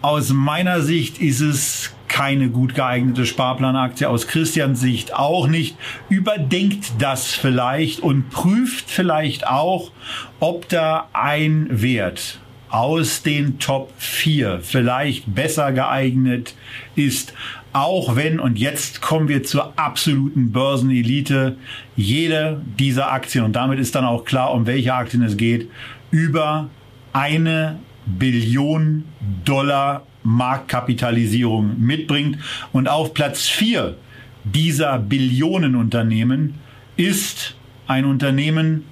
Aus 0.02 0.32
meiner 0.32 0.82
Sicht 0.82 1.20
ist 1.20 1.42
es 1.42 1.94
keine 2.08 2.50
gut 2.50 2.76
geeignete 2.76 3.26
Sparplanaktie, 3.26 4.06
aus 4.06 4.28
Christians 4.28 4.82
Sicht 4.82 5.14
auch 5.16 5.48
nicht. 5.48 5.78
Überdenkt 6.10 6.92
das 7.00 7.28
vielleicht 7.28 8.02
und 8.02 8.30
prüft 8.30 8.90
vielleicht 8.90 9.48
auch, 9.48 9.92
ob 10.40 10.68
da 10.68 11.08
ein 11.14 11.68
Wert 11.70 12.40
aus 12.70 13.22
den 13.22 13.60
Top 13.60 13.94
4 13.98 14.60
vielleicht 14.62 15.34
besser 15.34 15.72
geeignet 15.72 16.56
ist, 16.96 17.34
auch 17.74 18.16
wenn, 18.16 18.40
und 18.40 18.60
jetzt 18.60 19.02
kommen 19.02 19.28
wir 19.28 19.44
zur 19.44 19.78
absoluten 19.78 20.52
Börsenelite, 20.52 21.58
jede 21.96 22.62
dieser 22.78 23.12
Aktien, 23.12 23.46
und 23.46 23.56
damit 23.56 23.80
ist 23.80 23.96
dann 23.96 24.06
auch 24.06 24.26
klar, 24.26 24.54
um 24.54 24.66
welche 24.66 24.94
Aktien 24.94 25.24
es 25.24 25.38
geht, 25.38 25.70
über 26.12 26.70
eine 27.14 27.80
Billion 28.06 29.06
Dollar 29.46 30.06
Marktkapitalisierung 30.24 31.80
mitbringt. 31.80 32.38
Und 32.72 32.88
auf 32.88 33.14
Platz 33.14 33.48
4 33.48 33.96
dieser 34.44 35.00
Billionenunternehmen 35.00 36.56
ist 36.98 37.56
ein 37.88 38.06
Unternehmen 38.06 38.86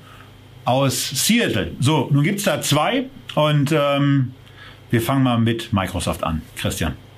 aus 0.66 1.10
Seattle. 1.10 1.72
So, 1.80 2.10
nun 2.12 2.24
gibt's 2.24 2.44
da 2.44 2.62
zwei 2.62 3.06
und 3.36 3.72
ähm, 3.72 4.34
wir 4.90 5.02
fangen 5.02 5.24
mal 5.24 5.40
mit 5.40 5.74
Microsoft 5.74 6.24
an. 6.24 6.42
Christian. 6.56 7.09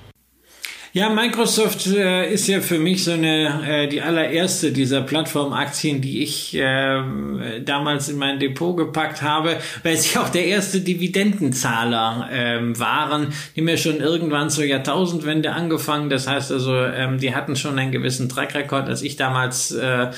Ja, 0.94 1.08
Microsoft 1.08 1.86
äh, 1.86 2.30
ist 2.30 2.48
ja 2.48 2.60
für 2.60 2.78
mich 2.78 3.04
so 3.04 3.12
eine 3.12 3.62
äh, 3.66 3.88
die 3.88 4.02
allererste 4.02 4.72
dieser 4.72 5.00
Plattformaktien, 5.00 6.02
die 6.02 6.22
ich 6.22 6.54
äh, 6.54 7.60
damals 7.64 8.10
in 8.10 8.18
mein 8.18 8.38
Depot 8.38 8.76
gepackt 8.76 9.22
habe, 9.22 9.56
weil 9.82 9.96
sie 9.96 10.18
auch 10.18 10.28
der 10.28 10.44
erste 10.44 10.80
Dividendenzahler 10.80 12.28
ähm, 12.30 12.78
waren, 12.78 13.32
die 13.56 13.62
mir 13.62 13.78
schon 13.78 14.00
irgendwann 14.00 14.50
zur 14.50 14.64
Jahrtausendwende 14.64 15.52
angefangen. 15.52 16.10
Das 16.10 16.28
heißt 16.28 16.52
also, 16.52 16.76
ähm, 16.76 17.18
die 17.18 17.34
hatten 17.34 17.56
schon 17.56 17.78
einen 17.78 17.90
gewissen 17.90 18.28
Track 18.28 18.54
Record, 18.54 18.86
als 18.90 19.00
ich 19.00 19.16
damals 19.16 19.70
äh, 19.70 20.10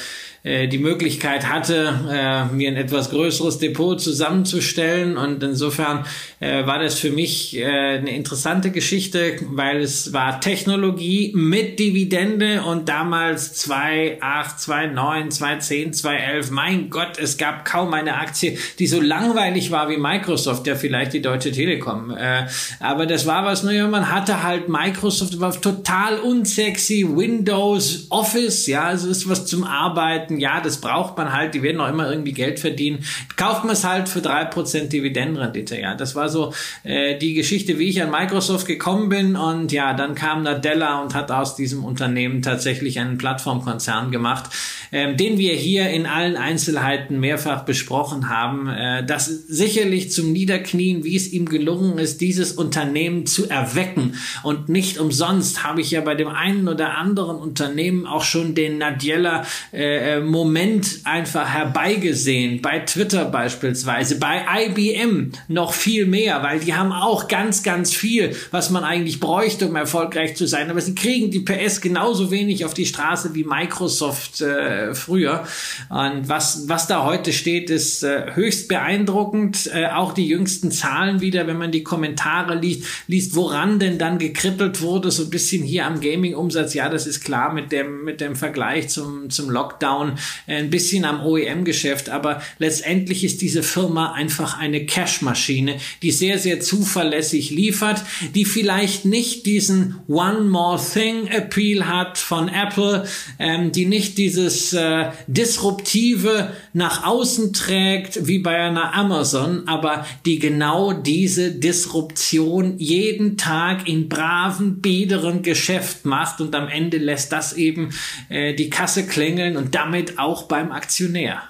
äh, 0.45 0.69
die 0.69 0.77
Möglichkeit 0.77 1.49
hatte, 1.49 1.99
äh, 2.13 2.55
mir 2.55 2.69
ein 2.69 2.77
etwas 2.77 3.09
größeres 3.09 3.59
Depot 3.59 3.99
zusammenzustellen. 3.99 5.17
Und 5.17 5.43
insofern 5.43 6.05
äh, 6.39 6.67
war 6.67 6.79
das 6.79 6.99
für 6.99 7.11
mich 7.11 7.57
äh, 7.57 7.65
eine 7.65 8.15
interessante 8.15 8.71
Geschichte, 8.71 9.37
weil 9.49 9.81
es 9.81 10.13
war 10.13 10.43
Technologie 10.43 11.33
mit 11.35 11.79
Dividende 11.79 12.63
und 12.63 12.91
damals 12.91 13.55
2008, 13.55 14.61
2009, 14.61 15.31
2010, 15.31 15.93
2011. 15.95 16.51
Mein 16.51 16.91
Gott, 16.91 17.19
es 17.19 17.39
gab 17.39 17.65
kaum 17.65 17.95
eine 17.95 18.19
Aktie, 18.19 18.59
die 18.79 18.87
so 18.87 19.01
langweilig 19.01 19.71
war 19.71 19.89
wie 19.89 19.97
Microsoft, 19.97 20.67
ja 20.67 20.75
vielleicht 20.75 21.15
die 21.15 21.23
Deutsche 21.23 21.53
Telekom. 21.53 22.11
Äh, 22.11 22.47
aber 22.81 23.07
das 23.07 23.25
war 23.25 23.47
was, 23.47 23.63
naja, 23.63 23.89
man 23.89 24.13
hatte 24.13 24.43
halt 24.43 24.69
Microsoft, 24.69 25.41
war 25.41 25.59
total 25.59 26.19
unsexy, 26.19 27.07
Windows, 27.09 28.09
Office, 28.11 28.67
ja, 28.67 28.85
also 28.85 29.09
ist 29.09 29.27
was 29.27 29.47
zum 29.47 29.65
Arbeiten 29.65 30.34
denken, 30.35 30.41
ja, 30.41 30.61
das 30.61 30.81
braucht 30.81 31.17
man 31.17 31.33
halt, 31.33 31.55
die 31.55 31.63
werden 31.63 31.81
auch 31.81 31.89
immer 31.89 32.11
irgendwie 32.11 32.33
Geld 32.33 32.61
verdienen, 32.61 33.05
kauft 33.37 33.65
man 33.65 33.73
es 33.73 33.85
halt 33.85 34.09
für 34.09 34.21
drei 34.21 34.45
Prozent 34.45 34.93
Dividendenrendite. 34.93 35.81
Ja, 35.81 35.95
das 35.95 36.15
war 36.15 36.29
so 36.29 36.53
äh, 36.83 37.19
die 37.19 37.35
Geschichte, 37.35 37.79
wie 37.79 37.89
ich 37.89 38.03
an 38.03 38.11
Microsoft 38.11 38.67
gekommen 38.67 39.09
bin 39.09 39.37
und 39.37 39.73
ja, 39.73 39.95
dann 39.95 40.15
kam 40.15 40.43
Nadella 40.43 41.01
und 41.01 41.15
hat 41.15 41.31
aus 41.31 41.57
diesem 41.57 41.85
Unternehmen 41.85 42.43
tatsächlich 42.43 42.99
einen 42.99 43.19
Plattformkonzern 43.19 44.11
gemacht, 44.11 44.51
ähm, 44.93 45.17
den 45.17 45.39
wir 45.39 45.55
hier 45.55 45.91
in 45.91 46.07
allen 46.07 46.37
Einzelheiten 46.37 47.21
mehrfach 47.21 47.65
besprochen 47.65 48.29
haben. 48.29 48.69
Äh, 48.69 49.05
das 49.05 49.27
sicherlich 49.27 50.13
zum 50.13 50.33
Niederknien, 50.33 51.05
wie 51.05 51.17
es 51.17 51.33
ihm 51.33 51.47
gelungen 51.47 51.99
ist, 51.99 52.21
dieses 52.21 52.53
Unternehmen 52.53 53.27
zu 53.27 53.49
erwecken 53.49 54.15
und 54.43 54.69
nicht 54.69 54.99
umsonst 54.99 55.65
habe 55.65 55.81
ich 55.81 55.91
ja 55.91 56.01
bei 56.01 56.15
dem 56.15 56.29
einen 56.29 56.69
oder 56.69 56.97
anderen 56.97 57.37
Unternehmen 57.37 58.07
auch 58.07 58.25
schon 58.25 58.55
den 58.55 58.79
Nadella 58.79 59.45
äh, 59.73 60.21
Moment 60.27 61.01
einfach 61.05 61.49
herbeigesehen. 61.49 62.63
Bei 62.63 62.81
Twitter 62.81 63.25
beispielsweise, 63.25 64.19
bei 64.19 64.45
IBM 64.67 65.33
noch 65.49 65.73
viel 65.73 66.07
mehr, 66.07 66.43
weil 66.43 66.61
die 66.61 66.75
haben 66.75 66.93
auch 66.93 67.29
ganz, 67.29 67.63
ganz 67.63 67.95
viel, 67.95 68.35
was 68.51 68.71
man 68.71 68.85
eigentlich 68.85 69.21
bräuchte, 69.21 69.69
um 69.69 69.77
erfolgreich 69.77 70.37
zu 70.37 70.47
sein. 70.47 70.71
Aber 70.71 70.81
sie 70.81 70.95
kriegen 70.95 71.31
die 71.31 71.41
PS 71.41 71.81
genauso 71.81 72.31
wenig 72.31 72.65
auf 72.65 72.75
die 72.75 72.87
Straße 72.87 73.35
wie 73.35 73.45
Microsoft 73.45 74.41
äh, 74.41 74.95
früher. 74.95 75.45
Und 75.89 76.29
was, 76.29 76.69
was 76.69 76.87
da 76.87 77.05
heute 77.05 77.33
steht, 77.33 77.71
ist 77.71 78.03
äh, 78.03 78.35
höchst 78.35 78.69
beeindruckend. 78.69 79.71
Äh, 79.73 79.89
auch 79.89 80.13
die 80.13 80.27
jüngsten 80.27 80.71
Zahlen 80.71 81.21
wieder, 81.21 81.47
wenn 81.47 81.59
man 81.59 81.73
die 81.73 81.83
Kommentare 81.83 82.55
liest, 82.55 82.85
liest, 83.07 83.35
woran 83.35 83.79
denn 83.79 83.99
dann 83.99 84.19
gekrittelt 84.19 84.81
wurde, 84.83 85.11
so 85.11 85.25
ein 85.25 85.31
bisschen 85.31 85.63
hier 85.63 85.87
am 85.87 86.01
Gaming-Umsatz. 86.01 86.75
Ja, 86.75 86.89
das 86.89 87.07
ist 87.07 87.25
klar 87.25 87.53
mit 87.53 87.73
dem, 87.73 88.05
mit 88.05 88.21
dem 88.21 88.37
Vergleich 88.37 88.89
zum, 88.89 89.31
zum 89.31 89.51
Lockdown 89.51 90.14
ein 90.47 90.71
bisschen 90.71 91.05
am 91.05 91.25
OEM-Geschäft, 91.25 92.09
aber 92.09 92.43
letztendlich 92.59 93.25
ist 93.25 93.43
diese 93.43 93.63
Firma 93.63 94.13
einfach 94.13 94.59
eine 94.59 94.87
Cash-Maschine, 94.87 95.77
die 96.03 96.11
sehr, 96.11 96.39
sehr 96.39 96.61
zuverlässig 96.61 97.51
liefert, 97.51 98.03
die 98.35 98.45
vielleicht 98.45 99.05
nicht 99.05 99.47
diesen 99.47 99.97
One 100.09 100.43
More 100.43 100.81
Thing 100.81 101.27
Appeal 101.29 101.87
hat 101.87 102.19
von 102.19 102.49
Apple, 102.49 103.07
ähm, 103.39 103.73
die 103.73 103.87
nicht 103.87 104.19
dieses 104.19 104.73
äh, 104.73 105.11
disruptive 105.27 106.53
nach 106.73 107.05
außen 107.05 107.53
trägt 107.53 108.27
wie 108.27 108.39
bei 108.39 108.57
einer 108.57 108.95
Amazon, 108.95 109.67
aber 109.67 110.07
die 110.27 110.39
genau 110.39 110.93
diese 110.93 111.53
Disruption 111.53 112.75
jeden 112.79 113.37
Tag 113.37 113.89
in 113.89 114.09
braven, 114.09 114.81
biederen 114.81 115.43
Geschäft 115.43 116.05
macht 116.05 116.41
und 116.41 116.55
am 116.55 116.69
Ende 116.69 116.99
lässt 116.99 117.33
das 117.33 117.53
eben 117.55 117.91
äh, 118.29 118.55
die 118.55 118.71
Kasse 118.71 119.07
klingeln 119.07 119.57
und 119.57 119.75
damit 119.75 120.04
damit 120.05 120.19
auch 120.19 120.45
beim 120.45 120.73
Aktionär. 120.73 121.43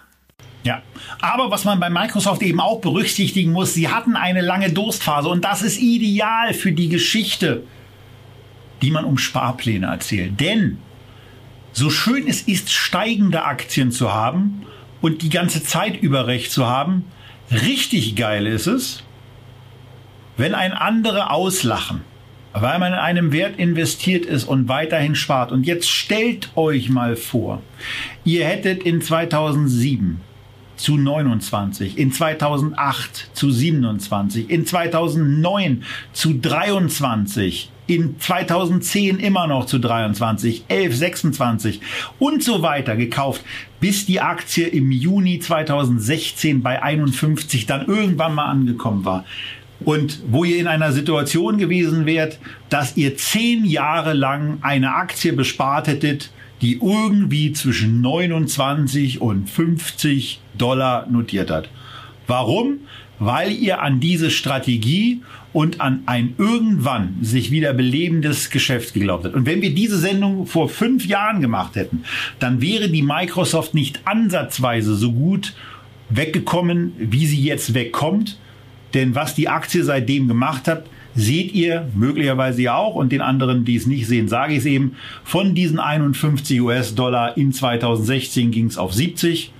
Ja, 0.62 0.82
aber 1.20 1.50
was 1.50 1.64
man 1.64 1.78
bei 1.78 1.90
Microsoft 1.90 2.42
eben 2.42 2.60
auch 2.60 2.80
berücksichtigen 2.80 3.52
muss, 3.52 3.74
sie 3.74 3.88
hatten 3.88 4.16
eine 4.16 4.40
lange 4.40 4.72
Durstphase 4.72 5.28
und 5.28 5.44
das 5.44 5.60
ist 5.60 5.78
ideal 5.78 6.54
für 6.54 6.72
die 6.72 6.88
Geschichte, 6.88 7.64
die 8.80 8.90
man 8.90 9.04
um 9.04 9.18
Sparpläne 9.18 9.86
erzählt. 9.86 10.40
Denn 10.40 10.78
so 11.72 11.90
schön 11.90 12.26
es 12.26 12.42
ist, 12.42 12.72
steigende 12.72 13.44
Aktien 13.44 13.92
zu 13.92 14.12
haben 14.12 14.64
und 15.02 15.20
die 15.20 15.28
ganze 15.28 15.62
Zeit 15.62 16.00
über 16.00 16.26
Recht 16.26 16.50
zu 16.50 16.66
haben, 16.66 17.04
richtig 17.50 18.16
geil 18.16 18.46
ist 18.46 18.66
es, 18.66 19.02
wenn 20.38 20.54
ein 20.54 20.72
andere 20.72 21.30
auslachen 21.30 22.00
weil 22.54 22.78
man 22.78 22.92
in 22.92 22.98
einem 22.98 23.32
Wert 23.32 23.58
investiert 23.58 24.24
ist 24.24 24.44
und 24.44 24.68
weiterhin 24.68 25.16
spart. 25.16 25.50
Und 25.50 25.66
jetzt 25.66 25.90
stellt 25.90 26.50
euch 26.54 26.88
mal 26.88 27.16
vor, 27.16 27.60
ihr 28.24 28.46
hättet 28.46 28.84
in 28.84 29.02
2007 29.02 30.20
zu 30.76 30.96
29, 30.96 31.98
in 31.98 32.12
2008 32.12 33.30
zu 33.32 33.50
27, 33.50 34.50
in 34.50 34.66
2009 34.66 35.82
zu 36.12 36.34
23, 36.34 37.70
in 37.86 38.18
2010 38.18 39.18
immer 39.18 39.46
noch 39.46 39.66
zu 39.66 39.78
23, 39.78 40.64
11, 40.68 40.96
26 40.96 41.80
und 42.18 42.42
so 42.42 42.62
weiter 42.62 42.96
gekauft, 42.96 43.42
bis 43.80 44.06
die 44.06 44.20
Aktie 44.20 44.66
im 44.66 44.90
Juni 44.90 45.40
2016 45.40 46.62
bei 46.62 46.82
51 46.82 47.66
dann 47.66 47.86
irgendwann 47.86 48.34
mal 48.34 48.46
angekommen 48.46 49.04
war 49.04 49.24
und 49.84 50.20
wo 50.28 50.44
ihr 50.44 50.58
in 50.58 50.66
einer 50.66 50.92
Situation 50.92 51.58
gewesen 51.58 52.06
wärt, 52.06 52.38
dass 52.68 52.96
ihr 52.96 53.16
zehn 53.16 53.64
Jahre 53.64 54.12
lang 54.12 54.58
eine 54.62 54.94
Aktie 54.94 55.32
bespart 55.32 55.88
hättet, 55.88 56.30
die 56.62 56.80
irgendwie 56.80 57.52
zwischen 57.52 58.00
29 58.00 59.20
und 59.20 59.50
50 59.50 60.40
Dollar 60.56 61.06
notiert 61.10 61.50
hat. 61.50 61.68
Warum? 62.26 62.80
Weil 63.18 63.52
ihr 63.52 63.82
an 63.82 64.00
diese 64.00 64.30
Strategie 64.30 65.20
und 65.52 65.80
an 65.80 66.02
ein 66.06 66.34
irgendwann 66.36 67.16
sich 67.22 67.50
wieder 67.50 67.72
belebendes 67.72 68.50
Geschäft 68.50 68.92
geglaubt 68.92 69.24
habt. 69.24 69.36
Und 69.36 69.46
wenn 69.46 69.62
wir 69.62 69.74
diese 69.74 69.98
Sendung 69.98 70.46
vor 70.46 70.68
fünf 70.68 71.06
Jahren 71.06 71.40
gemacht 71.40 71.76
hätten, 71.76 72.04
dann 72.40 72.60
wäre 72.60 72.88
die 72.88 73.02
Microsoft 73.02 73.72
nicht 73.72 74.00
ansatzweise 74.04 74.94
so 74.96 75.12
gut 75.12 75.54
weggekommen, 76.10 76.92
wie 76.98 77.26
sie 77.26 77.40
jetzt 77.40 77.74
wegkommt. 77.74 78.36
Denn 78.94 79.14
was 79.14 79.34
die 79.34 79.48
Aktie 79.48 79.84
seitdem 79.84 80.28
gemacht 80.28 80.68
hat, 80.68 80.86
seht 81.14 81.52
ihr 81.52 81.88
möglicherweise 81.94 82.62
ja 82.62 82.76
auch 82.76 82.94
und 82.94 83.12
den 83.12 83.20
anderen, 83.20 83.64
die 83.64 83.76
es 83.76 83.86
nicht 83.86 84.06
sehen, 84.06 84.28
sage 84.28 84.52
ich 84.52 84.60
es 84.60 84.66
eben. 84.66 84.96
Von 85.24 85.54
diesen 85.54 85.78
51 85.78 86.60
US-Dollar 86.60 87.36
in 87.36 87.52
2016 87.52 88.50
ging 88.50 88.66
es 88.66 88.78
auf 88.78 88.92
70, 88.92 89.52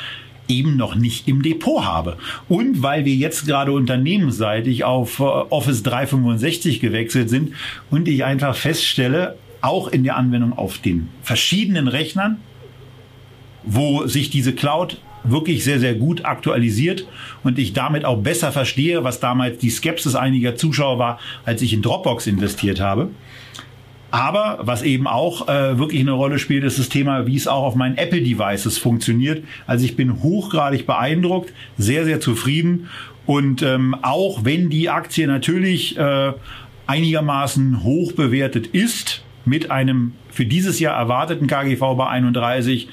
eben 0.49 0.75
noch 0.75 0.95
nicht 0.95 1.27
im 1.29 1.41
Depot 1.41 1.85
habe. 1.85 2.17
Und 2.49 2.83
weil 2.83 3.05
wir 3.05 3.15
jetzt 3.15 3.45
gerade 3.45 3.71
unternehmensseitig 3.71 4.83
auf 4.83 5.19
äh, 5.19 5.23
Office 5.23 5.83
365 5.83 6.81
gewechselt 6.81 7.29
sind 7.29 7.53
und 7.89 8.07
ich 8.09 8.25
einfach 8.25 8.55
feststelle, 8.55 9.37
auch 9.61 9.87
in 9.87 10.03
der 10.03 10.17
Anwendung 10.17 10.57
auf 10.57 10.79
den 10.79 11.09
verschiedenen 11.21 11.87
Rechnern, 11.87 12.37
wo 13.63 14.07
sich 14.07 14.31
diese 14.31 14.53
Cloud 14.53 14.97
wirklich 15.23 15.63
sehr, 15.63 15.79
sehr 15.79 15.95
gut 15.95 16.25
aktualisiert 16.25 17.05
und 17.43 17.59
ich 17.59 17.73
damit 17.73 18.05
auch 18.05 18.17
besser 18.17 18.51
verstehe, 18.51 19.03
was 19.03 19.19
damals 19.19 19.59
die 19.59 19.69
Skepsis 19.69 20.15
einiger 20.15 20.55
Zuschauer 20.55 20.99
war, 20.99 21.19
als 21.45 21.61
ich 21.61 21.73
in 21.73 21.81
Dropbox 21.81 22.27
investiert 22.27 22.79
habe. 22.79 23.09
Aber 24.11 24.59
was 24.61 24.81
eben 24.81 25.07
auch 25.07 25.47
äh, 25.47 25.79
wirklich 25.79 26.01
eine 26.01 26.11
Rolle 26.11 26.37
spielt, 26.37 26.65
ist 26.65 26.77
das 26.77 26.89
Thema, 26.89 27.27
wie 27.27 27.37
es 27.37 27.47
auch 27.47 27.63
auf 27.63 27.75
meinen 27.75 27.97
Apple-Devices 27.97 28.77
funktioniert. 28.77 29.43
Also 29.67 29.85
ich 29.85 29.95
bin 29.95 30.21
hochgradig 30.21 30.85
beeindruckt, 30.85 31.53
sehr, 31.77 32.03
sehr 32.03 32.19
zufrieden. 32.19 32.89
Und 33.25 33.61
ähm, 33.61 33.95
auch 34.01 34.43
wenn 34.43 34.69
die 34.69 34.89
Aktie 34.89 35.27
natürlich 35.27 35.97
äh, 35.97 36.33
einigermaßen 36.87 37.83
hoch 37.83 38.11
bewertet 38.11 38.67
ist, 38.67 39.23
mit 39.45 39.71
einem 39.71 40.13
für 40.29 40.45
dieses 40.45 40.79
Jahr 40.79 40.97
erwarteten 40.97 41.47
KGV 41.47 41.95
bei 41.97 42.07
31, 42.07 42.87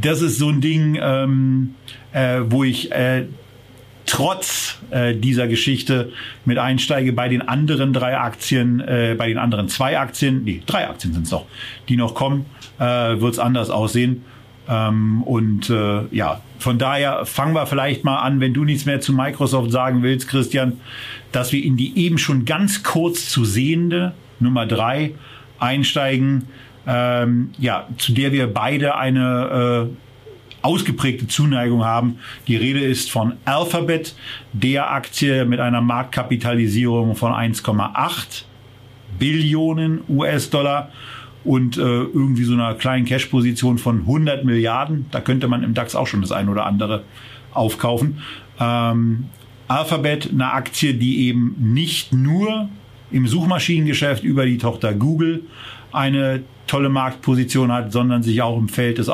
das 0.00 0.20
ist 0.22 0.38
so 0.38 0.48
ein 0.48 0.60
Ding, 0.60 0.98
ähm, 1.00 1.74
äh, 2.12 2.40
wo 2.44 2.64
ich 2.64 2.92
äh, 2.92 3.24
trotz 4.06 4.78
äh, 4.90 5.14
dieser 5.14 5.48
Geschichte 5.48 6.12
mit 6.44 6.58
einsteige 6.58 7.12
bei 7.12 7.28
den 7.28 7.42
anderen 7.42 7.92
drei 7.92 8.16
Aktien, 8.16 8.80
äh, 8.80 9.14
bei 9.18 9.28
den 9.28 9.38
anderen 9.38 9.68
zwei 9.68 9.98
Aktien, 9.98 10.44
nee, 10.44 10.62
drei 10.64 10.88
Aktien 10.88 11.12
sind 11.12 11.26
es 11.26 11.32
noch, 11.32 11.46
die 11.88 11.96
noch 11.96 12.14
kommen, 12.14 12.46
äh, 12.78 12.84
wird 12.84 13.34
es 13.34 13.38
anders 13.38 13.70
aussehen. 13.70 14.24
Ähm, 14.68 15.22
und 15.22 15.70
äh, 15.70 16.06
ja, 16.10 16.40
von 16.58 16.78
daher 16.78 17.24
fangen 17.26 17.54
wir 17.54 17.66
vielleicht 17.66 18.04
mal 18.04 18.18
an, 18.18 18.40
wenn 18.40 18.54
du 18.54 18.64
nichts 18.64 18.84
mehr 18.86 19.00
zu 19.00 19.12
Microsoft 19.12 19.70
sagen 19.70 20.02
willst, 20.02 20.28
Christian, 20.28 20.80
dass 21.32 21.52
wir 21.52 21.62
in 21.62 21.76
die 21.76 21.96
eben 21.98 22.18
schon 22.18 22.44
ganz 22.44 22.82
kurz 22.82 23.28
zu 23.28 23.44
sehende 23.44 24.14
Nummer 24.40 24.66
drei 24.66 25.14
einsteigen, 25.58 26.48
ähm, 26.86 27.50
ja, 27.58 27.88
zu 27.98 28.12
der 28.12 28.32
wir 28.32 28.52
beide 28.52 28.96
eine 28.96 29.88
äh, 29.90 29.96
ausgeprägte 30.62 31.28
Zuneigung 31.28 31.84
haben. 31.84 32.18
Die 32.48 32.56
Rede 32.56 32.80
ist 32.80 33.10
von 33.10 33.34
Alphabet, 33.44 34.14
der 34.52 34.90
Aktie 34.90 35.44
mit 35.44 35.60
einer 35.60 35.80
Marktkapitalisierung 35.80 37.14
von 37.14 37.32
1,8 37.32 38.44
Billionen 39.18 40.00
US-Dollar 40.08 40.90
und 41.44 41.76
äh, 41.76 41.80
irgendwie 41.80 42.44
so 42.44 42.54
einer 42.54 42.74
kleinen 42.74 43.04
Cash-Position 43.04 43.78
von 43.78 44.00
100 44.00 44.44
Milliarden. 44.44 45.06
Da 45.12 45.20
könnte 45.20 45.46
man 45.46 45.62
im 45.62 45.74
DAX 45.74 45.94
auch 45.94 46.08
schon 46.08 46.20
das 46.20 46.32
ein 46.32 46.48
oder 46.48 46.66
andere 46.66 47.04
aufkaufen. 47.54 48.20
Ähm, 48.58 49.26
Alphabet, 49.68 50.30
eine 50.32 50.52
Aktie, 50.52 50.94
die 50.94 51.28
eben 51.28 51.54
nicht 51.58 52.12
nur 52.12 52.68
im 53.10 53.26
Suchmaschinengeschäft 53.26 54.24
über 54.24 54.46
die 54.46 54.58
Tochter 54.58 54.94
Google 54.94 55.42
eine 55.92 56.42
tolle 56.66 56.88
Marktposition 56.88 57.72
hat, 57.72 57.92
sondern 57.92 58.22
sich 58.22 58.42
auch 58.42 58.58
im 58.58 58.68
Feld 58.68 58.98
des, 58.98 59.06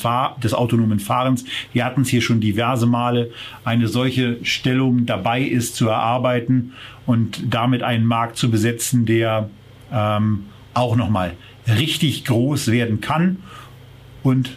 Fahr 0.00 0.36
des 0.42 0.54
autonomen 0.54 1.00
Fahrens, 1.00 1.44
wir 1.72 1.84
hatten 1.84 2.02
es 2.02 2.08
hier 2.08 2.22
schon 2.22 2.40
diverse 2.40 2.86
Male, 2.86 3.30
eine 3.64 3.88
solche 3.88 4.38
Stellung 4.44 5.04
dabei 5.04 5.42
ist 5.42 5.76
zu 5.76 5.88
erarbeiten 5.88 6.72
und 7.06 7.42
damit 7.50 7.82
einen 7.82 8.06
Markt 8.06 8.36
zu 8.36 8.50
besetzen, 8.50 9.04
der 9.04 9.50
ähm, 9.92 10.44
auch 10.74 10.96
nochmal 10.96 11.32
richtig 11.66 12.24
groß 12.24 12.70
werden 12.70 13.00
kann 13.00 13.38
und 14.22 14.56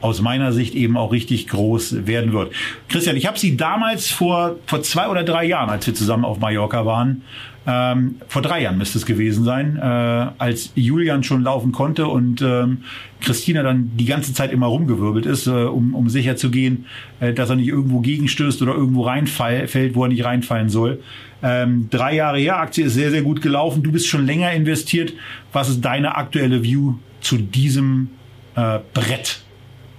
aus 0.00 0.20
meiner 0.20 0.52
Sicht 0.52 0.74
eben 0.74 0.96
auch 0.96 1.12
richtig 1.12 1.48
groß 1.48 2.06
werden 2.06 2.32
wird. 2.32 2.52
Christian, 2.88 3.16
ich 3.16 3.26
habe 3.26 3.38
Sie 3.38 3.56
damals 3.56 4.10
vor, 4.10 4.56
vor 4.66 4.82
zwei 4.82 5.08
oder 5.08 5.24
drei 5.24 5.44
Jahren, 5.44 5.70
als 5.70 5.86
wir 5.86 5.94
zusammen 5.94 6.24
auf 6.24 6.38
Mallorca 6.38 6.84
waren, 6.84 7.22
ähm, 7.66 8.16
vor 8.28 8.42
drei 8.42 8.62
Jahren 8.62 8.78
müsste 8.78 8.98
es 8.98 9.06
gewesen 9.06 9.44
sein, 9.44 9.76
äh, 9.76 9.80
als 9.82 10.70
Julian 10.76 11.24
schon 11.24 11.42
laufen 11.42 11.72
konnte 11.72 12.06
und 12.06 12.40
ähm, 12.40 12.78
Christina 13.20 13.64
dann 13.64 13.90
die 13.96 14.04
ganze 14.04 14.32
Zeit 14.32 14.52
immer 14.52 14.66
rumgewirbelt 14.66 15.26
ist, 15.26 15.48
äh, 15.48 15.50
um, 15.50 15.94
um 15.94 16.08
sicher 16.08 16.36
zu 16.36 16.50
gehen, 16.50 16.86
äh, 17.18 17.32
dass 17.32 17.50
er 17.50 17.56
nicht 17.56 17.68
irgendwo 17.68 18.00
gegenstößt 18.00 18.62
oder 18.62 18.74
irgendwo 18.74 19.02
reinfällt, 19.02 19.94
wo 19.94 20.04
er 20.04 20.08
nicht 20.08 20.24
reinfallen 20.24 20.68
soll. 20.68 21.02
Ähm, 21.42 21.88
drei 21.90 22.14
Jahre 22.14 22.38
her, 22.38 22.58
Aktie 22.58 22.84
ist 22.84 22.94
sehr, 22.94 23.10
sehr 23.10 23.22
gut 23.22 23.42
gelaufen. 23.42 23.82
Du 23.82 23.90
bist 23.90 24.06
schon 24.06 24.24
länger 24.24 24.52
investiert. 24.52 25.12
Was 25.52 25.68
ist 25.68 25.84
deine 25.84 26.16
aktuelle 26.16 26.62
View 26.62 26.94
zu 27.20 27.36
diesem 27.36 28.10
äh, 28.54 28.78
Brett 28.94 29.40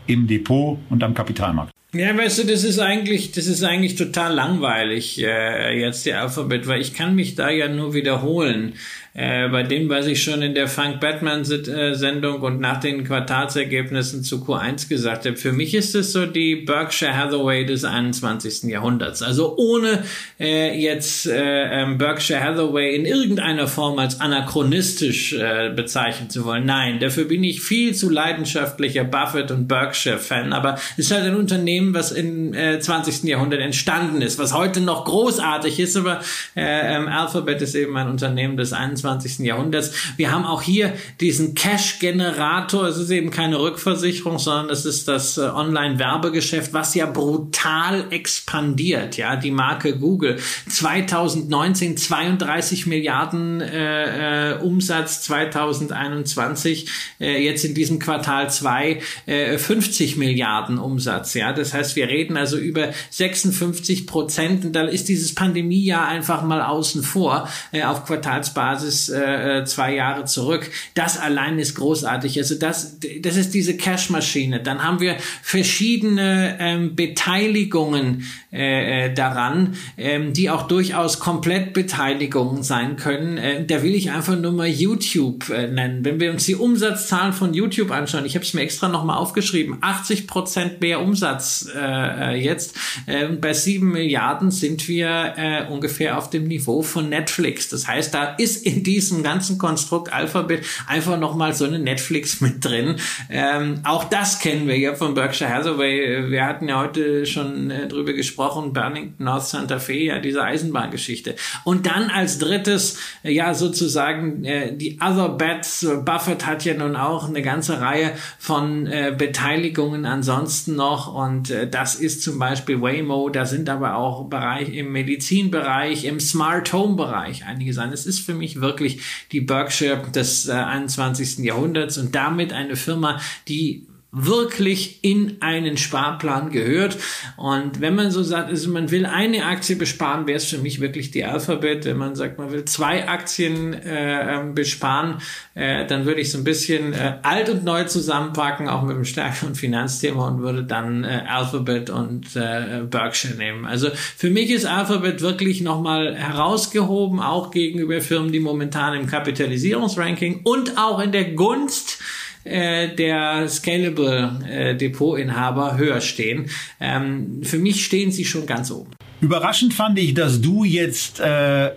im 0.07 0.26
Depot 0.26 0.80
und 0.89 1.03
am 1.03 1.13
Kapitalmarkt? 1.13 1.76
Ja, 1.97 2.15
weißt 2.15 2.39
du, 2.39 2.43
das 2.43 2.63
ist 2.63 2.79
eigentlich, 2.79 3.31
das 3.31 3.47
ist 3.47 3.63
eigentlich 3.63 3.95
total 3.95 4.33
langweilig 4.33 5.19
äh, 5.19 5.79
jetzt 5.79 6.05
die 6.05 6.13
Alphabet, 6.13 6.67
weil 6.67 6.79
ich 6.79 6.93
kann 6.93 7.15
mich 7.15 7.35
da 7.35 7.49
ja 7.49 7.67
nur 7.67 7.93
wiederholen. 7.93 8.73
Äh, 9.13 9.49
bei 9.49 9.63
dem, 9.63 9.89
was 9.89 10.05
ich 10.05 10.21
schon 10.21 10.41
in 10.41 10.53
der 10.53 10.67
Frank 10.67 10.99
Batman-Sendung 10.99 12.41
und 12.41 12.59
nach 12.59 12.79
den 12.79 13.03
Quartalsergebnissen 13.03 14.23
zu 14.23 14.37
Q1 14.37 14.89
gesagt 14.89 15.25
habe, 15.25 15.35
für 15.35 15.51
mich 15.51 15.73
ist 15.73 15.95
es 15.95 16.13
so 16.13 16.25
die 16.25 16.55
Berkshire 16.57 17.17
Hathaway 17.17 17.65
des 17.65 17.83
21. 17.83 18.69
Jahrhunderts. 18.69 19.21
Also 19.23 19.57
ohne 19.57 20.03
äh, 20.39 20.79
jetzt 20.79 21.25
äh, 21.25 21.81
ähm, 21.81 21.97
Berkshire 21.97 22.43
Hathaway 22.43 22.95
in 22.95 23.05
irgendeiner 23.05 23.67
Form 23.67 23.97
als 23.97 24.21
anachronistisch 24.21 25.33
äh, 25.33 25.71
bezeichnen 25.75 26.29
zu 26.29 26.45
wollen. 26.45 26.65
Nein, 26.65 26.99
dafür 26.99 27.25
bin 27.25 27.43
ich 27.43 27.61
viel 27.61 27.95
zu 27.95 28.09
leidenschaftlicher 28.09 29.03
Buffett- 29.03 29.51
und 29.51 29.67
Berkshire-Fan. 29.67 30.53
Aber 30.53 30.75
es 30.93 31.05
ist 31.05 31.11
halt 31.11 31.25
ein 31.25 31.35
Unternehmen, 31.35 31.93
was 31.93 32.11
im 32.11 32.53
äh, 32.53 32.79
20. 32.79 33.23
Jahrhundert 33.23 33.61
entstanden 33.61 34.21
ist, 34.21 34.37
was 34.37 34.53
heute 34.53 34.81
noch 34.81 35.05
großartig 35.05 35.79
ist, 35.79 35.97
aber 35.97 36.19
äh, 36.55 36.95
ähm, 36.95 37.07
Alphabet 37.07 37.61
ist 37.61 37.73
eben 37.73 37.97
ein 37.97 38.09
Unternehmen 38.09 38.57
des 38.57 38.73
21. 38.73 39.06
21. 39.07 39.45
Jahrhunderts. 39.45 39.91
Wir 40.17 40.31
haben 40.31 40.45
auch 40.45 40.61
hier 40.61 40.93
diesen 41.19 41.55
Cash-Generator. 41.55 42.87
Es 42.87 42.97
ist 42.97 43.09
eben 43.09 43.31
keine 43.31 43.59
Rückversicherung, 43.59 44.39
sondern 44.39 44.69
es 44.69 44.85
ist 44.85 45.07
das 45.07 45.37
äh, 45.37 45.41
Online-Werbegeschäft, 45.41 46.73
was 46.73 46.95
ja 46.95 47.05
brutal 47.05 48.05
expandiert. 48.11 49.17
Ja, 49.17 49.35
die 49.35 49.51
Marke 49.51 49.97
Google 49.97 50.37
2019 50.69 51.97
32 51.97 52.87
Milliarden 52.87 53.61
äh, 53.61 54.53
äh, 54.53 54.57
Umsatz, 54.59 55.23
2021 55.23 56.89
äh, 57.19 57.43
jetzt 57.43 57.65
in 57.65 57.73
diesem 57.73 57.99
Quartal 57.99 58.49
2 58.49 59.01
äh, 59.25 59.57
50 59.57 60.17
Milliarden 60.17 60.77
Umsatz. 60.77 61.33
Ja, 61.33 61.53
das 61.53 61.73
heißt, 61.73 61.95
wir 61.95 62.07
reden 62.07 62.37
also 62.37 62.57
über 62.57 62.89
56 63.09 64.07
Prozent. 64.07 64.65
Und 64.65 64.73
da 64.73 64.83
ist 64.83 65.09
dieses 65.09 65.35
Pandemiejahr 65.35 66.07
einfach 66.07 66.43
mal 66.43 66.61
außen 66.61 67.03
vor 67.03 67.49
äh, 67.71 67.83
auf 67.83 68.05
Quartalsbasis 68.05 68.86
ist 68.88 69.09
äh, 69.09 69.59
äh, 69.59 69.65
zwei 69.65 69.93
Jahre 69.93 70.25
zurück. 70.25 70.71
Das 70.95 71.19
allein 71.19 71.59
ist 71.59 71.75
großartig. 71.75 72.38
Also 72.39 72.55
das, 72.55 72.97
das 73.21 73.35
ist 73.35 73.53
diese 73.53 73.77
Cash-Maschine. 73.77 74.61
Dann 74.61 74.83
haben 74.83 74.99
wir 74.99 75.17
verschiedene 75.43 76.57
ähm, 76.59 76.95
Beteiligungen 76.95 78.25
äh, 78.51 79.07
äh, 79.07 79.13
daran, 79.13 79.75
ähm, 79.97 80.33
die 80.33 80.49
auch 80.49 80.67
durchaus 80.67 81.19
Komplettbeteiligungen 81.19 82.63
sein 82.63 82.95
können. 82.95 83.38
Äh, 83.38 83.65
da 83.65 83.83
will 83.83 83.93
ich 83.93 84.11
einfach 84.11 84.38
nur 84.38 84.53
mal 84.53 84.67
YouTube 84.67 85.49
äh, 85.49 85.67
nennen. 85.67 86.05
Wenn 86.05 86.19
wir 86.19 86.31
uns 86.31 86.45
die 86.45 86.55
Umsatzzahlen 86.55 87.33
von 87.33 87.53
YouTube 87.53 87.91
anschauen, 87.91 88.25
ich 88.25 88.35
habe 88.35 88.45
es 88.45 88.53
mir 88.53 88.61
extra 88.61 88.88
nochmal 88.88 89.17
aufgeschrieben, 89.17 89.77
80 89.81 90.27
Prozent 90.27 90.81
mehr 90.81 91.01
Umsatz 91.01 91.69
äh, 91.75 91.79
äh, 91.79 92.35
jetzt. 92.35 92.75
Äh, 93.05 93.27
bei 93.27 93.53
sieben 93.53 93.91
Milliarden 93.91 94.49
sind 94.49 94.88
wir 94.88 95.33
äh, 95.35 95.65
ungefähr 95.69 96.17
auf 96.17 96.29
dem 96.29 96.45
Niveau 96.45 96.81
von 96.81 97.09
Netflix. 97.09 97.69
Das 97.69 97.88
heißt, 97.88 98.13
da 98.13 98.35
ist 98.35 98.65
in 98.78 98.84
diesem 98.84 99.23
ganzen 99.23 99.57
Konstrukt 99.57 100.13
Alphabet 100.13 100.63
einfach 100.86 101.17
nochmal 101.19 101.53
so 101.53 101.65
eine 101.65 101.80
Netflix 101.80 102.41
mit 102.41 102.63
drin. 102.63 102.95
Ähm, 103.30 103.82
auch 103.84 104.03
das 104.03 104.39
kennen 104.39 104.67
wir 104.67 104.78
ja 104.78 104.95
von 104.95 105.13
Berkshire 105.13 105.49
Hathaway. 105.49 106.30
Wir 106.30 106.45
hatten 106.45 106.69
ja 106.69 106.80
heute 106.80 107.25
schon 107.25 107.71
äh, 107.71 107.88
drüber 107.88 108.13
gesprochen, 108.13 108.73
Burlington 108.73 109.25
North 109.25 109.47
Santa 109.47 109.80
Fe, 109.80 109.93
ja, 109.93 110.19
diese 110.19 110.43
Eisenbahngeschichte. 110.43 111.36
Und 111.63 111.88
dann 111.88 112.09
als 112.09 112.38
drittes, 112.38 112.99
äh, 113.23 113.32
ja, 113.32 113.53
sozusagen 113.53 114.43
äh, 114.43 114.75
die 114.75 114.99
Other 115.01 115.30
Bets. 115.30 115.88
Buffett 116.05 116.45
hat 116.45 116.65
ja 116.65 116.73
nun 116.73 116.95
auch 116.95 117.28
eine 117.28 117.41
ganze 117.41 117.82
Reihe 117.82 118.11
von 118.38 118.86
äh, 118.88 119.13
Beteiligungen 119.17 120.05
ansonsten 120.05 120.75
noch 120.75 121.13
und 121.13 121.49
äh, 121.49 121.67
das 121.69 121.95
ist 121.95 122.21
zum 122.21 122.39
Beispiel 122.39 122.82
Waymo, 122.82 123.30
da 123.30 123.45
sind 123.45 123.69
aber 123.69 123.95
auch 123.95 124.25
Bereich 124.25 124.73
im 124.73 124.91
Medizinbereich, 124.91 126.05
im 126.05 126.19
Smart 126.19 126.71
Home 126.73 126.95
Bereich 126.95 127.45
einige 127.45 127.73
sein. 127.73 127.91
Es 127.91 128.05
ist 128.05 128.19
für 128.19 128.34
mich 128.34 128.61
wirklich 128.61 128.66
wirklich 128.68 129.01
die 129.32 129.41
Berkshire 129.41 130.03
des 130.13 130.47
äh, 130.47 130.51
21. 130.51 131.39
Jahrhunderts 131.39 131.97
und 131.97 132.13
damit 132.13 132.53
eine 132.53 132.76
Firma, 132.76 133.20
die 133.47 133.88
wirklich 134.11 135.03
in 135.03 135.37
einen 135.41 135.77
Sparplan 135.77 136.49
gehört. 136.49 136.97
Und 137.35 137.81
wenn 137.81 137.93
man 137.93 138.09
so 138.09 138.23
sagt, 138.23 138.49
also 138.49 138.69
man 138.69 138.89
will 138.89 139.05
eine 139.05 139.45
Aktie 139.45 139.75
besparen, 139.75 140.27
wäre 140.27 140.37
es 140.37 140.45
für 140.45 140.59
mich 140.59 140.79
wirklich 140.79 141.11
die 141.11 141.25
Alphabet. 141.25 141.85
Wenn 141.85 141.97
man 141.97 142.15
sagt, 142.15 142.39
man 142.39 142.51
will 142.51 142.63
zwei 142.65 143.07
Aktien 143.07 143.73
äh, 143.73 144.35
ähm, 144.35 144.55
besparen, 144.55 145.17
äh, 145.55 145.85
dann 145.85 146.05
würde 146.05 146.21
ich 146.21 146.31
so 146.31 146.37
ein 146.37 146.45
bisschen 146.45 146.93
äh, 146.93 147.17
alt 147.21 147.49
und 147.49 147.65
neu 147.65 147.83
zusammenpacken, 147.83 148.69
auch 148.69 148.83
mit 148.83 148.95
einem 148.95 149.05
stärkeren 149.05 149.55
Finanzthema 149.55 150.27
und 150.27 150.41
würde 150.41 150.63
dann 150.63 151.03
äh, 151.03 151.23
Alphabet 151.27 151.89
und 151.89 152.35
äh, 152.35 152.83
Berkshire 152.89 153.35
nehmen. 153.35 153.65
Also 153.65 153.89
für 153.93 154.29
mich 154.29 154.51
ist 154.51 154.65
Alphabet 154.65 155.21
wirklich 155.21 155.61
nochmal 155.61 156.15
herausgehoben, 156.15 157.19
auch 157.19 157.51
gegenüber 157.51 157.99
Firmen, 157.99 158.31
die 158.31 158.39
momentan 158.39 158.97
im 158.97 159.07
Kapitalisierungsranking 159.07 160.41
und 160.43 160.77
auch 160.77 160.99
in 160.99 161.11
der 161.11 161.31
Gunst 161.33 161.99
äh, 162.47 162.95
der 162.95 163.47
Scalable 163.47 164.39
äh, 164.49 164.75
Depotinhaber 164.75 165.77
höher 165.77 166.01
stehen. 166.01 166.49
Ähm, 166.79 167.41
für 167.43 167.57
mich 167.57 167.83
stehen 167.85 168.11
sie 168.11 168.25
schon 168.25 168.45
ganz 168.45 168.71
oben. 168.71 168.91
Überraschend 169.21 169.73
fand 169.73 169.97
ich, 169.99 170.13
dass 170.13 170.41
du 170.41 170.63
jetzt 170.63 171.19
äh, 171.19 171.71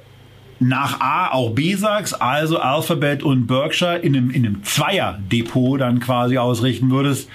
nach 0.61 1.01
A 1.01 1.33
auch 1.33 1.51
B 1.55 1.75
sagst, 1.75 2.21
also 2.21 2.59
Alphabet 2.59 3.23
und 3.23 3.47
Berkshire 3.47 3.99
in 3.99 4.15
einem, 4.15 4.31
in 4.31 4.47
einem 4.47 4.63
Zweier-Depot 4.63 5.81
dann 5.81 6.01
quasi 6.01 6.37
ausrichten 6.37 6.91
würdest. 6.91 7.29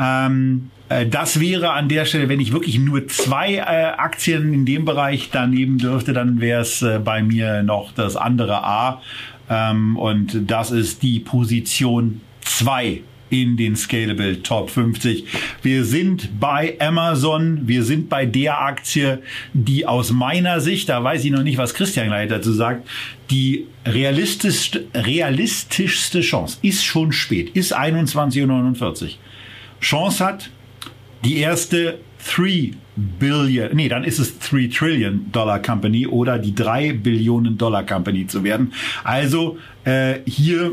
Ähm, 0.00 0.70
äh, 0.88 1.06
das 1.06 1.40
wäre 1.40 1.70
an 1.72 1.88
der 1.88 2.04
Stelle, 2.04 2.28
wenn 2.28 2.40
ich 2.40 2.52
wirklich 2.52 2.78
nur 2.78 3.06
zwei 3.06 3.54
äh, 3.54 3.60
Aktien 3.60 4.52
in 4.52 4.66
dem 4.66 4.84
Bereich 4.84 5.30
daneben 5.32 5.78
dürfte, 5.78 6.12
dann 6.12 6.40
wäre 6.40 6.62
es 6.62 6.82
äh, 6.82 6.98
bei 7.02 7.22
mir 7.22 7.62
noch 7.62 7.92
das 7.92 8.16
andere 8.16 8.64
A. 8.64 9.00
Ähm, 9.48 9.96
und 9.96 10.50
das 10.50 10.72
ist 10.72 11.02
die 11.02 11.20
Position 11.20 12.20
2 12.42 13.02
in 13.32 13.56
den 13.56 13.76
Scalable 13.76 14.42
Top 14.42 14.68
50. 14.68 15.24
Wir 15.62 15.84
sind 15.84 16.38
bei 16.38 16.76
Amazon, 16.78 17.66
wir 17.66 17.82
sind 17.82 18.10
bei 18.10 18.26
der 18.26 18.60
Aktie, 18.60 19.22
die 19.54 19.86
aus 19.86 20.12
meiner 20.12 20.60
Sicht, 20.60 20.90
da 20.90 21.02
weiß 21.02 21.24
ich 21.24 21.30
noch 21.30 21.42
nicht, 21.42 21.56
was 21.56 21.72
Christian 21.72 22.08
gleich 22.08 22.28
dazu 22.28 22.52
sagt, 22.52 22.86
die 23.30 23.66
realistischste, 23.86 24.84
realistischste 24.94 26.20
Chance 26.20 26.58
ist 26.60 26.84
schon 26.84 27.12
spät, 27.12 27.56
ist 27.56 27.74
21.49 27.74 29.02
Uhr. 29.02 29.08
Chance 29.80 30.24
hat 30.24 30.50
die 31.24 31.38
erste 31.38 31.98
3 32.36 32.72
Billion, 32.94 33.74
nee, 33.74 33.88
dann 33.88 34.04
ist 34.04 34.18
es 34.18 34.38
3 34.40 34.68
Trillion 34.68 35.32
Dollar 35.32 35.60
Company 35.62 36.06
oder 36.06 36.38
die 36.38 36.54
3 36.54 36.92
Billionen 36.92 37.56
Dollar 37.56 37.86
Company 37.86 38.26
zu 38.26 38.44
werden. 38.44 38.74
Also 39.02 39.56
äh, 39.84 40.16
hier 40.26 40.72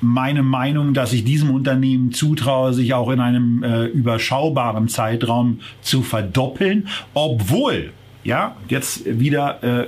meine 0.00 0.42
Meinung, 0.42 0.94
dass 0.94 1.12
ich 1.12 1.24
diesem 1.24 1.50
Unternehmen 1.50 2.12
zutraue, 2.12 2.72
sich 2.72 2.94
auch 2.94 3.10
in 3.10 3.20
einem 3.20 3.62
äh, 3.62 3.84
überschaubaren 3.86 4.88
Zeitraum 4.88 5.60
zu 5.82 6.02
verdoppeln, 6.02 6.88
obwohl, 7.14 7.92
ja, 8.24 8.56
jetzt 8.68 9.20
wieder 9.20 9.62
äh, 9.62 9.86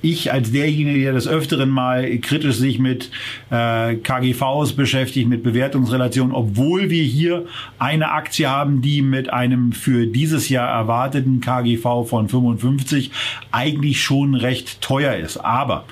ich 0.00 0.32
als 0.32 0.52
derjenige, 0.52 1.00
der 1.00 1.12
des 1.12 1.26
Öfteren 1.26 1.70
mal 1.70 2.18
kritisch 2.18 2.56
sich 2.56 2.78
mit 2.78 3.10
äh, 3.50 3.96
KGVs 3.96 4.74
beschäftigt, 4.74 5.28
mit 5.28 5.42
Bewertungsrelationen, 5.42 6.34
obwohl 6.34 6.90
wir 6.90 7.02
hier 7.02 7.46
eine 7.78 8.12
Aktie 8.12 8.48
haben, 8.48 8.80
die 8.80 9.02
mit 9.02 9.32
einem 9.32 9.72
für 9.72 10.06
dieses 10.06 10.48
Jahr 10.48 10.68
erwarteten 10.68 11.40
KGV 11.40 12.06
von 12.06 12.28
55 12.28 13.10
eigentlich 13.50 14.00
schon 14.00 14.34
recht 14.34 14.80
teuer 14.80 15.14
ist. 15.16 15.38
Aber 15.38 15.84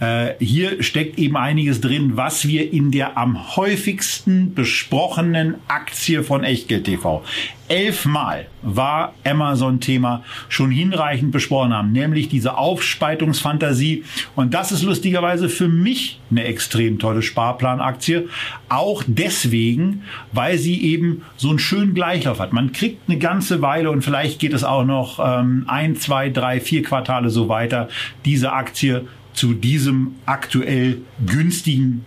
äh, 0.00 0.34
hier 0.38 0.82
steckt 0.82 1.18
eben 1.18 1.36
einiges 1.36 1.80
drin, 1.80 2.16
was 2.16 2.46
wir 2.46 2.72
in 2.72 2.90
der 2.90 3.16
am 3.16 3.56
häufigsten 3.56 4.54
besprochenen 4.54 5.56
Aktie 5.68 6.22
von 6.22 6.44
Echtgeld 6.44 6.84
TV 6.84 7.22
elfmal 7.68 8.46
war 8.62 9.14
Amazon-Thema 9.24 10.22
schon 10.48 10.70
hinreichend 10.70 11.32
besprochen 11.32 11.74
haben, 11.74 11.92
nämlich 11.92 12.28
diese 12.28 12.56
Aufspaltungsfantasie. 12.58 14.04
Und 14.34 14.54
das 14.54 14.72
ist 14.72 14.82
lustigerweise 14.82 15.48
für 15.48 15.68
mich 15.68 16.20
eine 16.30 16.44
extrem 16.44 16.98
tolle 16.98 17.22
Sparplanaktie. 17.22 18.28
Auch 18.68 19.02
deswegen, 19.06 20.02
weil 20.32 20.58
sie 20.58 20.82
eben 20.82 21.22
so 21.36 21.50
einen 21.50 21.58
schönen 21.58 21.94
Gleichlauf 21.94 22.40
hat. 22.40 22.52
Man 22.52 22.72
kriegt 22.72 23.08
eine 23.08 23.18
ganze 23.18 23.62
Weile 23.62 23.90
und 23.90 24.02
vielleicht 24.02 24.38
geht 24.38 24.52
es 24.52 24.64
auch 24.64 24.84
noch 24.84 25.18
ähm, 25.22 25.64
ein, 25.66 25.96
zwei, 25.96 26.30
drei, 26.30 26.60
vier 26.60 26.82
Quartale 26.82 27.30
so 27.30 27.48
weiter, 27.48 27.88
diese 28.24 28.52
Aktie 28.52 29.06
zu 29.36 29.54
diesem 29.54 30.16
aktuell 30.24 30.98
günstigen 31.24 32.04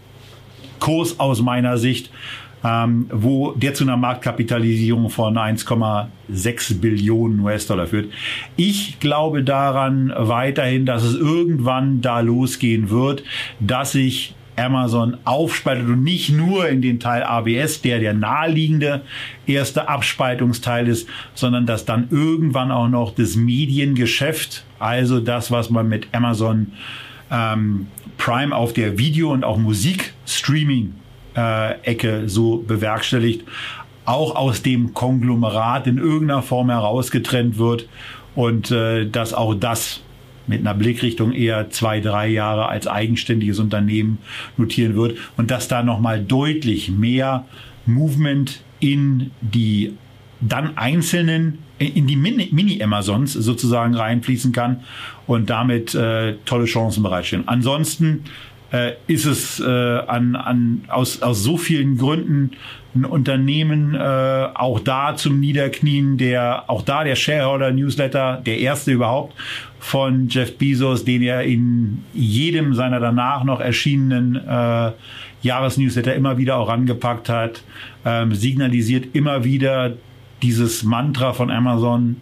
Kurs 0.80 1.20
aus 1.20 1.42
meiner 1.42 1.78
Sicht, 1.78 2.12
ähm, 2.64 3.08
wo 3.12 3.52
der 3.52 3.74
zu 3.74 3.84
einer 3.86 3.98
Marktkapitalisierung 3.98 5.10
von 5.10 5.38
1,6 5.38 6.82
Billionen 6.82 7.40
US-Dollar 7.40 7.88
führt. 7.88 8.12
Ich 8.58 9.00
glaube 9.00 9.44
daran 9.44 10.12
weiterhin, 10.16 10.86
dass 10.86 11.04
es 11.04 11.16
irgendwann 11.16 12.02
da 12.02 12.20
losgehen 12.20 12.90
wird, 12.90 13.24
dass 13.60 13.94
sich 13.94 14.36
Amazon 14.58 15.18
aufspaltet 15.24 15.88
und 15.88 16.04
nicht 16.04 16.32
nur 16.32 16.68
in 16.68 16.82
den 16.82 17.00
Teil 17.00 17.24
ABS, 17.24 17.82
der 17.82 18.00
der 18.00 18.14
naheliegende 18.14 19.02
erste 19.48 19.88
Abspaltungsteil 19.88 20.90
ist, 20.90 21.08
sondern 21.34 21.66
dass 21.66 21.86
dann 21.86 22.10
irgendwann 22.12 22.72
auch 22.72 22.90
noch 22.90 23.16
das 23.16 23.38
Mediengeschäft, 23.38 24.66
also 24.78 25.22
das, 25.22 25.50
was 25.50 25.70
man 25.70 25.88
mit 25.88 26.08
Amazon 26.12 26.74
ähm, 27.32 27.88
Prime 28.18 28.56
auf 28.56 28.74
der 28.74 28.98
Video- 28.98 29.32
und 29.32 29.44
auch 29.44 29.58
Musikstreaming-Ecke 29.58 32.24
so 32.28 32.58
bewerkstelligt, 32.58 33.46
auch 34.06 34.36
aus 34.36 34.62
dem 34.62 34.94
Konglomerat 34.94 35.88
in 35.88 35.98
irgendeiner 35.98 36.42
Form 36.42 36.70
herausgetrennt 36.70 37.58
wird 37.58 37.88
und 38.36 38.72
äh, 38.72 39.08
dass 39.08 39.34
auch 39.34 39.54
das 39.54 40.02
mit 40.48 40.62
einer 40.62 40.74
Blickrichtung 40.74 41.32
eher 41.32 41.70
zwei, 41.70 42.00
drei 42.00 42.28
Jahre 42.28 42.70
als 42.70 42.88
eigenständiges 42.88 43.60
Unternehmen 43.60 44.18
notieren 44.58 44.96
wird 44.96 45.18
und 45.38 45.52
dass 45.52 45.68
da 45.68 45.84
nochmal 45.84 46.24
deutlich 46.24 46.90
mehr 46.90 47.46
Movement 47.86 48.62
in 48.80 49.30
die 49.42 49.94
dann 50.42 50.78
einzelnen 50.78 51.60
in 51.80 52.08
die 52.08 52.16
Mini-Amazons 52.16 53.34
sozusagen 53.34 53.96
reinfließen 53.96 54.52
kann 54.52 54.82
und 55.28 55.50
damit 55.50 55.96
äh, 55.96 56.36
tolle 56.46 56.66
Chancen 56.66 57.04
bereitstellen. 57.04 57.48
Ansonsten 57.48 58.26
äh, 58.72 58.94
ist 59.08 59.26
es 59.26 59.60
äh, 59.60 59.66
an, 59.66 60.36
an, 60.36 60.84
aus, 60.90 61.22
aus 61.22 61.44
so 61.44 61.58
vielen 61.58 61.98
Gründen 61.98 62.52
ein 62.96 63.06
Unternehmen 63.06 63.96
äh, 63.96 64.00
auch 64.00 64.80
da 64.80 65.16
zum 65.16 65.40
Niederknien, 65.40 66.18
der 66.18 66.70
auch 66.70 66.82
da 66.82 67.04
der 67.04 67.16
Shareholder 67.16 67.72
Newsletter, 67.72 68.42
der 68.46 68.60
erste 68.60 68.92
überhaupt 68.92 69.36
von 69.80 70.28
Jeff 70.28 70.58
Bezos, 70.58 71.06
den 71.06 71.22
er 71.22 71.44
in 71.44 72.04
jedem 72.14 72.74
seiner 72.74 73.00
danach 73.00 73.44
noch 73.44 73.60
erschienenen 73.60 74.36
äh, 74.36 74.92
Jahresnewsletter 75.42 76.16
immer 76.16 76.38
wieder 76.38 76.58
auch 76.58 76.70
angepackt 76.70 77.30
hat, 77.30 77.64
ähm, 78.06 78.34
signalisiert 78.34 79.16
immer 79.16 79.44
wieder 79.44 79.94
dieses 80.42 80.84
Mantra 80.84 81.34
von 81.34 81.52
Amazon 81.52 82.18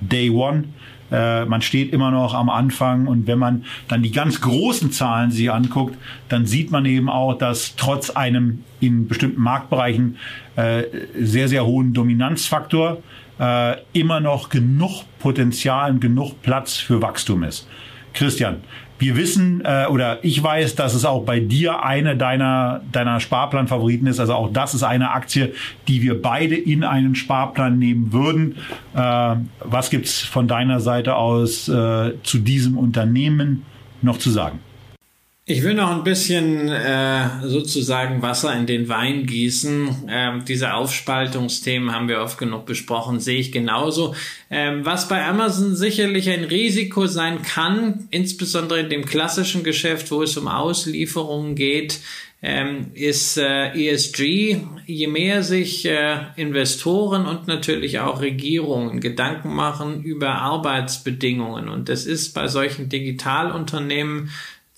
Day 0.00 0.30
One. 0.30 0.64
Äh, 1.10 1.44
man 1.44 1.60
steht 1.62 1.92
immer 1.92 2.10
noch 2.10 2.34
am 2.34 2.48
Anfang 2.48 3.06
und 3.06 3.26
wenn 3.26 3.38
man 3.38 3.64
dann 3.88 4.02
die 4.02 4.12
ganz 4.12 4.40
großen 4.40 4.92
Zahlen 4.92 5.30
sich 5.30 5.50
anguckt, 5.50 5.96
dann 6.28 6.46
sieht 6.46 6.70
man 6.70 6.86
eben 6.86 7.08
auch, 7.08 7.34
dass 7.36 7.74
trotz 7.76 8.10
einem 8.10 8.64
in 8.78 9.08
bestimmten 9.08 9.40
Marktbereichen 9.40 10.16
äh, 10.56 10.84
sehr, 11.18 11.48
sehr 11.48 11.66
hohen 11.66 11.92
Dominanzfaktor 11.92 12.98
äh, 13.40 13.76
immer 13.92 14.20
noch 14.20 14.50
genug 14.50 15.02
Potenzial 15.18 15.90
und 15.90 16.00
genug 16.00 16.42
Platz 16.42 16.76
für 16.76 17.02
Wachstum 17.02 17.42
ist. 17.42 17.66
Christian, 18.12 18.58
wir 19.00 19.16
wissen 19.16 19.62
äh, 19.64 19.86
oder 19.86 20.22
ich 20.22 20.40
weiß, 20.42 20.74
dass 20.74 20.94
es 20.94 21.04
auch 21.06 21.24
bei 21.24 21.40
dir 21.40 21.82
eine 21.82 22.16
deiner, 22.16 22.82
deiner 22.92 23.18
Sparplan-Favoriten 23.18 24.06
ist. 24.06 24.20
Also 24.20 24.34
auch 24.34 24.52
das 24.52 24.74
ist 24.74 24.82
eine 24.82 25.10
Aktie, 25.12 25.54
die 25.88 26.02
wir 26.02 26.20
beide 26.20 26.54
in 26.54 26.84
einen 26.84 27.14
Sparplan 27.14 27.78
nehmen 27.78 28.12
würden. 28.12 28.56
Äh, 28.94 29.36
was 29.64 29.88
gibt's 29.88 30.20
von 30.20 30.46
deiner 30.46 30.80
Seite 30.80 31.16
aus 31.16 31.66
äh, 31.68 32.12
zu 32.22 32.38
diesem 32.38 32.76
Unternehmen 32.76 33.64
noch 34.02 34.18
zu 34.18 34.30
sagen? 34.30 34.60
Ich 35.50 35.64
will 35.64 35.74
noch 35.74 35.90
ein 35.90 36.04
bisschen 36.04 36.68
äh, 36.68 37.28
sozusagen 37.42 38.22
Wasser 38.22 38.54
in 38.54 38.66
den 38.66 38.88
Wein 38.88 39.26
gießen. 39.26 40.04
Ähm, 40.08 40.44
diese 40.46 40.74
Aufspaltungsthemen 40.74 41.92
haben 41.92 42.06
wir 42.06 42.20
oft 42.20 42.38
genug 42.38 42.66
besprochen, 42.66 43.18
sehe 43.18 43.40
ich 43.40 43.50
genauso. 43.50 44.14
Ähm, 44.48 44.86
was 44.86 45.08
bei 45.08 45.26
Amazon 45.26 45.74
sicherlich 45.74 46.30
ein 46.30 46.44
Risiko 46.44 47.08
sein 47.08 47.42
kann, 47.42 48.06
insbesondere 48.12 48.78
in 48.78 48.90
dem 48.90 49.04
klassischen 49.04 49.64
Geschäft, 49.64 50.12
wo 50.12 50.22
es 50.22 50.36
um 50.36 50.46
Auslieferungen 50.46 51.56
geht, 51.56 51.98
ähm, 52.42 52.92
ist 52.94 53.36
äh, 53.36 53.72
ESG. 53.72 54.58
Je 54.86 55.06
mehr 55.08 55.42
sich 55.42 55.84
äh, 55.84 56.18
Investoren 56.36 57.26
und 57.26 57.48
natürlich 57.48 57.98
auch 57.98 58.20
Regierungen 58.20 59.00
Gedanken 59.00 59.52
machen 59.52 60.04
über 60.04 60.30
Arbeitsbedingungen, 60.30 61.68
und 61.68 61.88
das 61.88 62.06
ist 62.06 62.34
bei 62.34 62.46
solchen 62.46 62.88
Digitalunternehmen 62.88 64.30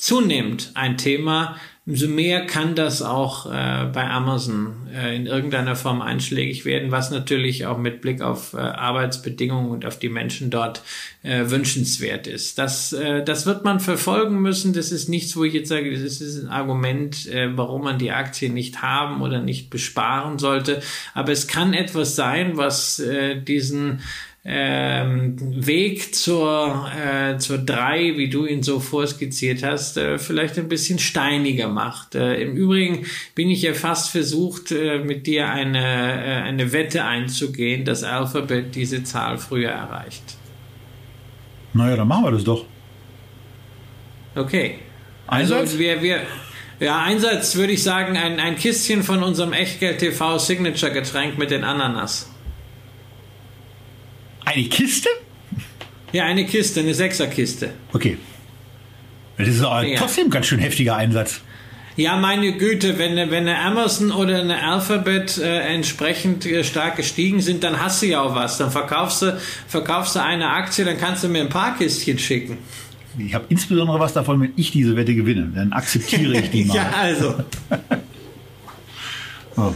zunehmend 0.03 0.73
ein 0.75 0.99
Thema, 0.99 1.55
umso 1.87 2.09
mehr 2.09 2.45
kann 2.47 2.75
das 2.75 3.03
auch 3.03 3.47
äh, 3.47 3.87
bei 3.93 4.11
Amazon 4.11 4.89
äh, 4.93 5.15
in 5.15 5.27
irgendeiner 5.27 5.77
Form 5.77 6.03
einschlägig 6.03 6.65
werden, 6.65 6.91
was 6.91 7.13
natürlich 7.13 7.67
auch 7.67 7.79
mit 7.79 8.01
Blick 8.01 8.21
auf 8.21 8.53
äh, 8.55 8.57
Arbeitsbedingungen 8.57 9.71
und 9.71 9.87
auf 9.87 10.01
die 10.01 10.09
Menschen 10.09 10.51
dort 10.51 10.83
äh, 11.23 11.45
wünschenswert 11.51 12.27
ist. 12.27 12.59
Das, 12.59 12.93
äh, 12.93 13.23
das 13.23 13.47
wird 13.47 13.63
man 13.63 13.79
verfolgen 13.79 14.43
müssen. 14.43 14.73
Das 14.73 14.91
ist 14.91 15.09
nichts, 15.09 15.37
wo 15.37 15.45
ich 15.45 15.55
jetzt 15.55 15.69
sage, 15.69 15.93
das 15.93 16.21
ist 16.21 16.43
ein 16.43 16.49
Argument, 16.49 17.29
äh, 17.29 17.57
warum 17.57 17.85
man 17.85 17.99
die 17.99 18.11
Aktie 18.11 18.51
nicht 18.51 18.83
haben 18.83 19.23
oder 19.23 19.41
nicht 19.41 19.71
besparen 19.71 20.41
sollte. 20.41 20.83
Aber 21.15 21.31
es 21.31 21.47
kann 21.47 21.75
etwas 21.75 22.17
sein, 22.17 22.57
was 22.57 23.01
diesen 23.47 24.01
ähm, 24.45 25.37
Weg 25.67 26.17
zur, 26.17 26.91
äh, 26.99 27.39
zur 27.39 27.59
drei, 27.59 28.17
wie 28.17 28.29
du 28.29 28.45
ihn 28.45 28.65
so 28.65 28.81
vorskizziert 28.81 29.63
hast, 29.63 29.97
äh, 29.97 30.19
vielleicht 30.19 30.59
ein 30.59 30.69
bisschen 30.69 30.99
steiniger 30.99 31.69
macht. 31.69 32.17
Äh, 32.17 32.43
Im 32.43 32.57
Übrigen 32.57 33.07
bin 33.37 33.51
ich 33.51 33.63
ja 33.63 33.73
fast 33.73 34.11
versucht, 34.11 34.73
äh, 34.73 34.99
mit 34.99 35.29
dir 35.29 35.49
eine, 35.49 35.79
äh, 35.79 36.43
eine 36.43 36.73
Wette 36.73 37.05
einzugehen, 37.05 37.85
dass 37.85 38.03
Alphabet 38.03 38.75
diese 38.75 39.05
Zahl 39.05 39.39
früher 39.39 39.71
erreicht. 39.71 40.25
Naja, 41.73 41.97
dann 41.97 42.09
machen 42.09 42.25
wir 42.25 42.33
das 42.33 42.45
doch. 42.45 42.67
Okay. 44.35 44.79
Einsatz? 45.29 45.61
Also 45.61 45.79
wir, 45.79 46.03
wir, 46.03 46.23
ja, 46.81 47.01
Einsatz 47.01 47.55
würde 47.55 47.75
ich 47.75 47.83
sagen, 47.83 48.17
ein, 48.17 48.41
ein 48.41 48.57
Kistchen 48.57 49.05
von 49.05 49.23
unserem 49.23 49.53
Echtgeld 49.53 50.01
TV 50.01 50.39
Signature 50.39 50.91
Getränk 50.93 51.39
mit 51.39 51.53
den 51.53 51.63
Ananas. 51.63 52.32
Eine 54.45 54.65
Kiste? 54.65 55.09
Ja, 56.13 56.25
eine 56.25 56.45
Kiste, 56.47 56.81
eine 56.81 56.95
Sechserkiste. 56.95 57.71
Okay. 57.93 58.19
Das 59.39 59.49
ist 59.49 59.63
aber 59.63 59.85
Ja. 59.87 59.99
trotzdem 59.99 60.27
ein 60.27 60.31
ganz 60.31 60.47
schön 60.47 60.59
heftiger 60.59 60.97
Einsatz. 60.97 61.41
Ja, 61.97 62.17
meine 62.17 62.57
Güte, 62.57 62.99
wenn, 62.99 63.17
wenn 63.17 63.47
eine 63.49 63.59
Amazon 63.59 64.13
oder 64.13 64.41
eine 64.41 64.63
Alphabet 64.63 65.37
äh, 65.39 65.61
entsprechend 65.75 66.47
äh, 66.47 66.65
stark 66.65 66.97
gestiegen 66.97 67.41
sind, 67.43 67.65
dann 67.65 67.81
hast 67.81 68.01
du 68.03 68.07
ja 68.07 68.23
auch 68.23 68.35
was. 68.35 68.57
Dann 68.59 68.71
verkaufst 68.71 69.23
du, 69.23 69.39
verkaufst 69.69 70.17
du 70.17 70.23
eine 70.23 70.49
Aktie, 70.51 70.85
dann 70.87 70.99
kannst 70.99 71.23
du 71.25 71.29
mir 71.29 71.43
ein 71.43 71.51
paar 71.51 71.77
Kistchen 71.77 72.19
schicken. 72.19 72.57
Ich 73.19 73.35
habe 73.35 73.45
insbesondere 73.51 74.01
was 74.01 74.15
davon, 74.15 74.41
wenn 74.41 74.53
ich 74.57 74.71
diese 74.71 74.97
Wette 74.97 75.15
gewinne. 75.15 75.51
Dann 75.55 75.73
akzeptiere 75.75 76.39
ich 76.39 76.51
die 76.51 76.65
mal. 76.67 76.77
ja, 76.77 76.91
also. 76.99 77.35
Oh. 79.57 79.75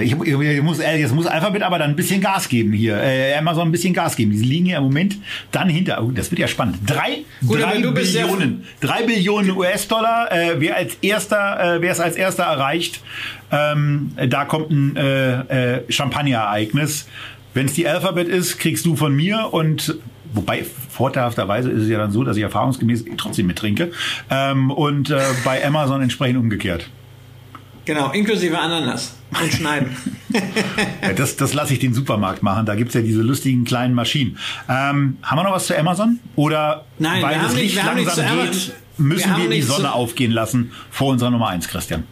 Ich, 0.00 0.12
ich, 0.12 0.40
ich 0.40 0.62
muss, 0.62 0.78
es 0.78 1.12
muss 1.12 1.26
Alphabet 1.26 1.62
aber 1.62 1.78
dann 1.78 1.90
ein 1.90 1.96
bisschen 1.96 2.20
Gas 2.20 2.48
geben 2.48 2.72
hier. 2.72 2.96
Äh, 2.96 3.34
Amazon 3.36 3.68
ein 3.68 3.72
bisschen 3.72 3.92
Gas 3.92 4.16
geben. 4.16 4.30
Die 4.30 4.38
liegen 4.38 4.66
ja 4.66 4.78
im 4.78 4.84
Moment 4.84 5.16
dann 5.52 5.68
hinter. 5.68 6.02
Oh, 6.02 6.10
das 6.10 6.30
wird 6.30 6.38
ja 6.38 6.48
spannend. 6.48 6.78
Drei, 6.86 7.18
Gut, 7.46 7.60
drei 7.60 7.80
Billionen. 7.80 8.64
drei 8.80 9.02
Billionen 9.02 9.50
US-Dollar. 9.50 10.32
Äh, 10.32 10.54
wer 10.58 10.76
als 10.76 10.94
erster, 11.02 11.76
äh, 11.76 11.82
wer 11.82 11.92
es 11.92 12.00
als 12.00 12.16
erster 12.16 12.44
erreicht, 12.44 13.02
ähm, 13.52 14.12
da 14.28 14.46
kommt 14.46 14.70
ein 14.70 14.96
äh, 14.96 15.76
äh, 15.76 15.92
Champagner-Ereignis. 15.92 17.06
Wenn 17.52 17.66
es 17.66 17.74
die 17.74 17.86
Alphabet 17.86 18.28
ist, 18.28 18.58
kriegst 18.58 18.86
du 18.86 18.96
von 18.96 19.14
mir 19.14 19.48
und 19.52 19.96
Wobei, 20.34 20.64
vorteilhafterweise 20.90 21.70
ist 21.70 21.82
es 21.82 21.88
ja 21.88 21.98
dann 21.98 22.10
so, 22.10 22.24
dass 22.24 22.36
ich 22.36 22.42
erfahrungsgemäß 22.42 23.04
trotzdem 23.16 23.46
mittrinke. 23.46 23.92
Ähm, 24.30 24.72
und 24.72 25.10
äh, 25.10 25.20
bei 25.44 25.64
Amazon 25.64 26.02
entsprechend 26.02 26.38
umgekehrt. 26.38 26.90
Genau, 27.84 28.10
inklusive 28.12 28.58
Ananas 28.58 29.14
und 29.40 29.52
Schneiden. 29.52 29.96
Das 31.16 31.36
das 31.36 31.54
lasse 31.54 31.74
ich 31.74 31.78
den 31.78 31.94
Supermarkt 31.94 32.42
machen. 32.42 32.66
Da 32.66 32.74
gibt's 32.74 32.94
ja 32.94 33.02
diese 33.02 33.22
lustigen 33.22 33.64
kleinen 33.64 33.94
Maschinen. 33.94 34.36
Ähm, 34.68 35.18
haben 35.22 35.38
wir 35.38 35.44
noch 35.44 35.52
was 35.52 35.66
zu 35.68 35.78
Amazon? 35.78 36.18
Oder 36.34 36.84
Nein, 36.98 37.20
wir 37.20 37.28
weil 37.28 37.34
haben 37.36 37.42
das 37.44 37.52
nicht- 37.54 37.62
Licht 37.62 37.76
wir 37.76 37.84
haben 37.84 37.96
nichts 37.96 38.16
langsam 38.16 38.36
zu 38.38 38.42
geht, 38.42 38.50
Amazon. 38.50 38.72
müssen 38.96 39.24
Wir 39.26 39.32
haben 39.32 39.42
wir, 39.44 39.50
die 39.50 39.62
Sonne 39.62 39.92
aufgehen 39.92 40.32
lassen 40.32 40.72
vor 40.90 41.08
unserer 41.12 41.30
Nummer 41.30 41.48
eins, 41.48 41.68
Christian. 41.68 42.02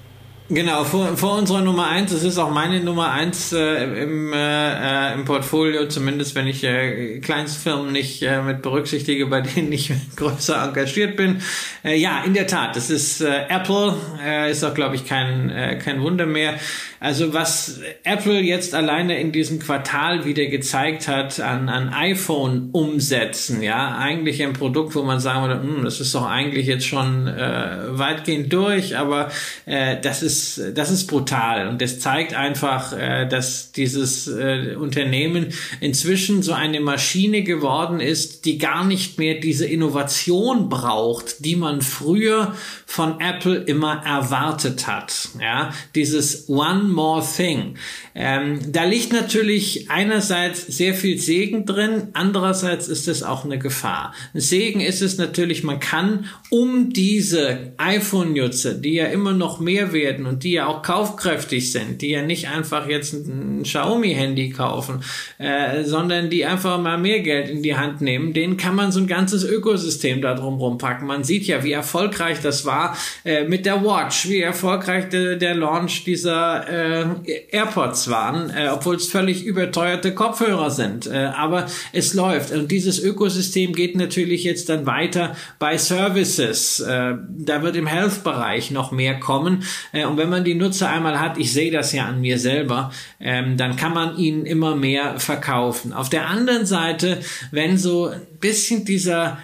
Genau, 0.55 0.85
vor, 0.85 1.17
vor 1.17 1.39
unserer 1.39 1.63
Nummer 1.63 1.89
eins, 1.89 2.13
das 2.13 2.25
ist 2.25 2.37
auch 2.37 2.51
meine 2.51 2.81
Nummer 2.81 3.11
eins 3.11 3.55
äh, 3.55 4.03
im, 4.03 4.35
äh, 4.35 5.15
im 5.15 5.25
Portfolio, 5.25 5.89
zumindest 5.89 6.35
wenn 6.35 6.47
ich 6.47 6.63
äh, 6.63 7.21
Kleinstfirmen 7.21 7.91
nicht 7.91 8.21
äh, 8.23 8.43
mit 8.43 8.61
berücksichtige, 8.61 9.25
bei 9.29 9.41
denen 9.41 9.73
ich 9.73 9.91
größer 10.17 10.63
engagiert 10.63 11.17
bin. 11.17 11.41
Äh, 11.83 11.97
ja, 11.97 12.23
in 12.23 12.35
der 12.35 12.47
Tat, 12.47 12.77
das 12.77 12.91
ist 12.91 13.23
äh, 13.23 13.47
Apple, 13.49 13.95
äh, 14.23 14.51
ist 14.51 14.63
auch, 14.63 14.75
glaube 14.75 14.95
ich, 14.95 15.07
kein, 15.07 15.49
äh, 15.49 15.79
kein 15.79 16.03
Wunder 16.03 16.27
mehr. 16.27 16.59
Also 17.01 17.33
was 17.33 17.81
Apple 18.05 18.41
jetzt 18.41 18.75
alleine 18.75 19.19
in 19.19 19.33
diesem 19.33 19.59
Quartal 19.59 20.27
wieder 20.27 20.47
gezeigt 20.47 21.09
hat 21.09 21.41
an, 21.41 21.71
an 21.71 21.89
iPhone-Umsätzen, 21.89 23.63
ja, 23.63 23.97
eigentlich 23.97 24.43
ein 24.43 24.53
Produkt, 24.53 24.95
wo 24.95 25.03
man 25.03 25.19
sagen 25.19 25.49
würde, 25.49 25.63
hm, 25.63 25.83
das 25.83 25.99
ist 25.99 26.15
doch 26.15 26.29
eigentlich 26.29 26.67
jetzt 26.67 26.87
schon 26.87 27.27
äh, 27.27 27.99
weitgehend 27.99 28.53
durch, 28.53 28.99
aber 28.99 29.31
äh, 29.67 29.97
das 30.01 30.23
ist 30.23 30.42
das 30.75 30.91
ist 30.91 31.07
brutal 31.07 31.69
und 31.69 31.81
das 31.81 32.01
zeigt 32.01 32.35
einfach, 32.35 32.93
äh, 32.93 33.27
dass 33.27 33.73
dieses 33.73 34.29
äh, 34.29 34.77
Unternehmen 34.77 35.53
inzwischen 35.81 36.43
so 36.43 36.53
eine 36.53 36.81
Maschine 36.81 37.43
geworden 37.43 38.01
ist, 38.01 38.45
die 38.45 38.59
gar 38.59 38.85
nicht 38.85 39.19
mehr 39.19 39.41
diese 39.41 39.67
Innovation 39.67 40.69
braucht, 40.69 41.45
die 41.45 41.57
man 41.57 41.83
früher 41.83 42.55
von 42.87 43.21
Apple 43.21 43.57
immer 43.57 44.03
erwartet 44.05 44.87
hat. 44.87 45.29
Ja, 45.41 45.73
dieses 45.95 46.49
One 46.49 46.85
More 46.85 47.25
Thing. 47.25 47.77
Ähm, 48.15 48.61
da 48.71 48.85
liegt 48.85 49.13
natürlich 49.13 49.91
einerseits 49.91 50.67
sehr 50.67 50.95
viel 50.95 51.19
Segen 51.19 51.65
drin, 51.65 52.09
andererseits 52.13 52.89
ist 52.89 53.09
es 53.09 53.23
auch 53.23 53.45
eine 53.45 53.59
Gefahr. 53.59 54.15
Ein 54.35 54.41
Segen 54.41 54.81
ist 54.81 55.01
es 55.01 55.17
natürlich, 55.17 55.65
man 55.65 55.81
kann 55.81 56.27
um 56.51 56.93
diese 56.93 57.73
iPhone-Nutzer, 57.79 58.75
die 58.75 58.95
ja 58.95 59.07
immer 59.07 59.33
noch 59.33 59.61
mehr 59.61 59.93
werden 59.93 60.27
und 60.27 60.45
die 60.45 60.53
ja 60.53 60.67
auch 60.67 60.83
kaufkräftig 60.83 61.73
sind, 61.73 62.03
die 62.03 62.11
ja 62.11 62.23
nicht 62.23 62.49
einfach 62.49 62.87
jetzt 62.87 63.15
ein 63.15 63.63
Xiaomi-Handy 63.63 64.51
kaufen, 64.51 65.03
äh, 65.39 65.85
sondern 65.85 66.29
die 66.29 66.45
einfach 66.45 66.79
mal 66.79 66.99
mehr 66.99 67.21
Geld 67.21 67.49
in 67.49 67.63
die 67.63 67.77
Hand 67.77 68.03
nehmen, 68.03 68.35
denen 68.35 68.59
kann 68.59 68.75
man 68.75 68.93
so 68.93 69.01
ein 69.01 69.07
ganzes 69.07 69.45
Ökosystem 69.45 70.21
da 70.21 70.35
drum 70.35 70.59
rumpacken. 70.59 71.07
Man 71.07 71.25
sieht 71.25 71.47
ja, 71.47 71.65
wie 71.65 71.73
erfolgreich 71.73 72.41
das 72.43 72.67
war 72.67 72.97
äh, 73.25 73.45
mit 73.45 73.65
der 73.65 73.83
Watch, 73.83 74.29
wie 74.29 74.41
erfolgreich 74.41 75.09
de, 75.09 75.39
der 75.39 75.55
Launch 75.55 76.05
dieser 76.05 76.69
äh, 76.69 77.07
AirPods 77.51 78.02
waren, 78.09 78.51
äh, 78.51 78.69
obwohl 78.73 78.97
es 78.97 79.09
völlig 79.09 79.45
überteuerte 79.45 80.15
Kopfhörer 80.15 80.71
sind. 80.71 81.07
Äh, 81.07 81.31
aber 81.37 81.67
es 81.93 82.15
läuft. 82.15 82.53
Und 82.53 82.71
dieses 82.71 82.99
Ökosystem 82.99 83.73
geht 83.73 83.97
natürlich 83.97 84.45
jetzt 84.45 84.69
dann 84.69 84.87
weiter 84.87 85.37
bei 85.59 85.79
Services. 85.79 86.81
Äh, 86.81 87.15
da 87.29 87.63
wird 87.63 87.77
im 87.77 87.87
Health-Bereich 87.87 88.71
noch 88.71 88.93
mehr 88.93 89.19
kommen. 89.21 89.65
Äh, 89.93 90.05
und 90.05 90.17
wenn 90.17 90.29
man 90.29 90.45
die 90.45 90.55
Nutzer 90.55 90.91
einmal 90.91 91.21
hat, 91.21 91.39
ich 91.39 91.53
sehe 91.53 91.71
das 91.71 91.93
ja 91.93 92.07
an 92.07 92.21
mir 92.21 92.39
selber, 92.39 92.93
ähm, 93.21 93.57
dann 93.57 93.77
kann 93.77 93.95
man 93.95 94.17
ihnen 94.17 94.47
immer 94.47 94.77
mehr 94.77 95.19
verkaufen. 95.19 95.93
Auf 95.93 96.09
der 96.09 96.29
anderen 96.29 96.67
Seite, 96.67 97.21
wenn 97.51 97.79
so 97.79 98.07
ein 98.07 98.21
bisschen 98.41 98.85
dieser 98.85 99.39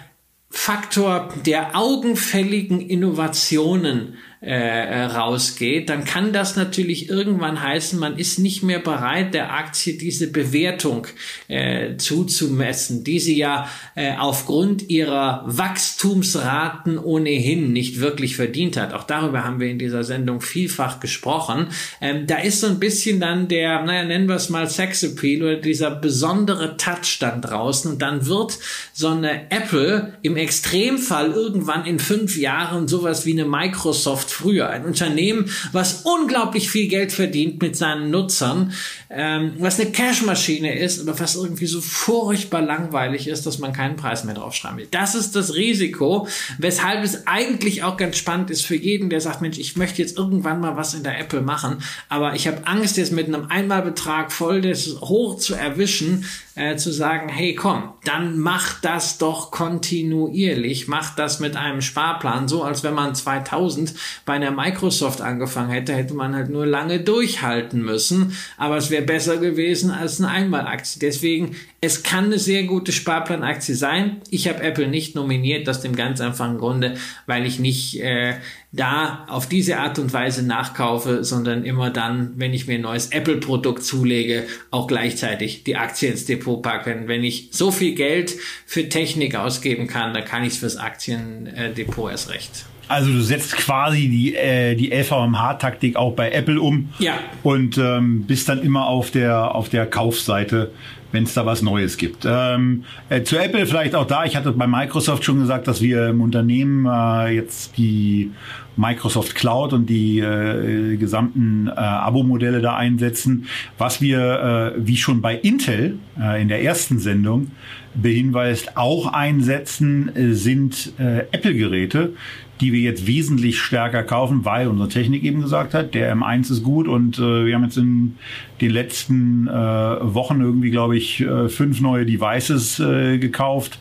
Faktor 0.49 1.29
der 1.45 1.75
augenfälligen 1.75 2.81
Innovationen 2.81 4.15
äh, 4.41 4.53
äh, 4.53 5.03
rausgeht, 5.03 5.89
dann 5.89 6.05
kann 6.05 6.31
das 6.31 6.55
natürlich 6.55 7.09
irgendwann 7.09 7.61
heißen, 7.61 7.99
man 7.99 8.17
ist 8.17 8.39
nicht 8.39 8.63
mehr 8.63 8.79
bereit, 8.79 9.33
der 9.33 9.53
Aktie 9.53 9.97
diese 9.97 10.31
Bewertung 10.31 11.07
äh, 11.49 11.97
zuzumessen, 11.97 13.03
die 13.03 13.19
sie 13.19 13.35
ja 13.35 13.67
äh, 13.95 14.13
aufgrund 14.17 14.89
ihrer 14.89 15.43
Wachstumsraten 15.45 16.97
ohnehin 16.97 17.73
nicht 17.73 17.99
wirklich 17.99 18.37
verdient 18.37 18.77
hat. 18.77 18.93
Auch 18.93 19.03
darüber 19.03 19.43
haben 19.43 19.59
wir 19.59 19.67
in 19.67 19.77
dieser 19.77 20.05
Sendung 20.05 20.39
vielfach 20.39 21.01
gesprochen. 21.01 21.67
Ähm, 21.99 22.25
da 22.25 22.37
ist 22.37 22.61
so 22.61 22.67
ein 22.67 22.79
bisschen 22.79 23.19
dann 23.19 23.49
der, 23.49 23.83
naja, 23.83 24.05
nennen 24.05 24.29
wir 24.29 24.35
es 24.35 24.49
mal 24.49 24.69
Sexappeal 24.69 25.43
oder 25.43 25.55
dieser 25.57 25.91
besondere 25.91 26.77
Touch 26.77 27.17
dann 27.19 27.41
draußen 27.41 27.91
und 27.91 28.01
dann 28.01 28.25
wird 28.25 28.57
so 28.93 29.09
eine 29.09 29.51
Apple 29.51 30.13
im 30.21 30.37
Extremfall 30.37 31.33
irgendwann 31.33 31.85
in 31.85 31.99
fünf 31.99 32.37
Jahren 32.37 32.87
sowas 32.87 33.25
wie 33.25 33.33
eine 33.33 33.43
Microsoft 33.43 34.28
früher. 34.31 34.69
Ein 34.69 34.85
Unternehmen, 34.85 35.49
was 35.71 36.01
unglaublich 36.03 36.69
viel 36.69 36.87
Geld 36.87 37.11
verdient 37.11 37.61
mit 37.61 37.75
seinen 37.75 38.11
Nutzern, 38.11 38.73
ähm, 39.09 39.53
was 39.57 39.79
eine 39.79 39.91
Cashmaschine 39.91 40.77
ist 40.77 41.01
oder 41.01 41.19
was 41.19 41.35
irgendwie 41.35 41.65
so 41.65 41.81
furchtbar 41.81 42.61
langweilig 42.61 43.27
ist, 43.27 43.45
dass 43.45 43.59
man 43.59 43.73
keinen 43.73 43.95
Preis 43.95 44.23
mehr 44.23 44.35
draufschreiben 44.35 44.77
will. 44.77 44.87
Das 44.91 45.15
ist 45.15 45.35
das 45.35 45.55
Risiko, 45.55 46.27
weshalb 46.57 47.03
es 47.03 47.25
eigentlich 47.27 47.83
auch 47.83 47.97
ganz 47.97 48.17
spannend 48.17 48.51
ist 48.51 48.65
für 48.65 48.75
jeden, 48.75 49.09
der 49.09 49.21
sagt, 49.21 49.41
Mensch, 49.41 49.57
ich 49.57 49.75
möchte 49.75 50.01
jetzt 50.01 50.17
irgendwann 50.17 50.59
mal 50.59 50.77
was 50.77 50.93
in 50.93 51.03
der 51.03 51.19
Apple 51.19 51.41
machen, 51.41 51.77
aber 52.07 52.35
ich 52.35 52.47
habe 52.47 52.67
Angst, 52.67 52.97
jetzt 52.97 53.11
mit 53.11 53.27
einem 53.27 53.47
Einmalbetrag 53.49 54.31
voll 54.31 54.61
das 54.61 54.97
hoch 55.01 55.37
zu 55.37 55.55
erwischen, 55.55 56.25
äh, 56.59 56.75
zu 56.75 56.91
sagen, 56.91 57.29
hey 57.29 57.55
komm, 57.55 57.93
dann 58.03 58.37
mach 58.37 58.81
das 58.81 59.17
doch 59.17 59.49
kontinuierlich, 59.49 60.87
mach 60.87 61.15
das 61.15 61.39
mit 61.39 61.55
einem 61.55 61.81
Sparplan, 61.81 62.47
so 62.47 62.63
als 62.63 62.83
wenn 62.83 62.93
man 62.93 63.15
2000 63.15 63.93
bei 64.25 64.33
einer 64.33 64.51
Microsoft 64.51 65.21
angefangen 65.21 65.71
hätte, 65.71 65.93
hätte 65.93 66.13
man 66.13 66.35
halt 66.35 66.49
nur 66.49 66.65
lange 66.65 66.99
durchhalten 66.99 67.81
müssen, 67.81 68.35
aber 68.57 68.77
es 68.77 68.89
wäre 68.89 69.03
besser 69.03 69.37
gewesen 69.37 69.91
als 69.91 70.19
eine 70.19 70.29
Einmalaktie. 70.29 70.99
Deswegen, 70.99 71.55
es 71.81 72.03
kann 72.03 72.25
eine 72.25 72.39
sehr 72.39 72.63
gute 72.63 72.91
Sparplanaktie 72.91 73.73
sein. 73.73 74.21
Ich 74.29 74.47
habe 74.47 74.61
Apple 74.61 74.87
nicht 74.87 75.15
nominiert, 75.15 75.67
aus 75.69 75.81
dem 75.81 75.95
ganz 75.95 76.19
einfachen 76.21 76.57
Grunde, 76.57 76.95
weil 77.25 77.45
ich 77.45 77.59
nicht 77.59 78.01
äh, 78.01 78.35
da 78.71 79.25
auf 79.27 79.47
diese 79.49 79.77
Art 79.77 79.97
und 79.97 80.13
Weise 80.13 80.45
nachkaufe, 80.45 81.23
sondern 81.23 81.63
immer 81.63 81.89
dann, 81.89 82.33
wenn 82.35 82.53
ich 82.53 82.67
mir 82.67 82.75
ein 82.75 82.81
neues 82.81 83.07
Apple-Produkt 83.11 83.83
zulege, 83.83 84.45
auch 84.69 84.87
gleichzeitig 84.87 85.63
die 85.63 85.75
Aktie 85.75 86.09
ins 86.09 86.25
Depot 86.25 86.61
packen. 86.61 87.07
Wenn 87.07 87.23
ich 87.23 87.49
so 87.51 87.71
viel 87.71 87.95
Geld 87.95 88.35
für 88.65 88.87
Technik 88.89 89.35
ausgeben 89.35 89.87
kann, 89.87 90.13
dann 90.13 90.25
kann 90.25 90.43
ich 90.43 90.53
es 90.53 90.57
fürs 90.59 90.77
Aktiendepot 90.77 92.11
erst 92.11 92.29
recht. 92.29 92.65
Also 92.89 93.11
du 93.13 93.21
setzt 93.21 93.55
quasi 93.55 94.09
die, 94.09 94.35
äh, 94.35 94.75
die 94.75 94.91
LVMH-Taktik 94.91 95.95
auch 95.95 96.13
bei 96.15 96.31
Apple 96.31 96.59
um 96.59 96.89
Ja. 96.99 97.13
und 97.43 97.77
ähm, 97.77 98.23
bist 98.23 98.49
dann 98.49 98.61
immer 98.61 98.87
auf 98.87 99.11
der, 99.11 99.55
auf 99.55 99.69
der 99.69 99.85
Kaufseite, 99.85 100.71
wenn 101.11 101.23
es 101.23 101.33
da 101.33 101.45
was 101.45 101.61
Neues 101.61 101.97
gibt. 101.97 102.25
Ähm, 102.27 102.83
äh, 103.09 103.23
zu 103.23 103.37
Apple 103.37 103.65
vielleicht 103.65 103.95
auch 103.95 104.05
da, 104.05 104.25
ich 104.25 104.35
hatte 104.35 104.51
bei 104.51 104.67
Microsoft 104.67 105.23
schon 105.23 105.39
gesagt, 105.39 105.67
dass 105.67 105.81
wir 105.81 106.09
im 106.09 106.21
Unternehmen 106.21 106.85
äh, 106.85 107.29
jetzt 107.35 107.77
die 107.77 108.31
Microsoft 108.75 109.35
Cloud 109.35 109.73
und 109.73 109.87
die 109.87 110.19
äh, 110.19 110.95
gesamten 110.97 111.67
äh, 111.67 111.71
Abo-Modelle 111.71 112.61
da 112.61 112.75
einsetzen. 112.75 113.47
Was 113.77 114.01
wir, 114.01 114.73
äh, 114.77 114.79
wie 114.87 114.97
schon 114.97 115.21
bei 115.21 115.35
Intel 115.35 115.97
äh, 116.19 116.41
in 116.41 116.47
der 116.47 116.63
ersten 116.63 116.97
Sendung 116.99 117.51
behinweist, 117.95 118.77
auch 118.77 119.11
einsetzen, 119.11 120.15
äh, 120.15 120.33
sind 120.33 120.93
äh, 120.99 121.25
Apple-Geräte, 121.31 122.13
die 122.61 122.73
wir 122.73 122.81
jetzt 122.81 123.07
wesentlich 123.07 123.59
stärker 123.59 124.03
kaufen, 124.03 124.43
weil 124.43 124.67
unsere 124.67 124.89
Technik 124.89 125.23
eben 125.23 125.41
gesagt 125.41 125.73
hat, 125.73 125.93
der 125.93 126.15
M1 126.15 126.51
ist 126.51 126.63
gut 126.63 126.87
und 126.87 127.17
äh, 127.17 127.45
wir 127.45 127.55
haben 127.55 127.63
jetzt 127.63 127.77
in 127.77 128.15
den 128.59 128.71
letzten 128.71 129.47
äh, 129.47 129.51
Wochen 129.51 130.41
irgendwie, 130.41 130.71
glaube 130.71 130.97
ich, 130.97 131.21
äh, 131.21 131.47
fünf 131.47 131.79
neue 131.79 132.05
Devices 132.05 132.79
äh, 132.79 133.17
gekauft 133.17 133.79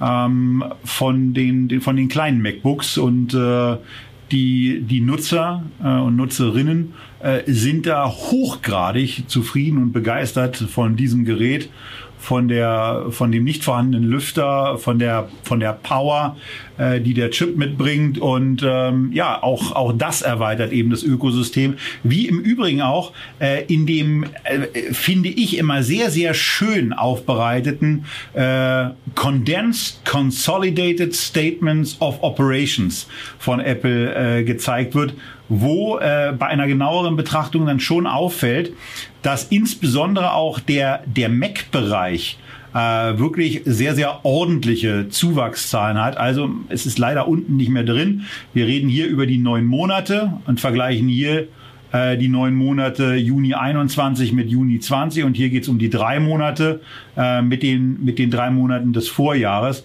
ähm, 0.00 0.64
von 0.84 1.34
den, 1.34 1.80
von 1.80 1.96
den 1.96 2.08
kleinen 2.08 2.42
MacBooks 2.42 2.98
und 2.98 3.34
äh, 3.34 3.76
die, 4.30 4.82
die 4.82 5.00
Nutzer 5.00 5.64
äh, 5.82 5.88
und 5.88 6.16
Nutzerinnen 6.16 6.94
äh, 7.20 7.42
sind 7.46 7.86
da 7.86 8.08
hochgradig 8.08 9.24
zufrieden 9.28 9.78
und 9.78 9.92
begeistert 9.92 10.56
von 10.56 10.96
diesem 10.96 11.24
Gerät, 11.24 11.68
von 12.22 12.46
der, 12.46 13.06
von 13.10 13.32
dem 13.32 13.42
nicht 13.42 13.64
vorhandenen 13.64 14.08
Lüfter, 14.08 14.78
von 14.78 15.00
der, 15.00 15.28
von 15.42 15.58
der 15.58 15.72
Power, 15.72 16.36
äh, 16.78 17.00
die 17.00 17.14
der 17.14 17.32
Chip 17.32 17.56
mitbringt. 17.56 18.16
Und 18.16 18.62
ähm, 18.64 19.10
ja, 19.12 19.42
auch, 19.42 19.72
auch 19.72 19.92
das 19.92 20.22
erweitert 20.22 20.70
eben 20.70 20.90
das 20.90 21.02
Ökosystem, 21.02 21.74
wie 22.04 22.28
im 22.28 22.38
Übrigen 22.38 22.80
auch 22.80 23.12
äh, 23.40 23.64
in 23.64 23.86
dem, 23.86 24.24
äh, 24.44 24.92
finde 24.92 25.30
ich, 25.30 25.58
immer 25.58 25.82
sehr, 25.82 26.10
sehr 26.12 26.32
schön 26.32 26.92
aufbereiteten 26.92 28.04
äh, 28.34 28.90
Condensed 29.16 30.04
Consolidated 30.04 31.16
Statements 31.16 32.00
of 32.00 32.22
Operations 32.22 33.08
von 33.40 33.58
Apple 33.58 34.38
äh, 34.38 34.44
gezeigt 34.44 34.94
wird, 34.94 35.14
wo 35.54 35.98
äh, 35.98 36.32
bei 36.38 36.46
einer 36.46 36.66
genaueren 36.66 37.14
Betrachtung 37.14 37.66
dann 37.66 37.78
schon 37.78 38.06
auffällt, 38.06 38.72
dass 39.20 39.44
insbesondere 39.44 40.32
auch 40.32 40.58
der, 40.60 41.02
der 41.04 41.28
Mac-Bereich 41.28 42.38
äh, 42.72 42.78
wirklich 42.78 43.60
sehr, 43.66 43.94
sehr 43.94 44.24
ordentliche 44.24 45.10
Zuwachszahlen 45.10 46.02
hat. 46.02 46.16
Also 46.16 46.48
es 46.70 46.86
ist 46.86 46.98
leider 46.98 47.28
unten 47.28 47.56
nicht 47.56 47.68
mehr 47.68 47.84
drin. 47.84 48.22
Wir 48.54 48.66
reden 48.66 48.88
hier 48.88 49.06
über 49.08 49.26
die 49.26 49.36
neun 49.36 49.66
Monate 49.66 50.32
und 50.46 50.58
vergleichen 50.58 51.06
hier 51.06 51.48
äh, 51.92 52.16
die 52.16 52.28
neun 52.28 52.54
Monate 52.54 53.14
Juni 53.16 53.52
21 53.52 54.32
mit 54.32 54.48
Juni 54.48 54.80
20 54.80 55.24
und 55.24 55.36
hier 55.36 55.50
geht 55.50 55.64
es 55.64 55.68
um 55.68 55.78
die 55.78 55.90
drei 55.90 56.18
Monate 56.18 56.80
äh, 57.14 57.42
mit, 57.42 57.62
den, 57.62 58.02
mit 58.02 58.18
den 58.18 58.30
drei 58.30 58.50
Monaten 58.50 58.94
des 58.94 59.10
Vorjahres. 59.10 59.84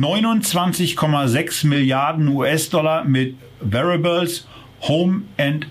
29,6 0.00 1.66
Milliarden 1.66 2.28
US-Dollar 2.28 3.04
mit 3.04 3.34
Variables, 3.60 4.46
Home 4.82 5.22
and 5.38 5.66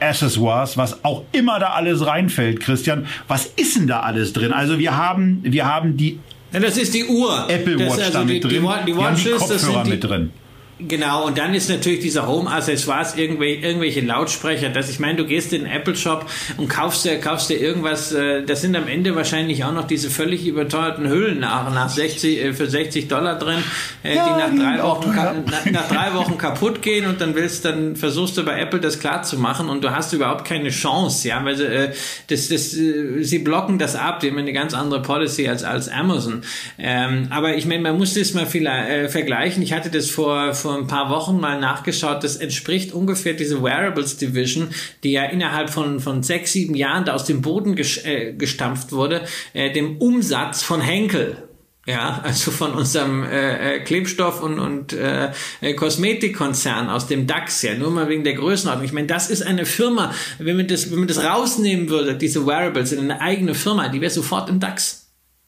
Accessoires, 0.00 0.76
was 0.76 1.02
auch 1.04 1.22
immer 1.32 1.58
da 1.58 1.68
alles 1.68 2.04
reinfällt, 2.06 2.60
Christian. 2.60 3.06
Was 3.28 3.46
ist 3.56 3.76
denn 3.76 3.86
da 3.86 4.00
alles 4.00 4.32
drin? 4.32 4.52
Also 4.52 4.78
wir 4.78 4.96
haben, 4.96 5.40
wir 5.42 5.66
haben 5.66 5.96
die 5.96 6.18
Ja, 6.52 6.60
das 6.60 6.76
ist 6.76 6.94
die 6.94 7.04
Uhr. 7.04 7.46
Apple 7.48 7.76
das 7.76 7.92
Watch 7.96 8.06
ist 8.06 8.14
da 8.14 8.24
mit 8.24 8.34
die, 8.36 8.40
drin. 8.40 8.50
Die, 8.50 8.62
Wa- 8.62 8.82
die 8.86 8.94
wir 8.96 9.04
haben 9.04 9.16
die 9.16 9.24
das 9.30 9.38
Kopfhörer 9.38 9.84
die, 9.84 9.90
mit 9.90 10.04
drin. 10.04 10.30
Genau, 10.78 11.26
und 11.26 11.38
dann 11.38 11.54
ist 11.54 11.70
natürlich 11.70 12.00
dieser 12.00 12.26
Home-Accessoires, 12.26 13.16
irgendwelche, 13.16 13.66
irgendwelche 13.66 14.02
Lautsprecher, 14.02 14.68
dass 14.68 14.90
ich 14.90 14.98
meine, 14.98 15.16
du 15.16 15.24
gehst 15.24 15.54
in 15.54 15.62
den 15.62 15.72
Apple-Shop 15.72 16.26
und 16.58 16.68
kaufst 16.68 17.06
dir, 17.06 17.18
kaufst 17.18 17.48
dir 17.48 17.58
irgendwas, 17.58 18.12
äh, 18.12 18.42
das 18.42 18.60
sind 18.60 18.76
am 18.76 18.86
Ende 18.86 19.16
wahrscheinlich 19.16 19.64
auch 19.64 19.72
noch 19.72 19.86
diese 19.86 20.10
völlig 20.10 20.46
überteuerten 20.46 21.08
Hüllen 21.08 21.40
nach, 21.40 21.72
nach 21.72 21.88
60, 21.88 22.44
äh, 22.44 22.52
für 22.52 22.66
60 22.66 23.08
Dollar 23.08 23.38
drin, 23.38 23.64
äh, 24.04 24.16
Ja, 24.16 24.26
die 24.26 24.58
nach 24.58 24.64
drei, 24.64 24.82
Wochen, 24.82 25.14
teuer. 25.14 25.34
nach, 25.50 25.64
nach 25.64 25.88
drei 25.88 26.14
Wochen 26.14 26.36
kaputt 26.36 26.82
gehen 26.82 27.06
und 27.06 27.22
dann 27.22 27.34
willst, 27.34 27.64
dann 27.64 27.96
versuchst 27.96 28.36
du 28.36 28.44
bei 28.44 28.60
Apple 28.60 28.78
das 28.78 28.98
klar 29.00 29.22
zu 29.22 29.38
machen 29.38 29.70
und 29.70 29.82
du 29.82 29.92
hast 29.92 30.12
überhaupt 30.12 30.44
keine 30.44 30.68
Chance, 30.68 31.26
ja, 31.26 31.42
weil 31.42 31.56
sie, 31.56 31.64
äh, 31.64 31.92
das, 32.28 32.48
das, 32.48 32.74
äh, 32.74 33.22
sie 33.22 33.38
blocken 33.38 33.78
das 33.78 33.96
ab, 33.96 34.20
die 34.20 34.28
haben 34.28 34.36
eine 34.36 34.52
ganz 34.52 34.74
andere 34.74 35.00
Policy 35.00 35.48
als, 35.48 35.64
als 35.64 35.88
Amazon. 35.88 36.42
Ähm, 36.78 37.28
aber 37.30 37.56
ich 37.56 37.64
meine, 37.64 37.80
man 37.80 37.96
muss 37.96 38.12
das 38.12 38.34
mal 38.34 38.44
viel, 38.44 38.66
äh, 38.66 39.08
vergleichen. 39.08 39.62
Ich 39.62 39.72
hatte 39.72 39.88
das 39.88 40.10
vor, 40.10 40.52
vor 40.52 40.65
ein 40.70 40.86
paar 40.86 41.10
Wochen 41.10 41.40
mal 41.40 41.60
nachgeschaut. 41.60 42.24
Das 42.24 42.36
entspricht 42.36 42.92
ungefähr 42.92 43.34
diese 43.34 43.62
Wearables 43.62 44.16
Division, 44.16 44.68
die 45.02 45.12
ja 45.12 45.24
innerhalb 45.24 45.70
von, 45.70 46.00
von 46.00 46.22
sechs, 46.22 46.52
sieben 46.52 46.74
Jahren 46.74 47.04
da 47.04 47.14
aus 47.14 47.24
dem 47.24 47.42
Boden 47.42 47.76
ges 47.76 48.04
äh, 48.04 48.32
gestampft 48.32 48.92
wurde, 48.92 49.22
äh, 49.52 49.72
dem 49.72 49.98
Umsatz 49.98 50.62
von 50.62 50.80
Henkel. 50.80 51.42
Ja, 51.86 52.20
also 52.24 52.50
von 52.50 52.72
unserem 52.72 53.22
äh, 53.22 53.76
äh, 53.76 53.84
Klebstoff- 53.84 54.40
und, 54.40 54.58
und 54.58 54.92
äh, 54.92 55.30
äh, 55.60 55.74
Kosmetikkonzern 55.74 56.88
aus 56.88 57.06
dem 57.06 57.28
DAX, 57.28 57.62
ja, 57.62 57.74
nur 57.74 57.92
mal 57.92 58.08
wegen 58.08 58.24
der 58.24 58.34
Größenordnung. 58.34 58.84
Ich 58.84 58.92
meine, 58.92 59.06
das 59.06 59.30
ist 59.30 59.42
eine 59.42 59.64
Firma, 59.66 60.12
wenn 60.40 60.56
man 60.56 60.66
das, 60.66 60.90
wenn 60.90 60.98
man 60.98 61.06
das 61.06 61.22
rausnehmen 61.22 61.88
würde, 61.88 62.16
diese 62.16 62.44
Wearables 62.44 62.90
in 62.90 62.98
eine 62.98 63.20
eigene 63.20 63.54
Firma, 63.54 63.88
die 63.88 64.00
wäre 64.00 64.10
sofort 64.10 64.48
im 64.48 64.58
DAX. 64.58 65.05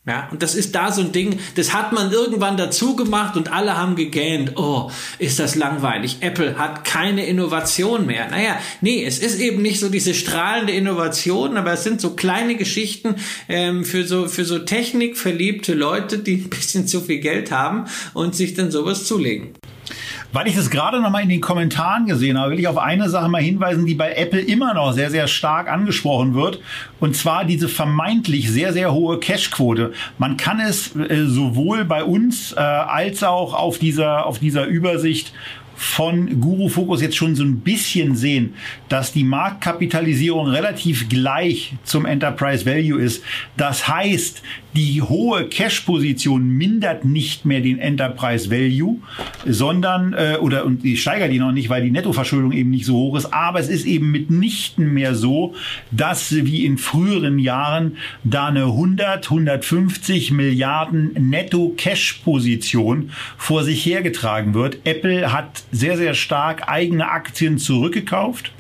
Ja, 0.09 0.27
und 0.31 0.43
das 0.43 0.55
ist 0.55 0.75
da 0.75 0.91
so 0.91 1.03
ein 1.03 1.13
Ding, 1.13 1.39
das 1.55 1.75
hat 1.75 1.93
man 1.93 2.11
irgendwann 2.11 2.57
dazu 2.57 2.97
gemacht 2.97 3.37
und 3.37 3.53
alle 3.53 3.77
haben 3.77 3.95
gegähnt, 3.95 4.53
oh, 4.57 4.91
ist 5.19 5.39
das 5.39 5.55
langweilig. 5.55 6.17
Apple 6.21 6.57
hat 6.57 6.87
keine 6.87 7.27
Innovation 7.27 8.07
mehr. 8.07 8.27
Naja, 8.31 8.59
nee, 8.81 9.05
es 9.05 9.19
ist 9.19 9.39
eben 9.39 9.61
nicht 9.61 9.81
so 9.81 9.91
diese 9.91 10.15
strahlende 10.15 10.73
Innovation, 10.73 11.59
aber 11.59 11.75
es 11.75 11.85
sind 11.85 12.01
so 12.01 12.15
kleine 12.15 12.55
Geschichten 12.55 13.17
ähm, 13.51 13.85
für 13.85 14.07
so 14.07 14.29
für 14.29 14.47
so 14.47 14.61
technikverliebte 14.61 15.75
Leute, 15.75 16.19
die 16.19 16.37
ein 16.37 16.49
bisschen 16.49 16.87
zu 16.87 17.03
viel 17.03 17.19
Geld 17.19 17.51
haben 17.51 17.85
und 18.15 18.35
sich 18.35 18.55
dann 18.55 18.71
sowas 18.71 19.05
zulegen. 19.05 19.51
Weil 20.33 20.47
ich 20.47 20.57
das 20.57 20.71
gerade 20.71 21.01
noch 21.01 21.11
mal 21.11 21.23
in 21.23 21.29
den 21.29 21.41
Kommentaren 21.41 22.07
gesehen 22.07 22.39
habe, 22.39 22.53
will 22.53 22.61
ich 22.61 22.69
auf 22.69 22.79
eine 22.79 23.09
Sache 23.09 23.29
mal 23.29 23.43
hinweisen, 23.43 23.87
die 23.87 23.95
bei 23.95 24.13
Apple 24.13 24.41
immer 24.41 24.75
noch 24.75 24.93
sehr, 24.93 25.11
sehr 25.11 25.29
stark 25.29 25.71
angesprochen 25.71 26.35
wird. 26.35 26.61
Und 27.01 27.17
zwar 27.17 27.45
diese 27.45 27.69
vermeintlich 27.69 28.51
sehr, 28.51 28.73
sehr 28.73 28.93
hohe 28.93 29.19
Cashquote. 29.19 29.93
Man 30.19 30.37
kann 30.37 30.61
es 30.61 30.95
äh, 30.97 31.25
sowohl 31.27 31.85
bei 31.85 32.05
uns 32.05 32.53
äh, 32.53 32.61
als 32.61 33.23
auch 33.23 33.55
auf 33.55 33.79
dieser, 33.79 34.27
auf 34.27 34.39
dieser 34.39 34.67
Übersicht 34.67 35.33
von 35.79 36.41
Guru 36.41 36.69
Focus 36.69 37.01
jetzt 37.01 37.17
schon 37.17 37.37
so 37.37 37.45
ein 37.45 37.61
bisschen 37.61 38.17
sehen, 38.17 38.55
dass 38.89 39.13
die 39.13 39.23
Marktkapitalisierung 39.23 40.49
relativ 40.49 41.09
gleich 41.09 41.75
zum 41.85 42.05
Enterprise 42.05 42.67
Value 42.67 43.01
ist. 43.01 43.23
Das 43.57 43.87
heißt, 43.87 44.43
die 44.75 45.01
hohe 45.03 45.49
Cash-Position 45.49 46.49
mindert 46.49 47.05
nicht 47.05 47.45
mehr 47.45 47.61
den 47.61 47.79
Enterprise 47.79 48.51
Value, 48.51 48.99
sondern 49.47 50.15
äh, 50.15 50.37
oder 50.41 50.65
und 50.65 50.83
die 50.83 50.97
steigert 50.97 51.33
die 51.33 51.39
noch 51.39 51.53
nicht, 51.53 51.71
weil 51.71 51.83
die 51.83 51.91
Nettoverschuldung 51.91 52.53
eben 52.53 52.71
nicht 52.71 52.85
so 52.85 52.95
hoch 52.95 53.17
ist. 53.17 53.33
Aber 53.33 53.61
es 53.61 53.69
ist 53.69 53.87
eben 53.87 54.11
mitnichten 54.11 54.93
mehr 54.93 55.15
so, 55.15 55.55
dass 55.91 56.35
wie 56.35 56.65
in 56.65 56.77
früheren 56.77 57.39
Jahren 57.39 57.97
da 58.25 58.47
eine 58.47 58.65
100, 58.65 59.31
150 59.31 60.33
Milliarden 60.33 61.13
Netto-Cash-Position 61.31 63.11
vor 63.37 63.65
sich 63.65 63.87
hergetragen 63.87 64.55
wird. 64.55 64.79
Apple 64.85 65.33
hat 65.33 65.63
sehr, 65.71 65.97
sehr 65.97 66.15
stark 66.15 66.69
eigene 66.69 67.11
Aktien 67.11 67.59
zurückgekauft. 67.59 68.53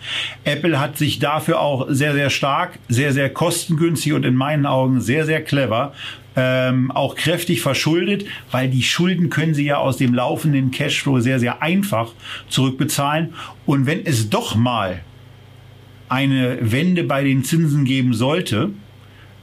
Apple 0.44 0.78
hat 0.78 0.98
sich 0.98 1.18
dafür 1.18 1.61
auch 1.61 1.86
sehr, 1.88 2.12
sehr 2.12 2.30
stark, 2.30 2.78
sehr, 2.88 3.12
sehr 3.12 3.30
kostengünstig 3.30 4.12
und 4.12 4.24
in 4.24 4.34
meinen 4.34 4.66
Augen 4.66 5.00
sehr, 5.00 5.24
sehr 5.24 5.42
clever 5.42 5.92
ähm, 6.36 6.90
auch 6.92 7.16
kräftig 7.16 7.62
verschuldet, 7.62 8.24
weil 8.50 8.68
die 8.68 8.82
Schulden 8.82 9.28
können 9.28 9.54
sie 9.54 9.64
ja 9.64 9.78
aus 9.78 9.96
dem 9.96 10.14
laufenden 10.14 10.70
Cashflow 10.70 11.18
sehr, 11.20 11.40
sehr 11.40 11.62
einfach 11.62 12.12
zurückbezahlen. 12.48 13.34
Und 13.66 13.86
wenn 13.86 14.06
es 14.06 14.30
doch 14.30 14.54
mal 14.54 15.00
eine 16.09 16.59
Wende 16.61 17.04
bei 17.04 17.24
den 17.24 17.44
Zinsen 17.44 17.84
geben 17.84 18.14
sollte, 18.14 18.70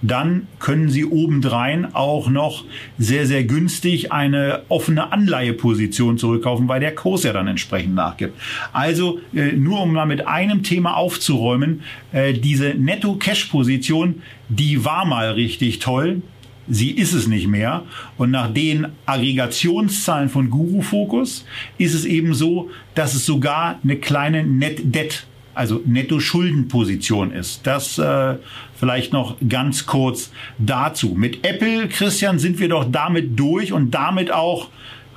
dann 0.08 0.48
können 0.60 0.90
Sie 0.90 1.06
obendrein 1.06 1.94
auch 1.94 2.30
noch 2.30 2.66
sehr, 2.98 3.26
sehr 3.26 3.44
günstig 3.44 4.12
eine 4.12 4.64
offene 4.70 5.12
Anleiheposition 5.12 6.18
zurückkaufen, 6.18 6.68
weil 6.68 6.80
der 6.80 6.94
Kurs 6.94 7.24
ja 7.24 7.34
dann 7.34 7.48
entsprechend 7.48 7.96
nachgibt. 7.96 8.40
Also 8.74 9.20
äh, 9.34 9.52
nur 9.54 9.82
um 9.82 9.94
mal 9.94 10.06
mit 10.06 10.28
einem 10.28 10.64
Thema 10.64 10.96
aufzuräumen, 10.96 11.82
äh, 12.12 12.34
diese 12.34 12.70
Netto-Cash-Position, 12.70 14.22
die 14.50 14.86
war 14.86 15.06
mal 15.06 15.32
richtig 15.32 15.80
toll. 15.80 16.22
Sie 16.68 16.92
ist 16.92 17.14
es 17.14 17.28
nicht 17.28 17.48
mehr. 17.48 17.84
Und 18.18 18.32
nach 18.32 18.52
den 18.52 18.88
Aggregationszahlen 19.06 20.30
von 20.30 20.50
Guru 20.50 20.82
Focus 20.82 21.46
ist 21.78 21.94
es 21.94 22.06
eben 22.06 22.34
so, 22.34 22.70
dass 22.96 23.14
es 23.14 23.26
sogar 23.26 23.80
eine 23.84 23.98
kleine 23.98 24.44
Net 24.44 24.82
Debt 24.84 25.26
also 25.56 25.82
Netto-Schuldenposition 25.86 27.32
ist. 27.32 27.66
Das 27.66 27.98
äh, 27.98 28.36
vielleicht 28.78 29.14
noch 29.14 29.38
ganz 29.48 29.86
kurz 29.86 30.32
dazu. 30.58 31.16
Mit 31.16 31.46
Apple, 31.46 31.88
Christian, 31.88 32.40
sind 32.40 32.60
wir 32.60 32.70
doch 32.70 32.86
damit 32.90 33.40
durch 33.40 33.74
und 33.74 33.92
damit 33.92 34.32
auch 34.32 34.70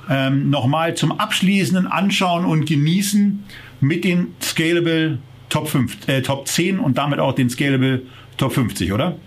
ähm, 0.09 0.49
nochmal 0.49 0.95
zum 0.95 1.11
abschließenden 1.19 1.87
Anschauen 1.87 2.45
und 2.45 2.65
Genießen 2.65 3.43
mit 3.81 4.03
den 4.03 4.33
Scalable 4.41 5.19
Top 5.49 5.67
5, 5.67 6.07
äh, 6.07 6.21
Top 6.21 6.47
10 6.47 6.79
und 6.79 6.97
damit 6.97 7.19
auch 7.19 7.33
den 7.33 7.49
Scalable 7.49 8.03
Top 8.37 8.53
50, 8.53 8.93
oder? 8.93 9.17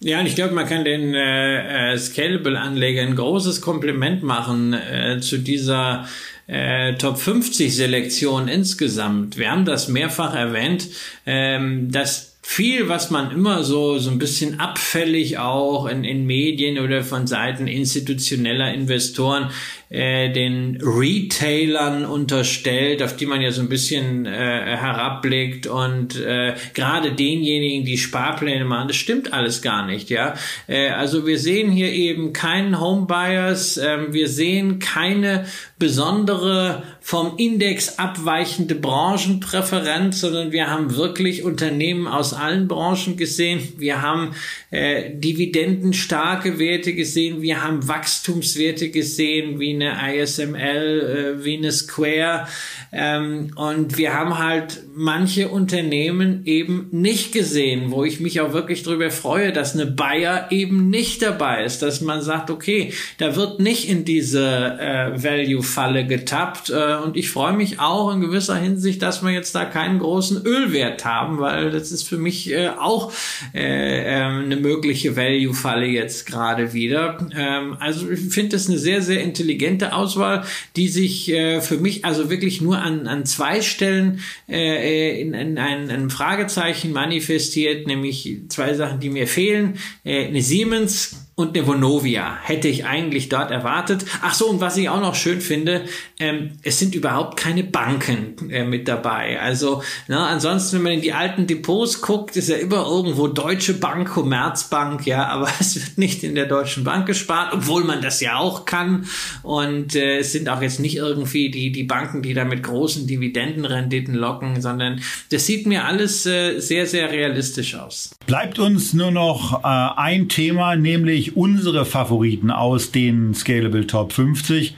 Ja, 0.00 0.20
und 0.20 0.26
ich 0.26 0.36
glaube, 0.36 0.54
man 0.54 0.66
kann 0.66 0.84
den 0.84 1.12
äh, 1.14 1.92
äh, 1.92 1.98
Scalable-Anlegern 1.98 3.08
ein 3.08 3.16
großes 3.16 3.60
Kompliment 3.60 4.22
machen 4.22 4.72
äh, 4.72 5.18
zu 5.20 5.38
dieser 5.38 6.06
äh, 6.48 6.94
Top 6.94 7.18
50 7.18 7.74
Selektion 7.74 8.48
insgesamt. 8.48 9.36
Wir 9.38 9.50
haben 9.50 9.64
das 9.64 9.88
mehrfach 9.88 10.34
erwähnt, 10.34 10.88
ähm, 11.26 11.92
dass 11.92 12.38
viel, 12.42 12.88
was 12.88 13.10
man 13.10 13.30
immer 13.30 13.62
so, 13.62 13.98
so 13.98 14.10
ein 14.10 14.18
bisschen 14.18 14.58
abfällig 14.58 15.36
auch 15.36 15.84
in, 15.86 16.02
in 16.04 16.24
Medien 16.24 16.78
oder 16.78 17.04
von 17.04 17.26
Seiten 17.26 17.68
institutioneller 17.68 18.72
Investoren 18.72 19.50
äh, 19.90 20.30
den 20.32 20.78
Retailern 20.82 22.04
unterstellt, 22.04 23.02
auf 23.02 23.16
die 23.16 23.26
man 23.26 23.40
ja 23.40 23.50
so 23.50 23.62
ein 23.62 23.68
bisschen 23.68 24.26
äh, 24.26 24.30
herabblickt 24.30 25.66
und 25.66 26.20
äh, 26.20 26.54
gerade 26.74 27.12
denjenigen, 27.12 27.84
die 27.84 27.98
Sparpläne 27.98 28.64
machen, 28.64 28.88
das 28.88 28.96
stimmt 28.96 29.32
alles 29.32 29.62
gar 29.62 29.86
nicht, 29.86 30.10
ja. 30.10 30.34
Äh, 30.66 30.90
also 30.90 31.26
wir 31.26 31.38
sehen 31.38 31.70
hier 31.70 31.90
eben 31.90 32.32
keinen 32.32 32.80
Homebuyers, 32.80 33.78
äh, 33.78 34.12
wir 34.12 34.28
sehen 34.28 34.78
keine 34.78 35.46
besondere 35.78 36.82
vom 37.08 37.38
Index 37.38 37.98
abweichende 37.98 38.74
Branchenpräferenz, 38.74 40.20
sondern 40.20 40.52
wir 40.52 40.68
haben 40.68 40.94
wirklich 40.94 41.42
Unternehmen 41.42 42.06
aus 42.06 42.34
allen 42.34 42.68
Branchen 42.68 43.16
gesehen. 43.16 43.66
Wir 43.78 44.02
haben 44.02 44.34
äh, 44.70 45.14
dividendenstarke 45.14 46.58
Werte 46.58 46.92
gesehen, 46.92 47.40
wir 47.40 47.64
haben 47.64 47.88
Wachstumswerte 47.88 48.90
gesehen, 48.90 49.58
wie 49.58 49.74
eine 49.74 50.18
ISML, 50.18 51.38
äh, 51.40 51.44
wie 51.46 51.56
eine 51.56 51.72
Square. 51.72 52.46
Ähm, 52.92 53.52
und 53.56 53.96
wir 53.96 54.12
haben 54.12 54.36
halt 54.36 54.82
manche 54.94 55.48
Unternehmen 55.48 56.42
eben 56.44 56.88
nicht 56.90 57.32
gesehen, 57.32 57.90
wo 57.90 58.04
ich 58.04 58.20
mich 58.20 58.42
auch 58.42 58.52
wirklich 58.52 58.82
darüber 58.82 59.10
freue, 59.10 59.52
dass 59.54 59.72
eine 59.72 59.86
Bayer 59.86 60.52
eben 60.52 60.90
nicht 60.90 61.22
dabei 61.22 61.64
ist, 61.64 61.80
dass 61.80 62.02
man 62.02 62.20
sagt, 62.20 62.50
okay, 62.50 62.92
da 63.16 63.34
wird 63.34 63.60
nicht 63.60 63.88
in 63.88 64.04
diese 64.04 64.44
äh, 64.78 65.22
Value-Falle 65.22 66.06
getappt. 66.06 66.68
Äh, 66.68 66.97
und 67.02 67.16
ich 67.16 67.30
freue 67.30 67.52
mich 67.52 67.80
auch 67.80 68.12
in 68.12 68.20
gewisser 68.20 68.56
Hinsicht, 68.56 69.02
dass 69.02 69.22
wir 69.22 69.30
jetzt 69.30 69.54
da 69.54 69.64
keinen 69.64 69.98
großen 69.98 70.44
Ölwert 70.44 71.04
haben, 71.04 71.38
weil 71.38 71.70
das 71.70 71.92
ist 71.92 72.02
für 72.02 72.18
mich 72.18 72.50
äh, 72.52 72.68
auch 72.68 73.12
äh, 73.54 74.20
ähm, 74.20 74.44
eine 74.44 74.56
mögliche 74.56 75.16
Value-Falle 75.16 75.86
jetzt 75.86 76.26
gerade 76.26 76.72
wieder. 76.72 77.18
Ähm, 77.36 77.76
also 77.80 78.10
ich 78.10 78.20
finde 78.30 78.56
das 78.56 78.68
eine 78.68 78.78
sehr, 78.78 79.02
sehr 79.02 79.22
intelligente 79.22 79.92
Auswahl, 79.92 80.44
die 80.76 80.88
sich 80.88 81.30
äh, 81.30 81.60
für 81.60 81.78
mich 81.78 82.04
also 82.04 82.30
wirklich 82.30 82.60
nur 82.60 82.78
an, 82.78 83.06
an 83.06 83.26
zwei 83.26 83.62
Stellen 83.62 84.20
äh, 84.48 85.20
in, 85.20 85.34
in 85.34 85.58
ein, 85.58 85.90
ein 85.90 86.10
Fragezeichen 86.10 86.92
manifestiert, 86.92 87.86
nämlich 87.86 88.42
zwei 88.48 88.74
Sachen, 88.74 89.00
die 89.00 89.10
mir 89.10 89.26
fehlen. 89.26 89.78
Äh, 90.04 90.26
eine 90.26 90.42
Siemens 90.42 91.17
und 91.38 91.56
eine 91.56 91.68
Vonovia 91.68 92.36
hätte 92.42 92.66
ich 92.66 92.84
eigentlich 92.84 93.28
dort 93.28 93.52
erwartet. 93.52 94.04
Ach 94.22 94.34
so, 94.34 94.48
und 94.48 94.60
was 94.60 94.76
ich 94.76 94.88
auch 94.88 95.00
noch 95.00 95.14
schön 95.14 95.40
finde, 95.40 95.84
ähm, 96.18 96.58
es 96.64 96.80
sind 96.80 96.96
überhaupt 96.96 97.38
keine 97.38 97.62
Banken 97.62 98.50
äh, 98.50 98.64
mit 98.64 98.88
dabei. 98.88 99.40
Also 99.40 99.84
na, 100.08 100.26
ansonsten, 100.26 100.78
wenn 100.78 100.82
man 100.82 100.92
in 100.94 101.00
die 101.00 101.12
alten 101.12 101.46
Depots 101.46 102.00
guckt, 102.00 102.34
ist 102.34 102.48
ja 102.48 102.56
immer 102.56 102.84
irgendwo 102.84 103.28
Deutsche 103.28 103.74
Bank, 103.74 104.08
Commerzbank, 104.08 105.06
ja, 105.06 105.28
aber 105.28 105.48
es 105.60 105.76
wird 105.76 105.96
nicht 105.96 106.24
in 106.24 106.34
der 106.34 106.46
Deutschen 106.46 106.82
Bank 106.82 107.06
gespart, 107.06 107.54
obwohl 107.54 107.84
man 107.84 108.02
das 108.02 108.20
ja 108.20 108.38
auch 108.38 108.64
kann. 108.64 109.06
Und 109.44 109.94
äh, 109.94 110.18
es 110.18 110.32
sind 110.32 110.48
auch 110.48 110.60
jetzt 110.60 110.80
nicht 110.80 110.96
irgendwie 110.96 111.52
die, 111.52 111.70
die 111.70 111.84
Banken, 111.84 112.20
die 112.20 112.34
da 112.34 112.44
mit 112.44 112.64
großen 112.64 113.06
Dividendenrenditen 113.06 114.14
locken, 114.14 114.60
sondern 114.60 115.02
das 115.30 115.46
sieht 115.46 115.68
mir 115.68 115.84
alles 115.84 116.26
äh, 116.26 116.58
sehr, 116.58 116.88
sehr 116.88 117.12
realistisch 117.12 117.76
aus. 117.76 118.16
Bleibt 118.26 118.58
uns 118.58 118.92
nur 118.92 119.12
noch 119.12 119.62
äh, 119.62 119.66
ein 119.68 120.28
Thema, 120.28 120.74
nämlich 120.74 121.27
unsere 121.36 121.84
Favoriten 121.84 122.50
aus 122.50 122.92
den 122.92 123.34
Scalable 123.34 123.86
Top 123.86 124.12
50. 124.12 124.74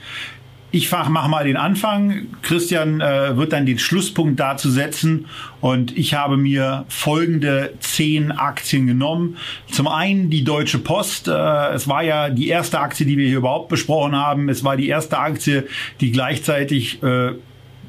Ich 0.73 0.89
mache 0.89 1.11
mal 1.29 1.43
den 1.43 1.57
Anfang. 1.57 2.27
Christian 2.43 3.01
äh, 3.01 3.35
wird 3.35 3.51
dann 3.51 3.65
den 3.65 3.77
Schlusspunkt 3.77 4.39
dazu 4.39 4.71
setzen. 4.71 5.25
Und 5.59 5.97
ich 5.97 6.13
habe 6.13 6.37
mir 6.37 6.85
folgende 6.87 7.73
zehn 7.81 8.31
Aktien 8.31 8.87
genommen. 8.87 9.35
Zum 9.69 9.89
einen 9.89 10.29
die 10.29 10.45
Deutsche 10.45 10.79
Post. 10.79 11.27
Äh, 11.27 11.73
es 11.73 11.89
war 11.89 12.03
ja 12.03 12.29
die 12.29 12.47
erste 12.47 12.79
Aktie, 12.79 13.05
die 13.05 13.17
wir 13.17 13.27
hier 13.27 13.39
überhaupt 13.39 13.67
besprochen 13.67 14.15
haben. 14.15 14.47
Es 14.47 14.63
war 14.63 14.77
die 14.77 14.87
erste 14.87 15.17
Aktie, 15.17 15.67
die 15.99 16.11
gleichzeitig 16.11 17.03
äh, 17.03 17.33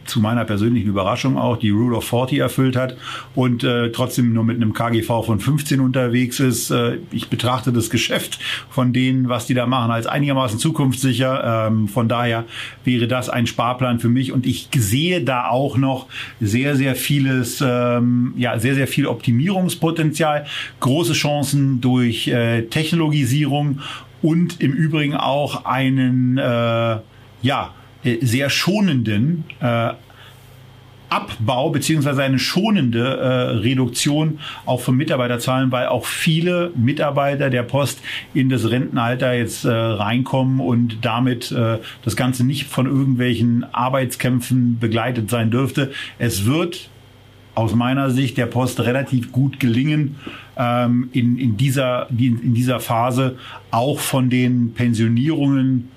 zu 0.05 0.21
meiner 0.21 0.45
persönlichen 0.45 0.89
Überraschung 0.89 1.39
auch 1.39 1.57
die 1.57 1.71
Rule 1.71 1.97
of 1.97 2.05
40 2.05 2.39
erfüllt 2.39 2.77
hat 2.77 2.97
und 3.35 3.65
äh, 3.65 3.91
trotzdem 3.91 4.33
nur 4.33 4.45
mit 4.45 4.57
einem 4.57 4.73
KGV 4.73 5.25
von 5.25 5.41
15 5.41 5.81
unterwegs 5.81 6.41
ist. 6.41 6.71
Äh, 6.71 6.99
ich 7.11 7.29
betrachte 7.29 7.73
das 7.73 7.91
Geschäft 7.91 8.39
von 8.71 8.93
denen, 8.93 9.29
was 9.29 9.47
die 9.47 9.55
da 9.55 9.67
machen, 9.67 9.91
als 9.91 10.07
einigermaßen 10.07 10.59
zukunftssicher. 10.59 11.69
Ähm, 11.69 11.89
von 11.89 12.09
daher 12.09 12.45
wäre 12.85 13.09
das 13.09 13.29
ein 13.29 13.47
Sparplan 13.47 14.01
für 14.01 14.09
mich 14.09 14.33
und 14.33 14.47
ich 14.47 14.69
sehe 14.75 15.23
da 15.23 15.49
auch 15.49 15.77
noch 15.77 16.07
sehr, 16.41 16.77
sehr 16.77 16.95
vieles, 16.95 17.63
ähm, 17.65 18.35
ja, 18.37 18.59
sehr, 18.59 18.75
sehr 18.75 18.89
viel 18.89 19.07
Optimierungspotenzial, 19.07 20.47
große 20.81 21.13
Chancen 21.13 21.81
durch 21.81 22.29
äh, 22.29 22.63
Technologisierung 22.63 23.81
und 24.23 24.61
im 24.61 24.73
Übrigen 24.73 25.17
auch 25.17 25.65
einen, 25.65 26.39
äh, 26.39 26.99
ja, 27.43 27.75
sehr 28.21 28.51
schonenden 28.51 29.45
äh, 29.61 29.93
Abbau 31.13 31.69
beziehungsweise 31.69 32.23
eine 32.23 32.39
schonende 32.39 33.05
äh, 33.05 33.27
Reduktion 33.59 34.39
auch 34.65 34.81
von 34.81 34.97
Mitarbeiterzahlen, 34.97 35.71
weil 35.71 35.89
auch 35.89 36.07
viele 36.07 36.73
Mitarbeiter 36.75 37.51
der 37.51 37.65
Post 37.65 38.01
in 38.33 38.49
das 38.49 38.71
Rentenalter 38.71 39.35
jetzt 39.35 39.67
äh, 39.67 39.71
reinkommen 39.71 40.61
und 40.61 40.99
damit 41.03 41.53
äh, 41.53 41.79
das 42.03 42.17
Ganze 42.17 42.47
nicht 42.47 42.67
von 42.67 42.87
irgendwelchen 42.87 43.65
Arbeitskämpfen 43.75 44.79
begleitet 44.79 45.29
sein 45.29 45.51
dürfte. 45.51 45.93
Es 46.19 46.47
wird 46.47 46.89
aus 47.55 47.75
meiner 47.75 48.11
Sicht 48.11 48.39
der 48.39 48.47
Post 48.47 48.81
relativ 48.81 49.33
gut 49.33 49.61
gelingen, 49.61 50.17
ähm, 50.57 51.11
in, 51.13 51.37
in, 51.37 51.59
dieser, 51.59 52.09
in 52.11 52.55
dieser 52.55 52.81
Phase 52.81 53.37
auch 53.71 53.99
von 53.99 54.31
den 54.31 54.73
Pensionierungen 54.73 55.91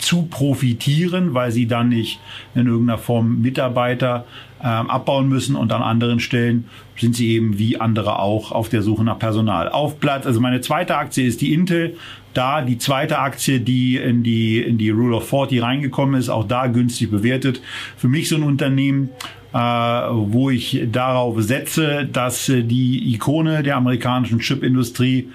zu 0.00 0.22
profitieren, 0.22 1.34
weil 1.34 1.52
sie 1.52 1.66
dann 1.66 1.88
nicht 1.90 2.20
in 2.54 2.66
irgendeiner 2.66 2.98
Form 2.98 3.40
Mitarbeiter 3.40 4.24
ähm, 4.62 4.90
abbauen 4.90 5.28
müssen 5.28 5.56
und 5.56 5.72
an 5.72 5.82
anderen 5.82 6.20
Stellen 6.20 6.66
sind 6.96 7.16
sie 7.16 7.30
eben 7.30 7.58
wie 7.58 7.80
andere 7.80 8.18
auch 8.18 8.52
auf 8.52 8.68
der 8.68 8.82
Suche 8.82 9.04
nach 9.04 9.18
Personal. 9.18 9.68
Auf 9.70 10.00
Platz, 10.00 10.26
also 10.26 10.40
meine 10.40 10.60
zweite 10.60 10.96
Aktie 10.96 11.26
ist 11.26 11.40
die 11.40 11.52
Intel. 11.52 11.96
Da 12.34 12.62
die 12.62 12.78
zweite 12.78 13.18
Aktie, 13.18 13.60
die 13.60 13.96
in 13.96 14.22
die, 14.22 14.60
in 14.60 14.78
die 14.78 14.90
Rule 14.90 15.16
of 15.16 15.28
40 15.28 15.62
reingekommen 15.62 16.20
ist, 16.20 16.28
auch 16.28 16.46
da 16.46 16.66
günstig 16.66 17.10
bewertet. 17.10 17.60
Für 17.96 18.08
mich 18.08 18.28
so 18.28 18.36
ein 18.36 18.42
Unternehmen, 18.42 19.08
äh, 19.52 19.58
wo 19.58 20.50
ich 20.50 20.82
darauf 20.92 21.42
setze, 21.42 22.08
dass 22.10 22.48
äh, 22.48 22.62
die 22.62 23.12
Ikone 23.14 23.62
der 23.62 23.76
amerikanischen 23.76 24.38
Chipindustrie 24.38 25.28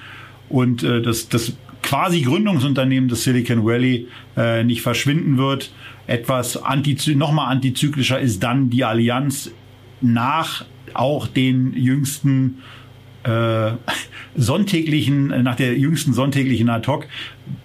und 0.48 0.84
äh, 0.84 1.02
das, 1.02 1.28
das 1.28 1.54
quasi 1.86 2.22
Gründungsunternehmen 2.22 3.08
des 3.08 3.24
Silicon 3.24 3.64
Valley 3.64 4.08
äh, 4.36 4.64
nicht 4.64 4.82
verschwinden 4.82 5.38
wird. 5.38 5.72
Etwas 6.08 6.58
antizy 6.62 7.16
nochmal 7.16 7.52
antizyklischer 7.52 8.20
ist 8.20 8.44
dann 8.44 8.70
die 8.70 8.84
Allianz 8.84 9.52
nach 10.02 10.66
auch 10.94 11.28
den 11.28 11.74
jüngsten 11.74 12.58
äh, 13.26 13.72
sonntäglichen, 14.36 15.28
nach 15.44 15.56
der 15.56 15.78
jüngsten 15.78 16.14
sonntäglichen 16.14 16.70
Ad-Hoc 16.70 17.08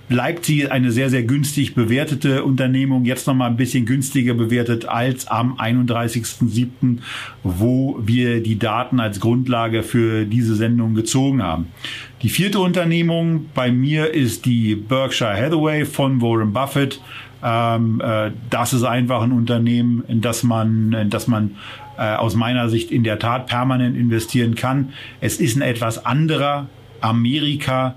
bleibt 0.08 0.44
sie 0.44 0.68
eine 0.68 0.90
sehr, 0.90 1.08
sehr 1.08 1.22
günstig 1.22 1.74
bewertete 1.74 2.42
Unternehmung, 2.44 3.04
jetzt 3.04 3.26
nochmal 3.26 3.50
ein 3.50 3.56
bisschen 3.56 3.86
günstiger 3.86 4.34
bewertet 4.34 4.86
als 4.86 5.28
am 5.28 5.54
31.07., 5.58 6.98
wo 7.44 7.98
wir 8.02 8.43
die 8.43 8.59
Daten 8.59 8.98
als 8.98 9.20
Grundlage 9.20 9.82
für 9.82 10.24
diese 10.24 10.56
Sendung 10.56 10.94
gezogen 10.94 11.43
haben. 11.43 11.68
Die 12.22 12.28
vierte 12.28 12.59
Unternehmung 12.59 13.47
bei 13.55 13.70
mir 13.70 14.12
ist 14.12 14.47
die 14.47 14.74
Berkshire 14.74 15.36
Hathaway 15.36 15.85
von 15.85 16.20
Warren 16.20 16.52
Buffett. 16.52 17.01
Ähm, 17.42 18.00
äh, 18.04 18.30
das 18.50 18.72
ist 18.72 18.84
einfach 18.84 19.22
ein 19.22 19.32
Unternehmen, 19.32 20.04
in 20.08 20.20
das 20.20 20.42
man, 20.42 20.92
in 20.92 21.10
das 21.10 21.26
man 21.26 21.56
äh, 21.98 22.14
aus 22.14 22.34
meiner 22.34 22.68
Sicht 22.68 22.90
in 22.90 23.04
der 23.04 23.18
Tat 23.18 23.46
permanent 23.46 23.96
investieren 23.96 24.54
kann. 24.54 24.92
Es 25.20 25.40
ist 25.40 25.56
ein 25.56 25.62
etwas 25.62 26.04
anderer 26.04 26.66
Amerika 27.00 27.94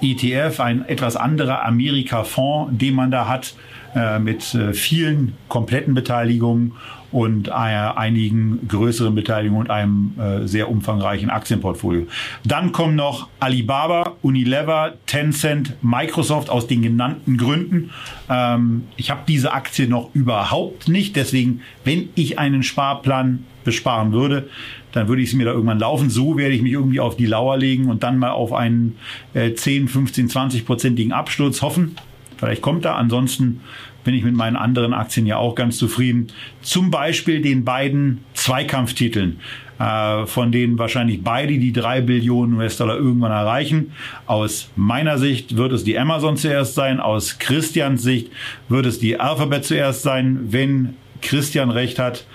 ETF, 0.00 0.60
ein 0.60 0.86
etwas 0.86 1.16
anderer 1.16 1.64
Amerika-Fonds, 1.64 2.78
den 2.78 2.94
man 2.94 3.10
da 3.10 3.28
hat, 3.28 3.54
äh, 3.94 4.18
mit 4.18 4.54
äh, 4.54 4.74
vielen 4.74 5.34
kompletten 5.48 5.94
Beteiligungen 5.94 6.72
und 7.12 7.48
äh, 7.48 7.52
einigen 7.52 8.66
größeren 8.68 9.14
Beteiligungen 9.14 9.62
und 9.62 9.70
einem 9.70 10.12
äh, 10.18 10.46
sehr 10.46 10.68
umfangreichen 10.68 11.30
Aktienportfolio. 11.30 12.06
Dann 12.44 12.72
kommen 12.72 12.96
noch 12.96 13.28
Alibaba, 13.40 14.16
Unilever, 14.22 14.94
Tencent, 15.06 15.74
Microsoft 15.82 16.50
aus 16.50 16.66
den 16.66 16.82
genannten 16.82 17.36
Gründen. 17.36 17.90
Ähm, 18.28 18.84
ich 18.96 19.10
habe 19.10 19.20
diese 19.26 19.52
Aktie 19.52 19.88
noch 19.88 20.14
überhaupt 20.14 20.88
nicht. 20.88 21.16
Deswegen, 21.16 21.60
wenn 21.84 22.08
ich 22.14 22.38
einen 22.38 22.62
Sparplan 22.62 23.44
besparen 23.64 24.12
würde, 24.12 24.48
dann 24.92 25.08
würde 25.08 25.22
ich 25.22 25.30
sie 25.30 25.36
mir 25.36 25.44
da 25.44 25.52
irgendwann 25.52 25.78
laufen. 25.78 26.08
So 26.08 26.36
werde 26.38 26.54
ich 26.54 26.62
mich 26.62 26.72
irgendwie 26.72 27.00
auf 27.00 27.16
die 27.16 27.26
Lauer 27.26 27.58
legen 27.58 27.90
und 27.90 28.02
dann 28.02 28.18
mal 28.18 28.30
auf 28.30 28.52
einen 28.52 28.96
äh, 29.34 29.52
10, 29.52 29.88
15, 29.88 30.28
20-prozentigen 30.28 31.12
Absturz 31.12 31.62
hoffen. 31.62 31.96
Vielleicht 32.38 32.62
kommt 32.62 32.84
er. 32.84 32.96
Ansonsten 32.96 33.60
bin 34.06 34.14
ich 34.14 34.22
mit 34.22 34.34
meinen 34.34 34.56
anderen 34.56 34.94
Aktien 34.94 35.26
ja 35.26 35.36
auch 35.36 35.56
ganz 35.56 35.78
zufrieden. 35.78 36.28
Zum 36.62 36.92
Beispiel 36.92 37.42
den 37.42 37.64
beiden 37.64 38.24
Zweikampftiteln, 38.34 39.40
äh, 39.80 40.26
von 40.26 40.52
denen 40.52 40.78
wahrscheinlich 40.78 41.24
beide 41.24 41.58
die 41.58 41.72
drei 41.72 42.00
Billionen 42.00 42.56
US-Dollar 42.56 42.96
irgendwann 42.96 43.32
erreichen. 43.32 43.92
Aus 44.26 44.70
meiner 44.76 45.18
Sicht 45.18 45.56
wird 45.56 45.72
es 45.72 45.82
die 45.82 45.98
Amazon 45.98 46.36
zuerst 46.36 46.76
sein. 46.76 47.00
Aus 47.00 47.40
Christians 47.40 48.04
Sicht 48.04 48.30
wird 48.68 48.86
es 48.86 49.00
die 49.00 49.18
Alphabet 49.18 49.64
zuerst 49.64 50.02
sein. 50.02 50.38
Wenn 50.52 50.94
Christian 51.20 51.70
recht 51.70 51.98
hat, 51.98 52.26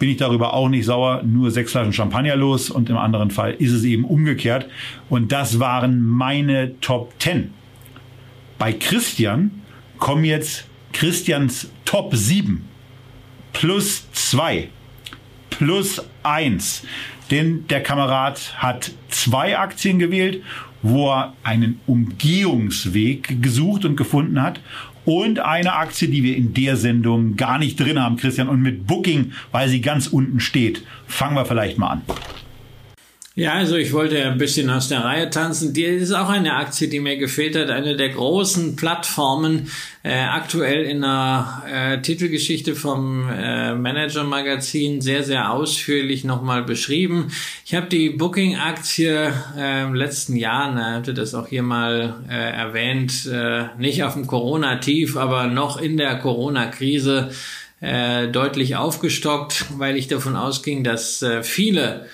bin 0.00 0.08
ich 0.08 0.16
darüber 0.16 0.52
auch 0.52 0.68
nicht 0.68 0.84
sauer, 0.84 1.22
nur 1.22 1.52
sechs 1.52 1.70
Flaschen 1.70 1.92
Champagner 1.92 2.34
los 2.34 2.70
und 2.70 2.90
im 2.90 2.96
anderen 2.96 3.30
Fall 3.30 3.52
ist 3.52 3.70
es 3.70 3.84
eben 3.84 4.04
umgekehrt. 4.04 4.66
Und 5.08 5.30
das 5.30 5.60
waren 5.60 6.02
meine 6.02 6.80
Top 6.80 7.12
10. 7.20 7.54
Bei 8.58 8.72
Christian 8.72 9.62
kommen 9.98 10.24
jetzt 10.24 10.66
Christians 10.94 11.68
Top 11.84 12.14
7 12.14 12.64
plus 13.52 14.10
2 14.12 14.68
plus 15.50 16.00
1. 16.22 16.84
Denn 17.30 17.66
der 17.68 17.82
Kamerad 17.82 18.54
hat 18.56 18.92
zwei 19.08 19.58
Aktien 19.58 19.98
gewählt, 19.98 20.42
wo 20.82 21.10
er 21.10 21.34
einen 21.42 21.80
Umgehungsweg 21.86 23.42
gesucht 23.42 23.84
und 23.84 23.96
gefunden 23.96 24.40
hat 24.40 24.60
und 25.04 25.40
eine 25.40 25.74
Aktie, 25.74 26.08
die 26.08 26.22
wir 26.22 26.36
in 26.36 26.54
der 26.54 26.76
Sendung 26.76 27.36
gar 27.36 27.58
nicht 27.58 27.78
drin 27.78 28.00
haben, 28.00 28.16
Christian. 28.16 28.48
Und 28.48 28.62
mit 28.62 28.86
Booking, 28.86 29.32
weil 29.52 29.68
sie 29.68 29.80
ganz 29.80 30.06
unten 30.06 30.40
steht, 30.40 30.84
fangen 31.06 31.36
wir 31.36 31.44
vielleicht 31.44 31.78
mal 31.78 31.88
an. 31.88 32.02
Ja, 33.36 33.54
also 33.54 33.74
ich 33.74 33.92
wollte 33.92 34.24
ein 34.24 34.38
bisschen 34.38 34.70
aus 34.70 34.86
der 34.86 35.02
Reihe 35.02 35.28
tanzen. 35.28 35.72
Die 35.72 35.82
ist 35.82 36.12
auch 36.12 36.28
eine 36.28 36.54
Aktie, 36.54 36.86
die 36.86 37.00
mir 37.00 37.16
gefehlt 37.16 37.56
hat. 37.56 37.68
Eine 37.68 37.96
der 37.96 38.10
großen 38.10 38.76
Plattformen, 38.76 39.72
äh, 40.04 40.20
aktuell 40.20 40.84
in 40.84 41.00
der 41.00 41.64
äh, 41.68 42.00
Titelgeschichte 42.00 42.76
vom 42.76 43.28
äh, 43.28 43.74
Manager 43.74 44.22
Magazin 44.22 45.00
sehr, 45.00 45.24
sehr 45.24 45.50
ausführlich 45.50 46.22
nochmal 46.22 46.62
beschrieben. 46.62 47.32
Ich 47.66 47.74
habe 47.74 47.88
die 47.88 48.10
Booking-Aktie 48.10 49.32
äh, 49.58 49.82
im 49.82 49.96
letzten 49.96 50.36
Jahr, 50.36 50.72
na, 50.72 50.92
hatte 50.92 51.12
das 51.12 51.34
auch 51.34 51.48
hier 51.48 51.64
mal 51.64 52.14
äh, 52.30 52.34
erwähnt, 52.34 53.26
äh, 53.26 53.64
nicht 53.78 54.04
auf 54.04 54.12
dem 54.12 54.28
Corona-Tief, 54.28 55.16
aber 55.16 55.48
noch 55.48 55.80
in 55.80 55.96
der 55.96 56.20
Corona-Krise 56.20 57.32
äh, 57.80 58.28
deutlich 58.28 58.76
aufgestockt, 58.76 59.66
weil 59.76 59.96
ich 59.96 60.06
davon 60.06 60.36
ausging, 60.36 60.84
dass 60.84 61.20
äh, 61.22 61.42
viele 61.42 62.06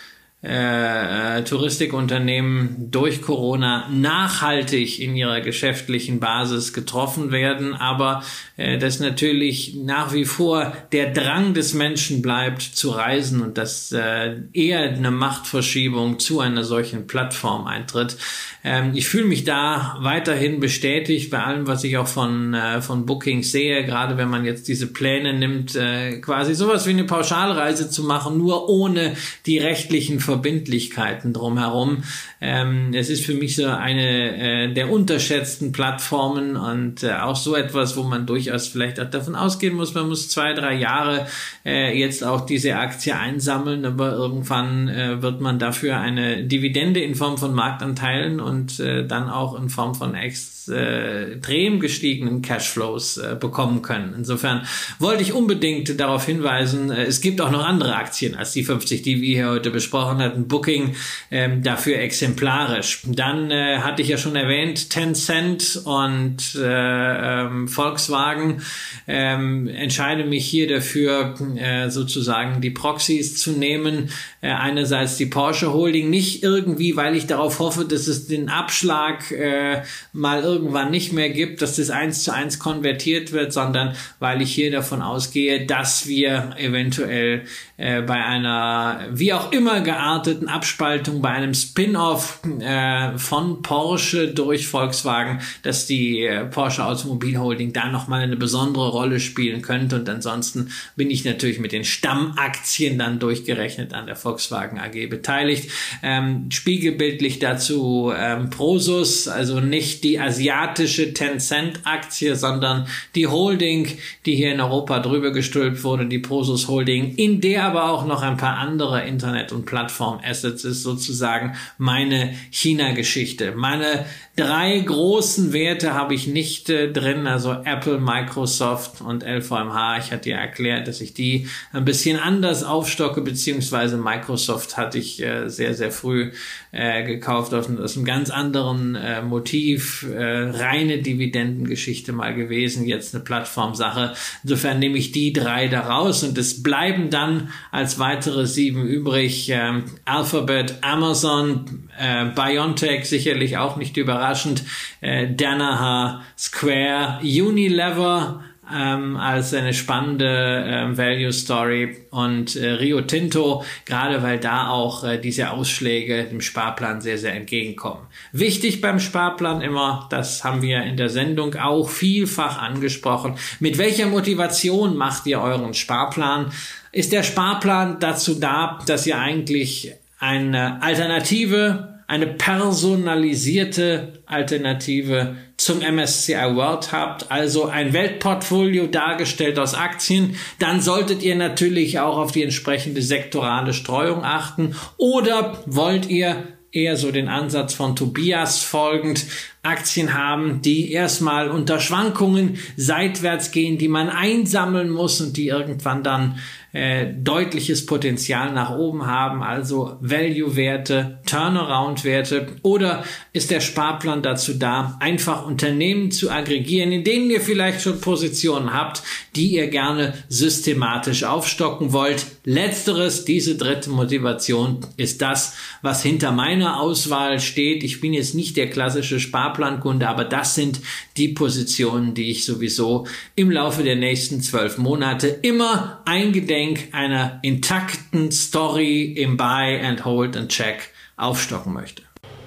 äh, 0.42 1.40
äh, 1.40 1.44
Touristikunternehmen 1.44 2.90
durch 2.90 3.20
Corona 3.20 3.90
nachhaltig 3.90 4.98
in 4.98 5.14
ihrer 5.14 5.42
geschäftlichen 5.42 6.18
Basis 6.18 6.72
getroffen 6.72 7.30
werden, 7.30 7.74
aber 7.74 8.22
äh, 8.56 8.78
dass 8.78 9.00
natürlich 9.00 9.74
nach 9.74 10.14
wie 10.14 10.24
vor 10.24 10.72
der 10.92 11.12
Drang 11.12 11.52
des 11.52 11.74
Menschen 11.74 12.22
bleibt 12.22 12.62
zu 12.62 12.88
reisen 12.88 13.42
und 13.42 13.58
dass 13.58 13.92
äh, 13.92 14.36
eher 14.54 14.80
eine 14.80 15.10
Machtverschiebung 15.10 16.18
zu 16.18 16.40
einer 16.40 16.64
solchen 16.64 17.06
Plattform 17.06 17.66
eintritt. 17.66 18.16
Ähm, 18.64 18.92
ich 18.94 19.08
fühle 19.08 19.24
mich 19.24 19.44
da 19.44 19.96
weiterhin 20.00 20.60
bestätigt 20.60 21.30
bei 21.30 21.42
allem, 21.42 21.66
was 21.66 21.84
ich 21.84 21.96
auch 21.96 22.08
von, 22.08 22.54
äh, 22.54 22.80
von 22.80 23.04
Booking 23.06 23.42
sehe, 23.42 23.84
gerade 23.84 24.16
wenn 24.16 24.28
man 24.28 24.44
jetzt 24.44 24.68
diese 24.68 24.86
Pläne 24.86 25.34
nimmt, 25.34 25.76
äh, 25.76 26.18
quasi 26.20 26.54
sowas 26.54 26.86
wie 26.86 26.90
eine 26.90 27.04
Pauschalreise 27.04 27.90
zu 27.90 28.04
machen, 28.04 28.38
nur 28.38 28.68
ohne 28.68 29.16
die 29.46 29.58
rechtlichen 29.58 30.20
Verbindlichkeiten 30.30 31.32
drumherum. 31.32 32.04
Ähm, 32.40 32.92
es 32.94 33.10
ist 33.10 33.26
für 33.26 33.34
mich 33.34 33.56
so 33.56 33.66
eine 33.66 34.68
äh, 34.68 34.72
der 34.72 34.90
unterschätzten 34.90 35.72
Plattformen 35.72 36.56
und 36.56 37.02
äh, 37.02 37.14
auch 37.14 37.34
so 37.34 37.56
etwas, 37.56 37.96
wo 37.96 38.04
man 38.04 38.26
durchaus 38.26 38.68
vielleicht 38.68 39.00
auch 39.00 39.10
davon 39.10 39.34
ausgehen 39.34 39.74
muss, 39.74 39.92
man 39.94 40.08
muss 40.08 40.28
zwei, 40.28 40.54
drei 40.54 40.74
Jahre 40.74 41.26
äh, 41.66 41.98
jetzt 41.98 42.22
auch 42.22 42.46
diese 42.46 42.76
Aktie 42.76 43.16
einsammeln, 43.16 43.84
aber 43.84 44.12
irgendwann 44.12 44.88
äh, 44.88 45.20
wird 45.20 45.40
man 45.40 45.58
dafür 45.58 45.98
eine 45.98 46.44
Dividende 46.44 47.00
in 47.00 47.16
Form 47.16 47.36
von 47.36 47.52
Marktanteilen 47.52 48.38
und 48.38 48.78
äh, 48.78 49.04
dann 49.04 49.28
auch 49.28 49.60
in 49.60 49.68
Form 49.68 49.96
von 49.96 50.14
Ex 50.14 50.59
extrem 50.68 51.80
gestiegenen 51.80 52.42
Cashflows 52.42 53.18
äh, 53.18 53.36
bekommen 53.38 53.82
können. 53.82 54.14
Insofern 54.16 54.66
wollte 54.98 55.22
ich 55.22 55.32
unbedingt 55.32 55.98
darauf 55.98 56.26
hinweisen, 56.26 56.90
äh, 56.90 57.04
es 57.04 57.20
gibt 57.20 57.40
auch 57.40 57.50
noch 57.50 57.64
andere 57.64 57.96
Aktien 57.96 58.34
als 58.34 58.52
die 58.52 58.64
50, 58.64 59.02
die 59.02 59.20
wir 59.20 59.34
hier 59.34 59.50
heute 59.50 59.70
besprochen 59.70 60.18
hatten. 60.18 60.48
Booking 60.48 60.94
ähm, 61.30 61.62
dafür 61.62 61.98
exemplarisch. 61.98 63.02
Dann 63.06 63.50
äh, 63.50 63.78
hatte 63.78 64.02
ich 64.02 64.08
ja 64.08 64.18
schon 64.18 64.36
erwähnt, 64.36 64.90
Tencent 64.90 65.82
und 65.84 66.54
äh, 66.56 67.42
ähm, 67.44 67.68
Volkswagen. 67.68 68.62
Ähm, 69.06 69.68
entscheide 69.68 70.24
mich 70.24 70.46
hier 70.46 70.68
dafür, 70.68 71.34
äh, 71.56 71.90
sozusagen 71.90 72.60
die 72.60 72.70
Proxys 72.70 73.38
zu 73.38 73.52
nehmen. 73.52 74.10
Äh, 74.40 74.50
einerseits 74.52 75.16
die 75.16 75.26
Porsche 75.26 75.72
Holding, 75.72 76.10
nicht 76.10 76.42
irgendwie, 76.42 76.96
weil 76.96 77.16
ich 77.16 77.26
darauf 77.26 77.58
hoffe, 77.58 77.84
dass 77.84 78.06
es 78.06 78.26
den 78.26 78.48
Abschlag 78.48 79.30
äh, 79.30 79.82
mal 80.12 80.42
irgendwann 80.50 80.90
nicht 80.90 81.12
mehr 81.12 81.30
gibt, 81.30 81.62
dass 81.62 81.76
das 81.76 81.90
eins 81.90 82.24
zu 82.24 82.32
eins 82.32 82.58
konvertiert 82.58 83.32
wird, 83.32 83.52
sondern 83.52 83.94
weil 84.18 84.42
ich 84.42 84.52
hier 84.54 84.70
davon 84.70 85.02
ausgehe, 85.02 85.66
dass 85.66 86.06
wir 86.06 86.54
eventuell 86.58 87.44
äh, 87.76 88.02
bei 88.02 88.22
einer 88.22 89.06
wie 89.10 89.32
auch 89.32 89.52
immer 89.52 89.80
gearteten 89.80 90.48
Abspaltung, 90.48 91.22
bei 91.22 91.30
einem 91.30 91.54
Spin-off 91.54 92.40
äh, 92.60 93.16
von 93.16 93.62
Porsche 93.62 94.28
durch 94.28 94.66
Volkswagen, 94.66 95.40
dass 95.62 95.86
die 95.86 96.24
äh, 96.24 96.44
Porsche 96.44 96.84
Automobil 96.84 97.38
Holding 97.38 97.72
da 97.72 97.88
nochmal 97.88 98.22
eine 98.22 98.36
besondere 98.36 98.88
Rolle 98.90 99.20
spielen 99.20 99.62
könnte. 99.62 99.96
Und 99.96 100.08
ansonsten 100.08 100.70
bin 100.96 101.10
ich 101.10 101.24
natürlich 101.24 101.58
mit 101.58 101.72
den 101.72 101.84
Stammaktien 101.84 102.98
dann 102.98 103.18
durchgerechnet 103.18 103.94
an 103.94 104.06
der 104.06 104.16
Volkswagen 104.16 104.78
AG 104.78 105.08
beteiligt. 105.08 105.70
Ähm, 106.02 106.50
spiegelbildlich 106.50 107.38
dazu 107.38 108.12
ähm, 108.14 108.50
Prosus, 108.50 109.28
also 109.28 109.60
nicht 109.60 110.04
die 110.04 110.18
Asi 110.20 110.39
asiatische 110.40 111.12
Tencent-Aktie, 111.12 112.34
sondern 112.34 112.86
die 113.14 113.26
Holding, 113.26 113.88
die 114.24 114.36
hier 114.36 114.52
in 114.52 114.60
Europa 114.60 115.00
drüber 115.00 115.32
gestülpt 115.32 115.84
wurde, 115.84 116.06
die 116.06 116.18
Prosus 116.18 116.68
Holding, 116.68 117.14
in 117.16 117.40
der 117.40 117.64
aber 117.64 117.90
auch 117.90 118.06
noch 118.06 118.22
ein 118.22 118.38
paar 118.38 118.56
andere 118.56 119.06
Internet- 119.06 119.52
und 119.52 119.66
Plattform-Assets 119.66 120.64
ist 120.64 120.82
sozusagen 120.82 121.56
meine 121.76 122.34
China-Geschichte. 122.50 123.52
Meine 123.54 124.06
drei 124.36 124.78
großen 124.78 125.52
Werte 125.52 125.92
habe 125.92 126.14
ich 126.14 126.26
nicht 126.26 126.70
äh, 126.70 126.90
drin, 126.90 127.26
also 127.26 127.52
Apple, 127.52 127.98
Microsoft 127.98 129.02
und 129.02 129.22
LVMH. 129.22 129.98
Ich 129.98 130.12
hatte 130.12 130.30
ja 130.30 130.38
erklärt, 130.38 130.88
dass 130.88 131.00
ich 131.02 131.12
die 131.12 131.48
ein 131.72 131.84
bisschen 131.84 132.18
anders 132.18 132.64
aufstocke, 132.64 133.20
beziehungsweise 133.20 133.98
Microsoft 133.98 134.78
hatte 134.78 134.98
ich 134.98 135.22
äh, 135.22 135.48
sehr, 135.48 135.74
sehr 135.74 135.90
früh 135.90 136.32
äh, 136.72 137.04
gekauft 137.04 137.52
aus, 137.52 137.68
aus 137.78 137.96
einem 137.96 138.04
ganz 138.04 138.30
anderen 138.30 138.94
äh, 138.94 139.22
Motiv, 139.22 140.06
äh, 140.08 140.50
reine 140.50 140.98
Dividendengeschichte 140.98 142.12
mal 142.12 142.34
gewesen, 142.34 142.86
jetzt 142.86 143.14
eine 143.14 143.24
Plattformsache. 143.24 144.14
Insofern 144.42 144.78
nehme 144.78 144.98
ich 144.98 145.12
die 145.12 145.32
drei 145.32 145.68
da 145.68 145.80
raus 145.80 146.22
und 146.22 146.38
es 146.38 146.62
bleiben 146.62 147.10
dann 147.10 147.50
als 147.70 147.98
weitere 147.98 148.46
sieben 148.46 148.86
übrig. 148.86 149.48
Ähm, 149.50 149.84
Alphabet, 150.04 150.78
Amazon, 150.82 151.88
äh, 151.98 152.26
BioNTech 152.26 153.04
sicherlich 153.04 153.58
auch 153.58 153.76
nicht 153.76 153.96
überraschend, 153.96 154.62
äh, 155.00 155.34
Danaher, 155.34 156.22
Square, 156.36 157.20
Unilever, 157.22 158.44
ähm, 158.74 159.16
als 159.16 159.54
eine 159.54 159.74
spannende 159.74 160.26
äh, 160.26 160.96
Value 160.96 161.32
Story 161.32 161.96
und 162.10 162.56
äh, 162.56 162.70
Rio 162.70 163.00
Tinto, 163.02 163.64
gerade 163.84 164.22
weil 164.22 164.38
da 164.38 164.68
auch 164.68 165.04
äh, 165.04 165.18
diese 165.18 165.50
Ausschläge 165.50 166.24
dem 166.24 166.40
Sparplan 166.40 167.00
sehr, 167.00 167.18
sehr 167.18 167.34
entgegenkommen. 167.34 168.06
Wichtig 168.32 168.80
beim 168.80 169.00
Sparplan 169.00 169.60
immer, 169.60 170.06
das 170.10 170.44
haben 170.44 170.62
wir 170.62 170.82
in 170.82 170.96
der 170.96 171.08
Sendung 171.08 171.54
auch 171.54 171.88
vielfach 171.88 172.60
angesprochen, 172.60 173.34
mit 173.58 173.78
welcher 173.78 174.06
Motivation 174.06 174.96
macht 174.96 175.26
ihr 175.26 175.40
euren 175.40 175.74
Sparplan? 175.74 176.52
Ist 176.92 177.12
der 177.12 177.22
Sparplan 177.22 177.98
dazu 178.00 178.34
da, 178.34 178.78
dass 178.86 179.06
ihr 179.06 179.18
eigentlich 179.18 179.92
eine 180.18 180.82
Alternative 180.82 181.90
eine 182.10 182.26
personalisierte 182.26 184.14
Alternative 184.26 185.36
zum 185.60 185.80
MSCI 185.80 186.54
World 186.54 186.90
habt, 186.90 187.30
also 187.30 187.66
ein 187.66 187.92
Weltportfolio 187.92 188.86
dargestellt 188.86 189.58
aus 189.58 189.74
Aktien, 189.74 190.36
dann 190.58 190.80
solltet 190.80 191.22
ihr 191.22 191.36
natürlich 191.36 192.00
auch 192.00 192.16
auf 192.16 192.32
die 192.32 192.42
entsprechende 192.42 193.02
sektorale 193.02 193.74
Streuung 193.74 194.24
achten. 194.24 194.74
Oder 194.96 195.62
wollt 195.66 196.08
ihr 196.08 196.44
eher 196.72 196.96
so 196.96 197.12
den 197.12 197.28
Ansatz 197.28 197.74
von 197.74 197.94
Tobias 197.94 198.62
folgend 198.62 199.26
Aktien 199.62 200.14
haben, 200.14 200.62
die 200.62 200.92
erstmal 200.92 201.50
unter 201.50 201.78
Schwankungen 201.78 202.58
seitwärts 202.78 203.50
gehen, 203.50 203.76
die 203.76 203.88
man 203.88 204.08
einsammeln 204.08 204.88
muss 204.88 205.20
und 205.20 205.36
die 205.36 205.48
irgendwann 205.48 206.02
dann 206.02 206.38
äh, 206.72 207.12
deutliches 207.12 207.84
Potenzial 207.84 208.52
nach 208.52 208.70
oben 208.70 209.06
haben, 209.06 209.42
also 209.42 209.96
Value-Werte, 210.00 211.18
Turnaround-Werte 211.26 212.46
oder 212.62 213.02
ist 213.32 213.50
der 213.50 213.60
Sparplan 213.60 214.22
dazu 214.22 214.54
da, 214.54 214.96
einfach 215.00 215.46
Unternehmen 215.46 216.12
zu 216.12 216.30
aggregieren, 216.30 216.92
in 216.92 217.02
denen 217.02 217.28
ihr 217.28 217.40
vielleicht 217.40 217.82
schon 217.82 218.00
Positionen 218.00 218.72
habt, 218.72 219.02
die 219.34 219.48
ihr 219.48 219.66
gerne 219.66 220.14
systematisch 220.28 221.24
aufstocken 221.24 221.92
wollt. 221.92 222.26
Letzteres, 222.44 223.24
diese 223.24 223.56
dritte 223.56 223.90
Motivation 223.90 224.86
ist 224.96 225.22
das, 225.22 225.56
was 225.82 226.04
hinter 226.04 226.30
meiner 226.30 226.80
Auswahl 226.80 227.40
steht. 227.40 227.82
Ich 227.82 228.00
bin 228.00 228.14
jetzt 228.14 228.36
nicht 228.36 228.56
der 228.56 228.70
klassische 228.70 229.18
Sparplankunde, 229.18 230.06
aber 230.06 230.24
das 230.24 230.54
sind 230.54 230.80
die 231.16 231.28
Positionen, 231.28 232.14
die 232.14 232.30
ich 232.30 232.44
sowieso 232.44 233.08
im 233.34 233.50
Laufe 233.50 233.82
der 233.82 233.96
nächsten 233.96 234.40
zwölf 234.40 234.78
Monate 234.78 235.26
immer 235.42 236.02
eingedenk 236.04 236.59
einer 236.92 237.38
intakten 237.42 238.30
Story 238.30 239.12
im 239.16 239.36
Buy 239.36 239.80
and 239.80 240.04
Hold 240.04 240.36
and 240.36 240.48
Check 240.48 240.90
aufstocken 241.16 241.72
möchte. 241.72 242.02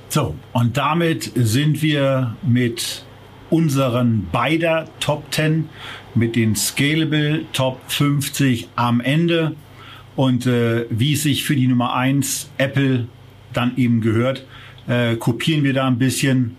So, 0.10 0.36
und 0.52 0.78
damit 0.78 1.32
sind 1.36 1.82
wir 1.82 2.36
mit 2.44 3.04
unseren 3.50 4.28
beider 4.32 4.88
Top 5.00 5.24
10 5.32 5.70
mit 6.16 6.36
den 6.36 6.56
Scalable 6.56 7.46
Top 7.54 7.80
50 7.88 8.70
am 8.76 9.02
Ende. 9.02 9.56
Und 10.16 10.46
äh, 10.46 10.86
wie 10.90 11.14
es 11.14 11.24
sich 11.24 11.44
für 11.44 11.56
die 11.56 11.68
Nummer 11.68 11.96
1 11.96 12.52
Apple 12.58 13.08
dann 13.54 13.76
eben 13.78 14.02
gehört, 14.02 14.46
äh, 14.88 15.16
kopieren 15.16 15.64
wir 15.64 15.74
da 15.74 15.88
ein 15.88 15.98
bisschen 15.98 16.58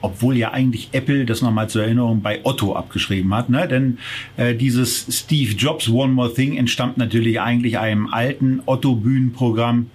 obwohl 0.00 0.36
ja 0.36 0.52
eigentlich 0.52 0.90
Apple, 0.92 1.24
das 1.24 1.42
nochmal 1.42 1.68
zur 1.68 1.82
Erinnerung, 1.82 2.22
bei 2.22 2.40
Otto 2.44 2.74
abgeschrieben 2.74 3.34
hat. 3.34 3.50
Ne? 3.50 3.68
Denn 3.68 3.98
äh, 4.36 4.54
dieses 4.54 5.06
Steve 5.10 5.52
Jobs 5.52 5.88
One 5.88 6.12
More 6.12 6.32
Thing 6.32 6.56
entstammt 6.56 6.96
natürlich 6.96 7.40
eigentlich 7.40 7.78
einem 7.78 8.08
alten 8.08 8.62
Otto-Bühnenprogramm. 8.66 9.90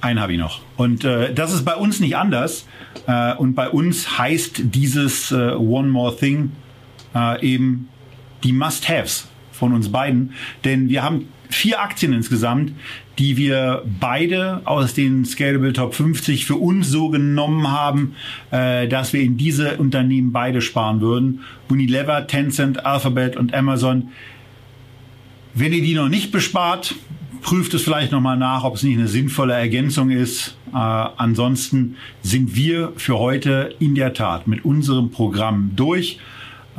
Einen 0.00 0.20
habe 0.20 0.32
ich 0.32 0.38
noch. 0.38 0.60
Und 0.76 1.04
äh, 1.04 1.32
das 1.34 1.52
ist 1.52 1.64
bei 1.64 1.74
uns 1.74 2.00
nicht 2.00 2.16
anders. 2.16 2.66
Äh, 3.06 3.34
und 3.34 3.54
bei 3.54 3.68
uns 3.68 4.18
heißt 4.18 4.62
dieses 4.74 5.32
äh, 5.32 5.52
One 5.52 5.88
More 5.88 6.16
Thing 6.16 6.52
äh, 7.14 7.44
eben 7.44 7.88
die 8.44 8.52
Must-Haves 8.52 9.28
von 9.52 9.74
uns 9.74 9.90
beiden. 9.90 10.32
Denn 10.64 10.88
wir 10.88 11.02
haben 11.02 11.28
vier 11.50 11.80
Aktien 11.80 12.12
insgesamt, 12.12 12.72
die 13.18 13.36
wir 13.36 13.82
beide 14.00 14.62
aus 14.64 14.94
den 14.94 15.24
Scalable 15.24 15.72
Top 15.72 15.94
50 15.94 16.46
für 16.46 16.56
uns 16.56 16.88
so 16.88 17.10
genommen 17.10 17.70
haben, 17.70 18.14
äh, 18.50 18.88
dass 18.88 19.12
wir 19.12 19.20
in 19.20 19.36
diese 19.36 19.76
Unternehmen 19.76 20.32
beide 20.32 20.62
sparen 20.62 21.00
würden. 21.00 21.40
Unilever, 21.68 22.26
Tencent, 22.26 22.86
Alphabet 22.86 23.36
und 23.36 23.52
Amazon. 23.52 24.08
Wenn 25.52 25.72
ihr 25.72 25.82
die 25.82 25.94
noch 25.94 26.08
nicht 26.08 26.32
bespart, 26.32 26.94
prüft 27.42 27.74
es 27.74 27.82
vielleicht 27.82 28.12
nochmal 28.12 28.36
nach, 28.36 28.64
ob 28.64 28.76
es 28.76 28.82
nicht 28.82 28.96
eine 28.96 29.08
sinnvolle 29.08 29.54
Ergänzung 29.54 30.10
ist. 30.10 30.56
Äh, 30.72 30.76
ansonsten 30.76 31.96
sind 32.22 32.54
wir 32.56 32.92
für 32.96 33.18
heute 33.18 33.74
in 33.78 33.94
der 33.94 34.14
Tat 34.14 34.46
mit 34.46 34.64
unserem 34.64 35.10
Programm 35.10 35.72
durch. 35.76 36.18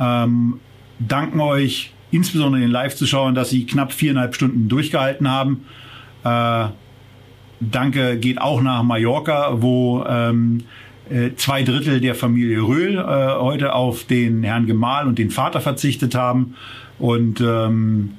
Ähm, 0.00 0.60
danken 0.98 1.40
euch 1.40 1.91
insbesondere 2.12 2.60
den 2.60 2.70
Live-Zuschauern, 2.70 3.34
dass 3.34 3.50
sie 3.50 3.66
knapp 3.66 3.92
viereinhalb 3.92 4.36
Stunden 4.36 4.68
durchgehalten 4.68 5.28
haben. 5.28 5.64
Äh, 6.22 6.68
Danke 7.60 8.18
geht 8.18 8.40
auch 8.40 8.60
nach 8.60 8.82
Mallorca, 8.82 9.62
wo 9.62 10.04
ähm, 10.08 10.64
äh, 11.10 11.30
zwei 11.36 11.62
Drittel 11.62 12.00
der 12.00 12.14
Familie 12.14 12.60
Röhl 12.60 12.96
äh, 12.96 13.40
heute 13.40 13.74
auf 13.74 14.04
den 14.04 14.42
Herrn 14.42 14.66
Gemahl 14.66 15.06
und 15.06 15.18
den 15.18 15.30
Vater 15.30 15.60
verzichtet 15.60 16.14
haben. 16.14 16.54
Und 16.98 17.40
ähm, 17.40 18.12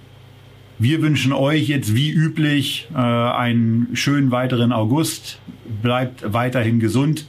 wir 0.80 1.02
wünschen 1.02 1.34
euch 1.34 1.68
jetzt 1.68 1.96
wie 1.96 2.12
üblich 2.12 2.88
äh, 2.94 2.98
einen 2.98 3.90
schönen 3.94 4.32
weiteren 4.32 4.72
August. 4.72 5.40
Bleibt 5.82 6.34
weiterhin 6.34 6.80
gesund. 6.80 7.28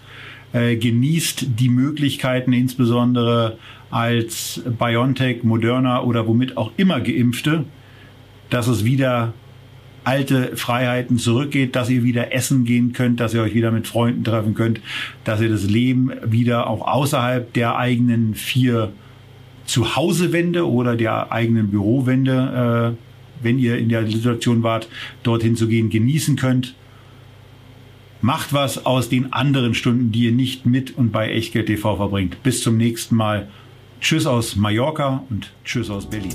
Äh, 0.54 0.76
genießt 0.76 1.46
die 1.58 1.68
Möglichkeiten, 1.68 2.52
insbesondere 2.52 3.58
als 3.90 4.62
BioNTech, 4.78 5.42
Moderna 5.42 6.00
oder 6.00 6.28
womit 6.28 6.56
auch 6.56 6.70
immer 6.76 7.00
Geimpfte, 7.00 7.64
dass 8.50 8.68
es 8.68 8.84
wieder 8.84 9.34
alte 10.04 10.56
Freiheiten 10.56 11.18
zurückgeht, 11.18 11.74
dass 11.74 11.90
ihr 11.90 12.04
wieder 12.04 12.32
essen 12.32 12.64
gehen 12.64 12.92
könnt, 12.92 13.18
dass 13.18 13.34
ihr 13.34 13.42
euch 13.42 13.54
wieder 13.54 13.72
mit 13.72 13.88
Freunden 13.88 14.22
treffen 14.22 14.54
könnt, 14.54 14.80
dass 15.24 15.40
ihr 15.40 15.48
das 15.48 15.64
Leben 15.64 16.12
wieder 16.24 16.68
auch 16.68 16.86
außerhalb 16.86 17.52
der 17.52 17.76
eigenen 17.76 18.36
vier 18.36 18.92
Zuhausewände 19.66 20.70
oder 20.70 20.94
der 20.94 21.32
eigenen 21.32 21.70
Bürowände, 21.70 22.94
äh, 22.94 23.44
wenn 23.44 23.58
ihr 23.58 23.76
in 23.78 23.88
der 23.88 24.06
Situation 24.06 24.62
wart, 24.62 24.88
dorthin 25.24 25.56
zu 25.56 25.66
gehen, 25.66 25.90
genießen 25.90 26.36
könnt. 26.36 26.76
Macht 28.24 28.54
was 28.54 28.86
aus 28.86 29.10
den 29.10 29.34
anderen 29.34 29.74
Stunden, 29.74 30.10
die 30.10 30.20
ihr 30.20 30.32
nicht 30.32 30.64
mit 30.64 30.96
und 30.96 31.12
bei 31.12 31.28
Echtgeld 31.30 31.66
TV 31.66 31.94
verbringt. 31.96 32.42
Bis 32.42 32.62
zum 32.62 32.78
nächsten 32.78 33.16
Mal. 33.16 33.48
Tschüss 34.00 34.24
aus 34.24 34.56
Mallorca 34.56 35.24
und 35.28 35.52
Tschüss 35.62 35.90
aus 35.90 36.08
Berlin. 36.08 36.32